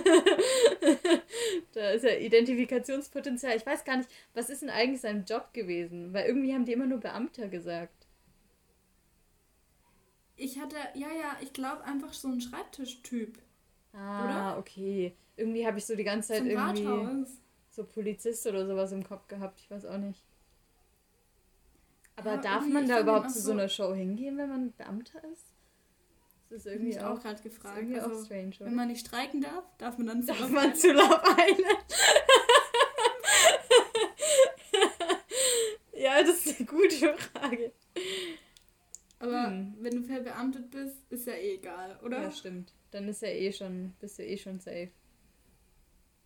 [1.73, 3.55] da ist ja Identifikationspotenzial.
[3.57, 6.13] Ich weiß gar nicht, was ist denn eigentlich sein Job gewesen?
[6.13, 8.07] Weil irgendwie haben die immer nur Beamter gesagt.
[10.37, 13.37] Ich hatte, ja, ja, ich glaube einfach so ein Schreibtischtyp.
[13.93, 15.13] Ah, okay.
[15.35, 17.27] Irgendwie habe ich so die ganze Zeit Zum irgendwie Rathaus.
[17.69, 19.59] so Polizist oder sowas im Kopf gehabt.
[19.59, 20.23] Ich weiß auch nicht.
[22.15, 25.21] Aber Ja, darf man da überhaupt zu so so- einer Show hingehen, wenn man Beamter
[25.33, 25.45] ist?
[26.49, 27.77] Das ist irgendwie ich auch, auch gerade gefragt.
[27.77, 28.65] irgendwie auch Also, strange, oder?
[28.65, 31.85] wenn man nicht streiken darf, darf man dann Darf zu man zu Love Island?
[35.93, 37.71] ja, das ist eine gute Frage.
[39.19, 39.75] Aber Hm.
[39.79, 42.21] wenn du verbeamtet bist, ist ja eh egal, oder?
[42.21, 42.73] Ja, stimmt.
[42.91, 44.91] Dann ist ja eh schon, bist du eh schon safe.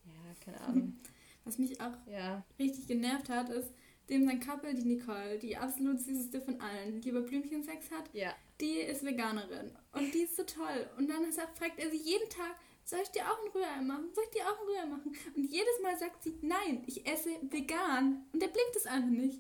[0.06, 0.98] Ja, keine Ahnung.
[1.46, 3.74] Was mich auch Ja, richtig genervt hat, ist,
[4.10, 8.34] dem sein Couple, die Nicole, die absolut süßeste von allen, die über Blümchensex hat, ja.
[8.62, 9.72] die ist Veganerin.
[9.94, 10.90] Und die ist so toll.
[10.98, 14.10] Und dann sagt, fragt er sie jeden Tag, soll ich dir auch ein Rührei machen?
[14.14, 15.16] Soll ich dir auch ein Rührei machen?
[15.36, 18.26] Und jedes Mal sagt sie, nein, ich esse vegan.
[18.34, 19.40] Und der blickt es einfach nicht.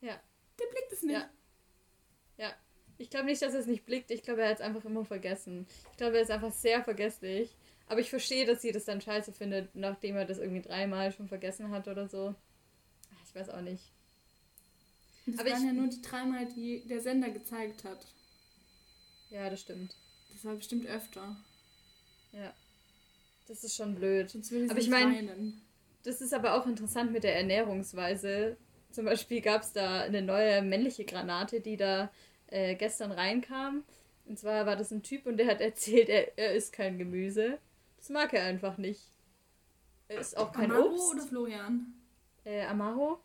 [0.00, 0.20] Ja.
[0.60, 1.14] Der blickt es nicht.
[1.14, 1.28] Ja.
[2.36, 2.52] Ja.
[2.98, 4.10] Ich glaube nicht, dass er es nicht blickt.
[4.12, 5.66] Ich glaube, er hat es einfach immer vergessen.
[5.90, 7.56] Ich glaube, er ist einfach sehr vergesslich.
[7.88, 11.26] Aber ich verstehe, dass sie das dann scheiße findet, nachdem er das irgendwie dreimal schon
[11.28, 12.34] vergessen hat oder so.
[13.26, 13.82] Ich weiß auch nicht.
[15.26, 18.06] Das Aber waren ich- ja nur die dreimal, die der Sender gezeigt hat.
[19.34, 19.96] Ja, das stimmt.
[20.32, 21.36] Das war bestimmt öfter.
[22.32, 22.52] Ja.
[23.48, 24.30] Das ist schon blöd.
[24.30, 25.60] Sonst Aber ich nicht mein- weinen.
[26.04, 28.56] Das ist aber auch interessant mit der Ernährungsweise.
[28.92, 32.10] Zum Beispiel gab es da eine neue männliche Granate, die da
[32.48, 33.82] äh, gestern reinkam.
[34.26, 37.58] Und zwar war das ein Typ und der hat erzählt, er, er isst kein Gemüse.
[37.96, 39.02] Das mag er einfach nicht.
[40.08, 41.12] Er isst auch kein Amaro Obst.
[41.14, 41.92] oder Florian?
[42.44, 43.18] Äh, Amaro,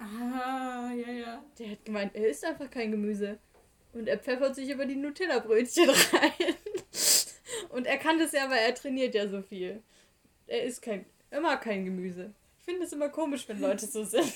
[0.00, 1.44] Ah, ja, ja.
[1.58, 3.38] der hat gemeint, er isst einfach kein Gemüse.
[3.92, 6.54] Und er pfeffert sich über die Nutella-Brötchen rein.
[7.70, 9.82] Und er kann das ja, aber er trainiert ja so viel.
[10.46, 12.32] Er isst kein, er mag kein Gemüse.
[12.58, 14.32] Ich finde es immer komisch, wenn Leute so sind.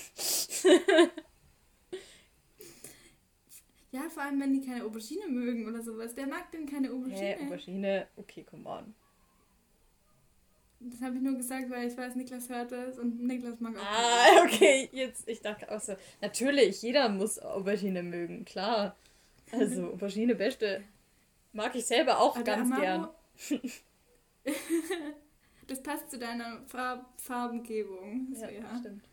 [3.93, 6.15] Ja, vor allem, wenn die keine Aubergine mögen oder sowas.
[6.15, 7.19] Der mag denn keine Aubergine.
[7.19, 8.07] Hä, Aubergine?
[8.15, 8.95] Okay, come on.
[10.79, 13.81] Das habe ich nur gesagt, weil ich weiß, Niklas hört das und Niklas mag auch.
[13.83, 18.95] Ah, okay, jetzt, ich dachte auch so, natürlich, jeder muss Aubergine mögen, klar.
[19.53, 20.83] Also, Aubergine beste.
[21.51, 23.07] Mag ich selber auch Aber ganz gern.
[25.67, 28.27] Das passt zu deiner Farb Farbengebung.
[28.33, 28.77] So, Ja, ja.
[28.79, 29.05] stimmt.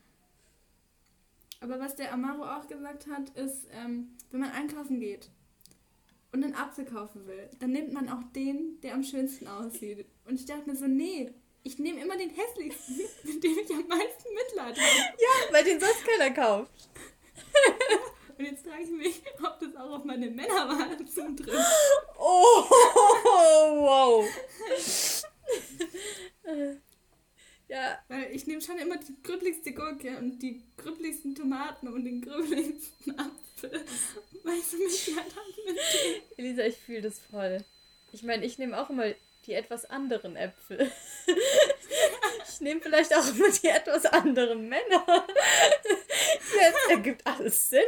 [1.61, 5.30] Aber was der Amaro auch gesagt hat, ist, ähm, wenn man einkaufen geht
[6.32, 10.07] und einen Apfel kaufen will, dann nimmt man auch den, der am schönsten aussieht.
[10.24, 11.32] Und ich dachte mir so, nee,
[11.62, 15.16] ich nehme immer den hässlichsten, mit dem ich am meisten Mitleid habe.
[15.18, 16.88] Ja, weil den sonst keiner kauft.
[18.41, 21.59] Und jetzt frage ich mich, ob das auch auf meine Männerwahl zutrifft.
[22.18, 22.64] Oh,
[23.82, 24.26] wow.
[27.68, 32.22] ja, Weil ich nehme schon immer die grübbeligste Gurke und die grübbeligsten Tomaten und den
[32.22, 33.84] grübbeligsten Apfel.
[34.43, 36.22] Weißt du mich ja dann mit dem.
[36.38, 37.62] Elisa, ich fühle das voll.
[38.12, 39.12] Ich meine, ich nehme auch immer
[39.45, 40.91] die etwas anderen Äpfel.
[42.61, 45.06] Ich nehme vielleicht auch immer die etwas anderen Männer.
[46.54, 47.86] Jetzt ergibt alles Sinn.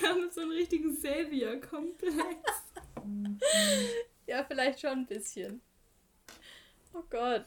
[0.00, 2.16] Wir haben so einen richtigen Savior-Komplex.
[4.26, 5.60] Ja, vielleicht schon ein bisschen.
[6.94, 7.44] Oh Gott.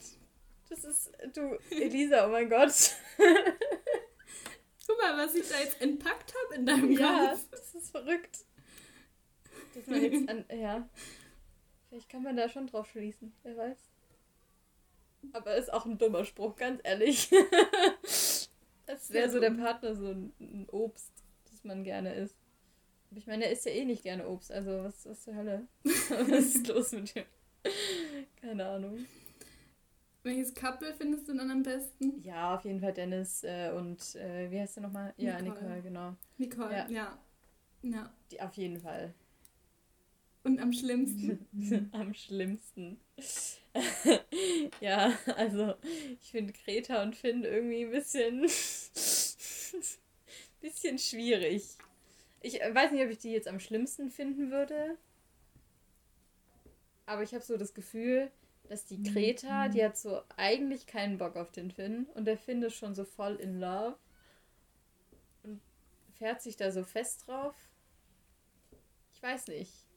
[0.69, 1.11] Das ist.
[1.33, 2.91] Du, Elisa, oh mein Gott.
[4.85, 7.47] Guck mal, was ich da jetzt entpackt habe in deinem Ja, Kopf.
[7.49, 8.37] das ist verrückt.
[9.73, 10.45] Dass man jetzt an.
[10.55, 10.87] Ja.
[11.91, 13.77] Vielleicht kann man da schon drauf schließen, wer weiß.
[15.33, 17.29] Aber ist auch ein dummer Spruch, ganz ehrlich.
[18.87, 21.11] Als wäre so der Partner so ein, Obst,
[21.51, 22.37] das man gerne isst.
[23.09, 25.67] Aber ich meine, er isst ja eh nicht gerne Obst, also was, was zur Hölle?
[25.83, 27.25] was ist los mit dem?
[28.39, 29.05] Keine Ahnung.
[30.23, 32.23] Welches Couple findest du dann am besten?
[32.23, 35.13] Ja, auf jeden Fall Dennis äh, und äh, wie heißt der nochmal?
[35.17, 35.61] Ja, Nicole.
[35.61, 36.15] Nicole, genau.
[36.37, 36.87] Nicole, Ja.
[36.89, 37.19] ja.
[37.81, 38.13] ja.
[38.31, 39.13] Die, auf jeden Fall.
[40.43, 41.47] Und am schlimmsten?
[41.91, 42.99] Am schlimmsten.
[44.81, 45.75] ja, also
[46.19, 48.41] ich finde Greta und Finn irgendwie ein bisschen,
[50.61, 51.77] bisschen schwierig.
[52.41, 54.97] Ich weiß nicht, ob ich die jetzt am schlimmsten finden würde.
[57.05, 58.31] Aber ich habe so das Gefühl,
[58.67, 62.63] dass die Greta, die hat so eigentlich keinen Bock auf den Finn und der Finn
[62.63, 63.97] ist schon so voll in love
[65.43, 65.61] und
[66.13, 67.55] fährt sich da so fest drauf.
[69.13, 69.90] Ich weiß nicht.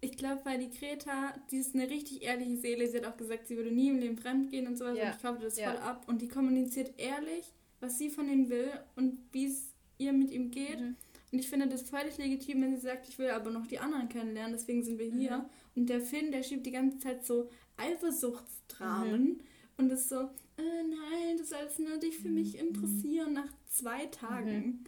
[0.00, 2.86] Ich glaube, weil die Greta, die ist eine richtig ehrliche Seele.
[2.88, 4.96] Sie hat auch gesagt, sie würde nie im Leben fremd gehen und sowas.
[4.96, 5.08] Ja.
[5.10, 5.72] Und ich kaufe das Ja.
[5.72, 6.04] voll ab.
[6.06, 10.50] Und die kommuniziert ehrlich, was sie von ihm will und wie es ihr mit ihm
[10.52, 10.78] geht.
[10.80, 10.94] Mhm.
[11.32, 14.08] Und ich finde das völlig legitim, wenn sie sagt, ich will aber noch die anderen
[14.08, 15.38] kennenlernen, deswegen sind wir hier.
[15.38, 15.44] Mhm.
[15.74, 19.40] Und der Finn, der schiebt die ganze Zeit so Eifersuchtsdramen Mhm.
[19.76, 22.68] und ist so, äh, nein, du sollst nur dich für mich Mhm.
[22.68, 24.84] interessieren nach zwei Tagen.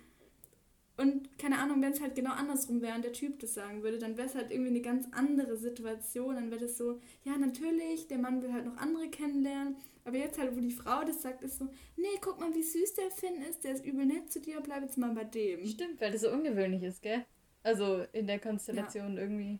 [1.01, 3.99] Und keine Ahnung, wenn es halt genau andersrum wäre und der Typ das sagen würde,
[3.99, 6.35] dann wäre es halt irgendwie eine ganz andere Situation.
[6.35, 9.77] Dann wäre das so, ja, natürlich, der Mann will halt noch andere kennenlernen.
[10.05, 12.95] Aber jetzt halt, wo die Frau das sagt, ist so, nee, guck mal, wie süß
[12.95, 15.65] der Finn ist, der ist übel nett zu dir, bleib jetzt mal bei dem.
[15.65, 17.25] Stimmt, weil das so ungewöhnlich ist, gell?
[17.63, 19.59] Also in der Konstellation irgendwie.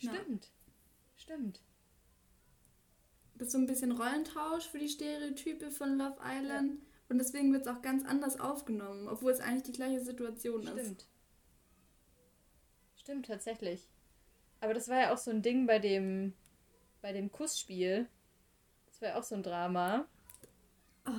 [0.00, 0.12] Ja.
[0.12, 0.50] Stimmt.
[1.14, 1.60] Stimmt.
[3.34, 6.72] das ist so ein bisschen Rollentausch für die Stereotype von Love Island.
[6.80, 6.89] Ja.
[7.10, 10.78] Und deswegen wird es auch ganz anders aufgenommen, obwohl es eigentlich die gleiche Situation Stimmt.
[10.78, 10.86] ist.
[10.86, 11.06] Stimmt.
[12.94, 13.88] Stimmt, tatsächlich.
[14.60, 16.34] Aber das war ja auch so ein Ding bei dem,
[17.02, 18.06] bei dem Kussspiel.
[18.86, 20.06] Das war ja auch so ein Drama.
[21.04, 21.10] Oh.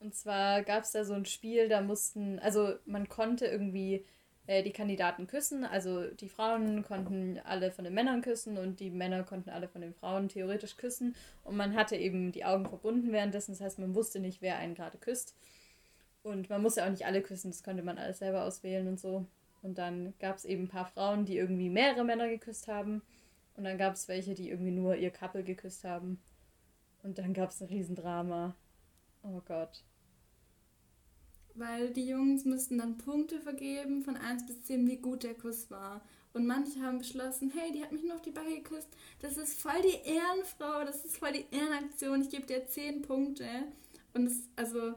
[0.00, 4.04] Und zwar gab es da so ein Spiel, da mussten, also man konnte irgendwie
[4.46, 5.64] äh, die Kandidaten küssen.
[5.64, 9.80] Also die Frauen konnten alle von den Männern küssen und die Männer konnten alle von
[9.80, 11.14] den Frauen theoretisch küssen.
[11.44, 13.52] Und man hatte eben die Augen verbunden währenddessen.
[13.52, 15.34] Das heißt, man wusste nicht, wer einen gerade küsst.
[16.22, 19.26] Und man musste auch nicht alle küssen, das konnte man alles selber auswählen und so.
[19.62, 23.02] Und dann gab es eben ein paar Frauen, die irgendwie mehrere Männer geküsst haben.
[23.56, 26.20] Und dann gab es welche, die irgendwie nur ihr Couple geküsst haben.
[27.02, 28.54] Und dann gab es ein Riesendrama.
[29.22, 29.82] Oh Gott.
[31.54, 35.70] Weil die Jungs müssten dann Punkte vergeben von 1 bis 10, wie gut der Kuss
[35.70, 36.02] war.
[36.32, 38.88] Und manche haben beschlossen, hey, die hat mich nur auf die Backe geküsst.
[39.20, 42.22] Das ist voll die Ehrenfrau, das ist voll die Ehrenaktion.
[42.22, 43.46] Ich gebe dir 10 Punkte.
[44.14, 44.94] Und das, also,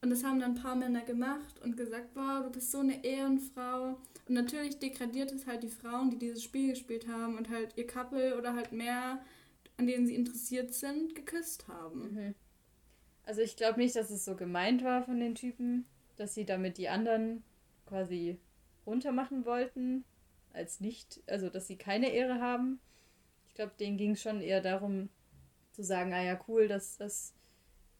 [0.00, 3.04] und das haben dann ein paar Männer gemacht und gesagt, wow, du bist so eine
[3.04, 3.96] Ehrenfrau.
[4.28, 7.86] Und natürlich degradiert es halt die Frauen, die dieses Spiel gespielt haben und halt ihr
[7.86, 9.24] Couple oder halt mehr,
[9.76, 12.12] an denen sie interessiert sind, geküsst haben.
[12.12, 12.34] Mhm.
[13.24, 15.86] Also ich glaube nicht, dass es so gemeint war von den Typen,
[16.16, 17.42] dass sie damit die anderen
[17.86, 18.38] quasi
[18.86, 20.04] runtermachen wollten,
[20.52, 22.80] als nicht, also dass sie keine Ehre haben.
[23.48, 25.08] Ich glaube, denen ging es schon eher darum
[25.72, 27.32] zu sagen, ah ja, cool, dass, dass,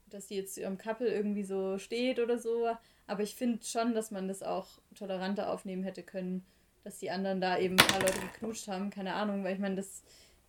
[0.06, 2.68] dass die jetzt zu ihrem Couple irgendwie so steht oder so.
[3.06, 6.44] Aber ich finde schon, dass man das auch toleranter aufnehmen hätte können,
[6.84, 9.76] dass die anderen da eben ein paar Leute geknutscht haben, keine Ahnung, weil ich meine,
[9.76, 10.02] das,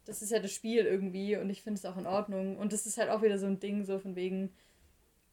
[0.06, 2.58] das ist ja das Spiel irgendwie und ich finde es auch in Ordnung.
[2.58, 4.52] Und das ist halt auch wieder so ein Ding, so von wegen,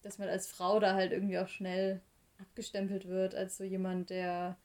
[0.02, 2.00] dass man als Frau da halt irgendwie auch schnell
[2.38, 4.56] abgestempelt wird als so jemand, der,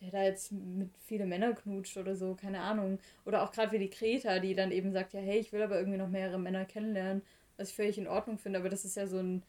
[0.00, 2.98] der da jetzt mit viele Männer knutscht oder so, keine Ahnung.
[3.24, 5.78] Oder auch gerade wie die Kreta, die dann eben sagt, ja, hey, ich will aber
[5.78, 7.22] irgendwie noch mehrere Männer kennenlernen,
[7.56, 9.42] was ich völlig in Ordnung finde, aber das ist ja so ein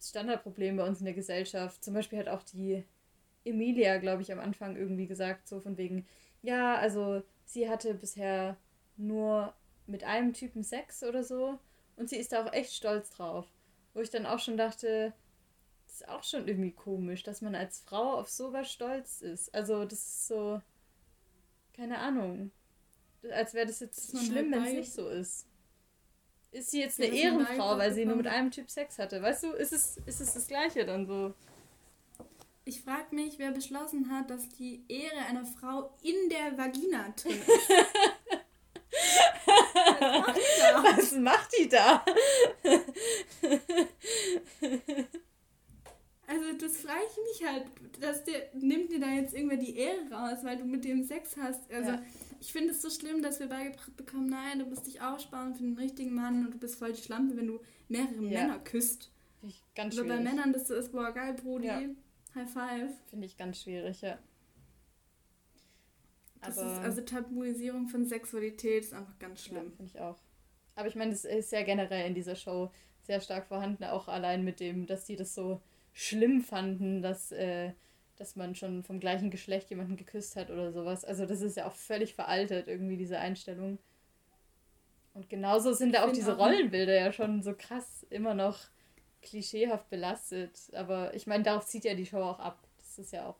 [0.00, 1.82] Standardproblem bei uns in der Gesellschaft.
[1.82, 2.84] Zum Beispiel hat auch die
[3.44, 6.06] Emilia, glaube ich, am Anfang irgendwie gesagt, so von wegen,
[6.42, 8.56] ja, also sie hatte bisher
[8.96, 9.54] nur
[9.86, 11.58] mit einem Typen Sex oder so
[11.96, 13.46] und sie ist da auch echt stolz drauf.
[13.94, 15.12] Wo ich dann auch schon dachte,
[15.86, 19.54] das ist auch schon irgendwie komisch, dass man als Frau auf sowas stolz ist.
[19.54, 20.60] Also, das ist so.
[21.74, 22.50] Keine Ahnung.
[23.30, 25.46] Als wäre das jetzt das schlimm, wenn es nicht so ist.
[26.50, 29.22] Ist sie jetzt eine Ehrenfrau, weil sie nur mit einem Typ Sex hatte?
[29.22, 31.34] Weißt du, ist es, ist es das Gleiche dann so?
[32.64, 37.38] Ich frage mich, wer beschlossen hat, dass die Ehre einer Frau in der Vagina drin
[37.38, 37.70] ist.
[39.74, 42.04] Was macht die da?
[46.32, 47.64] Also das frage ich mich halt,
[48.00, 51.36] dass der nimmt dir da jetzt irgendwer die Ehre raus, weil du mit dem Sex
[51.36, 51.70] hast.
[51.70, 52.02] Also ja.
[52.40, 55.62] ich finde es so schlimm, dass wir beigebracht bekommen, nein, du musst dich aufsparen für
[55.62, 58.40] den richtigen Mann und du bist voll die Schlampe, wenn du mehrere ja.
[58.40, 59.10] Männer küsst.
[59.40, 60.10] Finde ich ganz schwierig.
[60.10, 61.80] Oder bei Männern das so ist, boah, geil, Brudi, ja.
[62.34, 62.90] High Five.
[63.10, 64.18] Finde ich ganz schwierig, ja.
[66.44, 69.70] Das ist also Tabuisierung von Sexualität ist einfach ganz schlimm.
[69.70, 70.18] Ja, finde ich auch.
[70.74, 72.70] Aber ich meine, das ist ja generell in dieser Show
[73.02, 75.60] sehr stark vorhanden, auch allein mit dem, dass sie das so
[75.92, 77.72] schlimm fanden, dass, äh,
[78.16, 81.04] dass man schon vom gleichen Geschlecht jemanden geküsst hat oder sowas.
[81.04, 83.78] Also das ist ja auch völlig veraltet, irgendwie diese Einstellung.
[85.14, 88.58] Und genauso sind da auch diese Rollenbilder ja schon so krass immer noch
[89.20, 90.58] klischeehaft belastet.
[90.72, 92.66] Aber ich meine, darauf zieht ja die Show auch ab.
[92.78, 93.36] Das ist ja auch.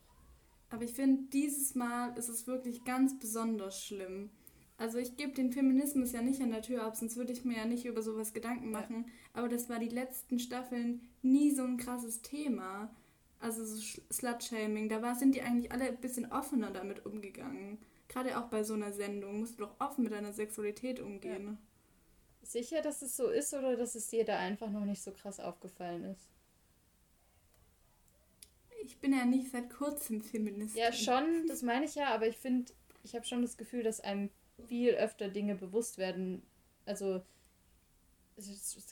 [0.73, 4.31] Aber ich finde, dieses Mal ist es wirklich ganz besonders schlimm.
[4.79, 7.59] Also ich gebe den Feminismus ja nicht an der Tür ab, sonst würde ich mir
[7.59, 9.05] ja nicht über sowas Gedanken machen.
[9.07, 9.13] Ja.
[9.35, 12.91] Aber das war die letzten Staffeln nie so ein krasses Thema.
[13.39, 17.79] Also so Slut-Shaming, da war, sind die eigentlich alle ein bisschen offener damit umgegangen.
[18.09, 21.47] Gerade auch bei so einer Sendung musst du doch offen mit deiner Sexualität umgehen.
[21.47, 21.59] Ja.
[22.45, 25.39] Sicher, dass es so ist oder dass es dir da einfach noch nicht so krass
[25.39, 26.32] aufgefallen ist?
[28.85, 30.83] Ich bin ja nicht seit kurzem Feministin.
[30.83, 32.73] Ja, schon, das meine ich ja, aber ich finde,
[33.05, 34.31] ich habe schon das Gefühl, dass einem
[34.67, 36.43] viel öfter Dinge bewusst werden.
[36.85, 37.23] Also,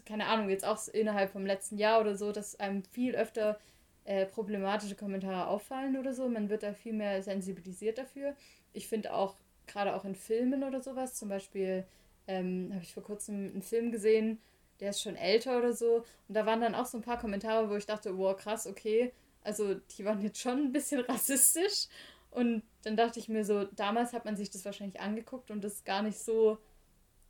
[0.04, 3.58] keine Ahnung, jetzt auch innerhalb vom letzten Jahr oder so, dass einem viel öfter
[4.04, 6.28] äh, problematische Kommentare auffallen oder so.
[6.28, 8.36] Man wird da viel mehr sensibilisiert dafür.
[8.72, 9.36] Ich finde auch,
[9.66, 11.84] gerade auch in Filmen oder sowas, zum Beispiel
[12.28, 14.38] ähm, habe ich vor kurzem einen Film gesehen,
[14.78, 16.04] der ist schon älter oder so.
[16.28, 19.12] Und da waren dann auch so ein paar Kommentare, wo ich dachte, wow, krass, okay.
[19.42, 21.88] Also die waren jetzt schon ein bisschen rassistisch.
[22.30, 25.84] Und dann dachte ich mir so, damals hat man sich das wahrscheinlich angeguckt und das
[25.84, 26.58] gar nicht so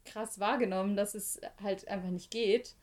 [0.05, 2.74] krass wahrgenommen, dass es halt einfach nicht geht.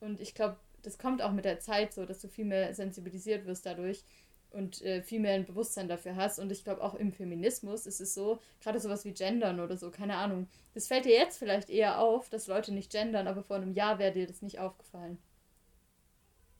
[0.00, 3.46] Und ich glaube, das kommt auch mit der Zeit so, dass du viel mehr sensibilisiert
[3.46, 4.04] wirst dadurch.
[4.50, 6.38] und äh, viel mehr ein Bewusstsein dafür hast.
[6.38, 9.90] Und ich glaube auch im Feminismus ist es so, gerade sowas wie Gendern oder so,
[9.90, 10.48] keine Ahnung.
[10.74, 13.98] Das fällt dir jetzt vielleicht eher auf, dass Leute nicht gendern, aber vor einem Jahr
[13.98, 15.18] wäre dir das nicht aufgefallen.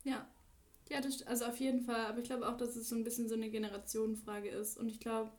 [0.04, 0.26] Ja.
[0.90, 2.06] Ja, das, also auf jeden Fall.
[2.06, 4.76] Aber ich glaube auch, dass es so ein bisschen so eine Generationenfrage ist.
[4.78, 5.30] Und ich glaube,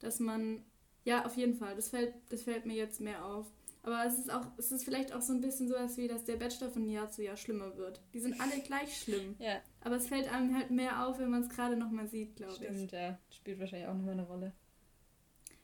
[0.00, 0.64] dass man,
[1.04, 3.46] ja, auf jeden Fall, das fällt, das fällt mir jetzt mehr auf.
[3.84, 6.24] Aber es ist auch, es ist vielleicht auch so ein bisschen so, als wie, dass
[6.24, 8.02] der Bachelor von Jahr zu Jahr schlimmer wird.
[8.12, 9.36] Die sind alle gleich schlimm.
[9.38, 9.60] Ja.
[9.82, 12.58] Aber es fällt einem halt mehr auf, wenn man es gerade nochmal sieht, glaube ich.
[12.58, 13.18] Stimmt, ja.
[13.30, 14.52] Spielt wahrscheinlich auch nochmal eine Rolle.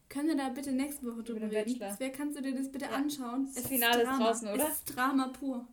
[0.09, 1.79] Können wir da bitte nächste Woche drüber den reden?
[1.79, 1.97] Bachelor.
[1.99, 2.93] Wer kannst du dir das bitte Ja.
[2.93, 3.49] anschauen?
[3.55, 4.25] Das Finale ist Drama.
[4.25, 4.69] draußen, oder?
[4.69, 5.67] Es ist Drama pur.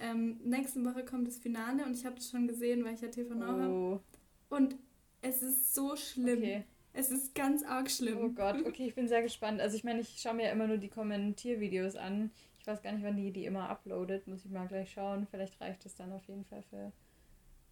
[0.00, 3.08] Ähm, nächste Woche kommt das Finale und ich habe es schon gesehen, weil ich ja
[3.08, 3.68] TV Now habe.
[3.68, 4.00] Oh,
[4.48, 4.76] Und
[5.20, 6.38] es ist so schlimm.
[6.38, 6.64] okay.
[6.92, 8.18] Es ist ganz arg schlimm.
[8.18, 9.60] Oh Gott, okay, ich bin sehr gespannt.
[9.60, 12.30] Also ich meine, ich schaue mir ja immer nur die Kommentiervideos an.
[12.58, 14.26] Ich weiß gar nicht, wann die die immer uploadet.
[14.26, 15.26] Muss ich mal gleich schauen.
[15.30, 16.92] Vielleicht reicht es dann auf jeden Fall für,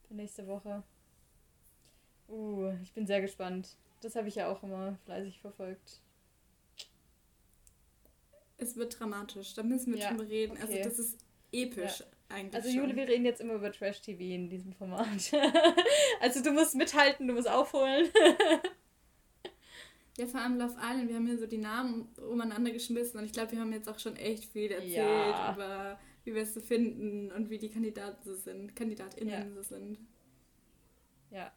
[0.07, 0.83] für nächste Woche.
[2.29, 3.77] Uh, ich bin sehr gespannt.
[4.03, 6.01] Das habe ich ja auch immer fleißig verfolgt.
[8.59, 10.53] Es wird dramatisch, da müssen wir Ja, drüber reden.
[10.53, 10.63] okay.
[10.83, 11.19] Also das ist
[11.53, 12.55] episch eigentlich.
[12.55, 12.79] Also schon.
[12.81, 15.07] Jule, wir reden jetzt immer über Trash-TV in diesem Format.
[16.21, 18.09] also du musst mithalten, du musst aufholen.
[20.19, 23.33] Ja, vor allem Love Island, wir haben hier so die Namen umeinander geschmissen und ich
[23.33, 25.53] glaube, wir haben jetzt auch schon echt viel erzählt Ja.
[25.55, 29.51] über wie wir es so finden und wie die Kandidaten so sind, KandidatInnen Ja.
[29.55, 29.99] so sind.
[31.31, 31.53] Ja,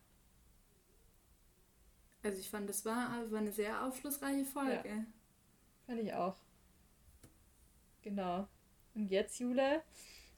[2.24, 5.06] Also ich fand, das war, war eine sehr aufschlussreiche Folge.
[5.88, 6.36] fand ich auch.
[8.04, 8.48] Genau.
[8.94, 9.82] Und jetzt, Jule,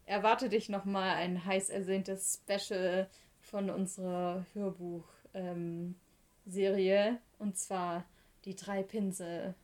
[0.06, 3.10] erwarte dich nochmal ein heiß ersehntes Special
[3.42, 7.20] von unserer Hörbuch-Serie.
[7.40, 8.06] und zwar
[8.46, 9.56] die drei Pinsel.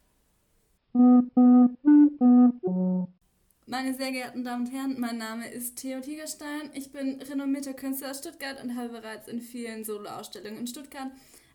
[3.65, 6.71] Meine sehr geehrten Damen und Herren, mein Name ist Theo Tigerstein.
[6.73, 11.11] Ich bin renommierter Künstler aus Stuttgart und habe bereits in vielen Soloausstellungen in Stuttgart,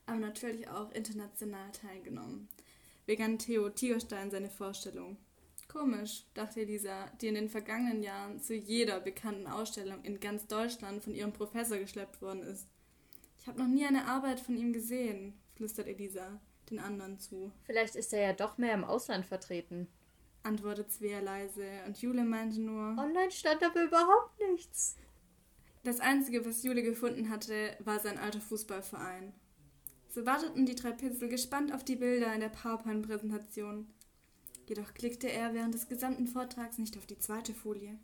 [0.06, 2.48] aber natürlich auch international teilgenommen.
[3.06, 5.16] Vegan Theo Tigerstein seine Vorstellung.
[5.74, 11.02] Komisch, dachte Elisa, die in den vergangenen Jahren zu jeder bekannten Ausstellung in ganz Deutschland
[11.02, 12.68] von ihrem Professor geschleppt worden ist.
[13.40, 16.40] Ich habe noch nie eine Arbeit von ihm gesehen, flüstert Elisa
[16.70, 17.50] den anderen zu.
[17.64, 19.88] Vielleicht ist er ja doch mehr im Ausland vertreten.
[20.44, 22.96] Antwortet Svea leise und Jule meinte nur.
[22.96, 24.96] Online stand aber überhaupt nichts.
[25.82, 29.34] Das Einzige, was Jule gefunden hatte, war sein alter Fußballverein.
[30.08, 33.88] So warteten die drei Pinsel gespannt auf die Bilder in der PowerPoint-Präsentation.
[34.66, 37.98] Jedoch klickte er während des gesamten Vortrags nicht auf die zweite Folie.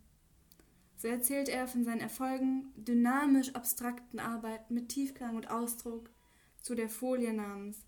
[0.97, 6.11] So erzählte er von seinen Erfolgen, dynamisch abstrakten Arbeiten mit Tiefgang und Ausdruck,
[6.61, 7.78] zu der Folie namens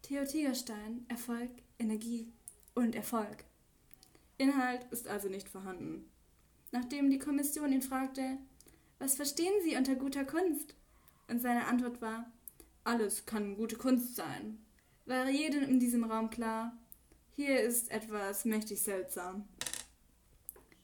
[0.00, 2.32] Theo Tigerstein, Erfolg, Energie
[2.74, 3.44] und Erfolg.
[4.38, 6.10] Inhalt ist also nicht vorhanden.
[6.70, 8.38] Nachdem die Kommission ihn fragte,
[8.98, 10.74] was verstehen Sie unter guter Kunst?
[11.28, 12.32] Und seine Antwort war,
[12.84, 14.58] alles kann gute Kunst sein.
[15.04, 16.76] War jedem in diesem Raum klar,
[17.44, 19.48] hier ist etwas mächtig seltsam.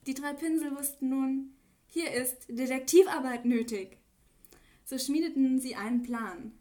[0.05, 1.53] Die drei Pinsel wussten nun,
[1.87, 3.97] hier ist Detektivarbeit nötig.
[4.83, 6.51] So schmiedeten sie einen Plan.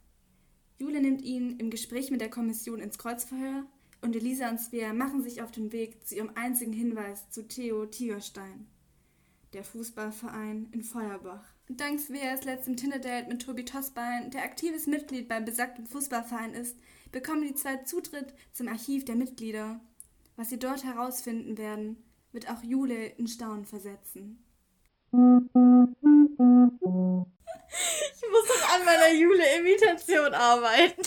[0.78, 3.66] Jule nimmt ihn im Gespräch mit der Kommission ins Kreuzverhör
[4.00, 7.86] und Elisa und Svea machen sich auf den Weg zu ihrem einzigen Hinweis zu Theo
[7.86, 8.68] Tigerstein.
[9.52, 11.44] Der Fußballverein in Feuerbach.
[11.68, 16.76] Dank Sveas letztem Tinder-Date mit Tobi Tossbein, der aktives Mitglied beim besagten Fußballverein ist,
[17.10, 19.80] bekommen die zwei Zutritt zum Archiv der Mitglieder.
[20.36, 22.02] Was sie dort herausfinden werden,
[22.32, 24.44] wird auch Jule in Staunen versetzen.
[25.10, 25.16] Ich
[28.30, 31.02] muss doch an meiner Jule-Imitation arbeiten.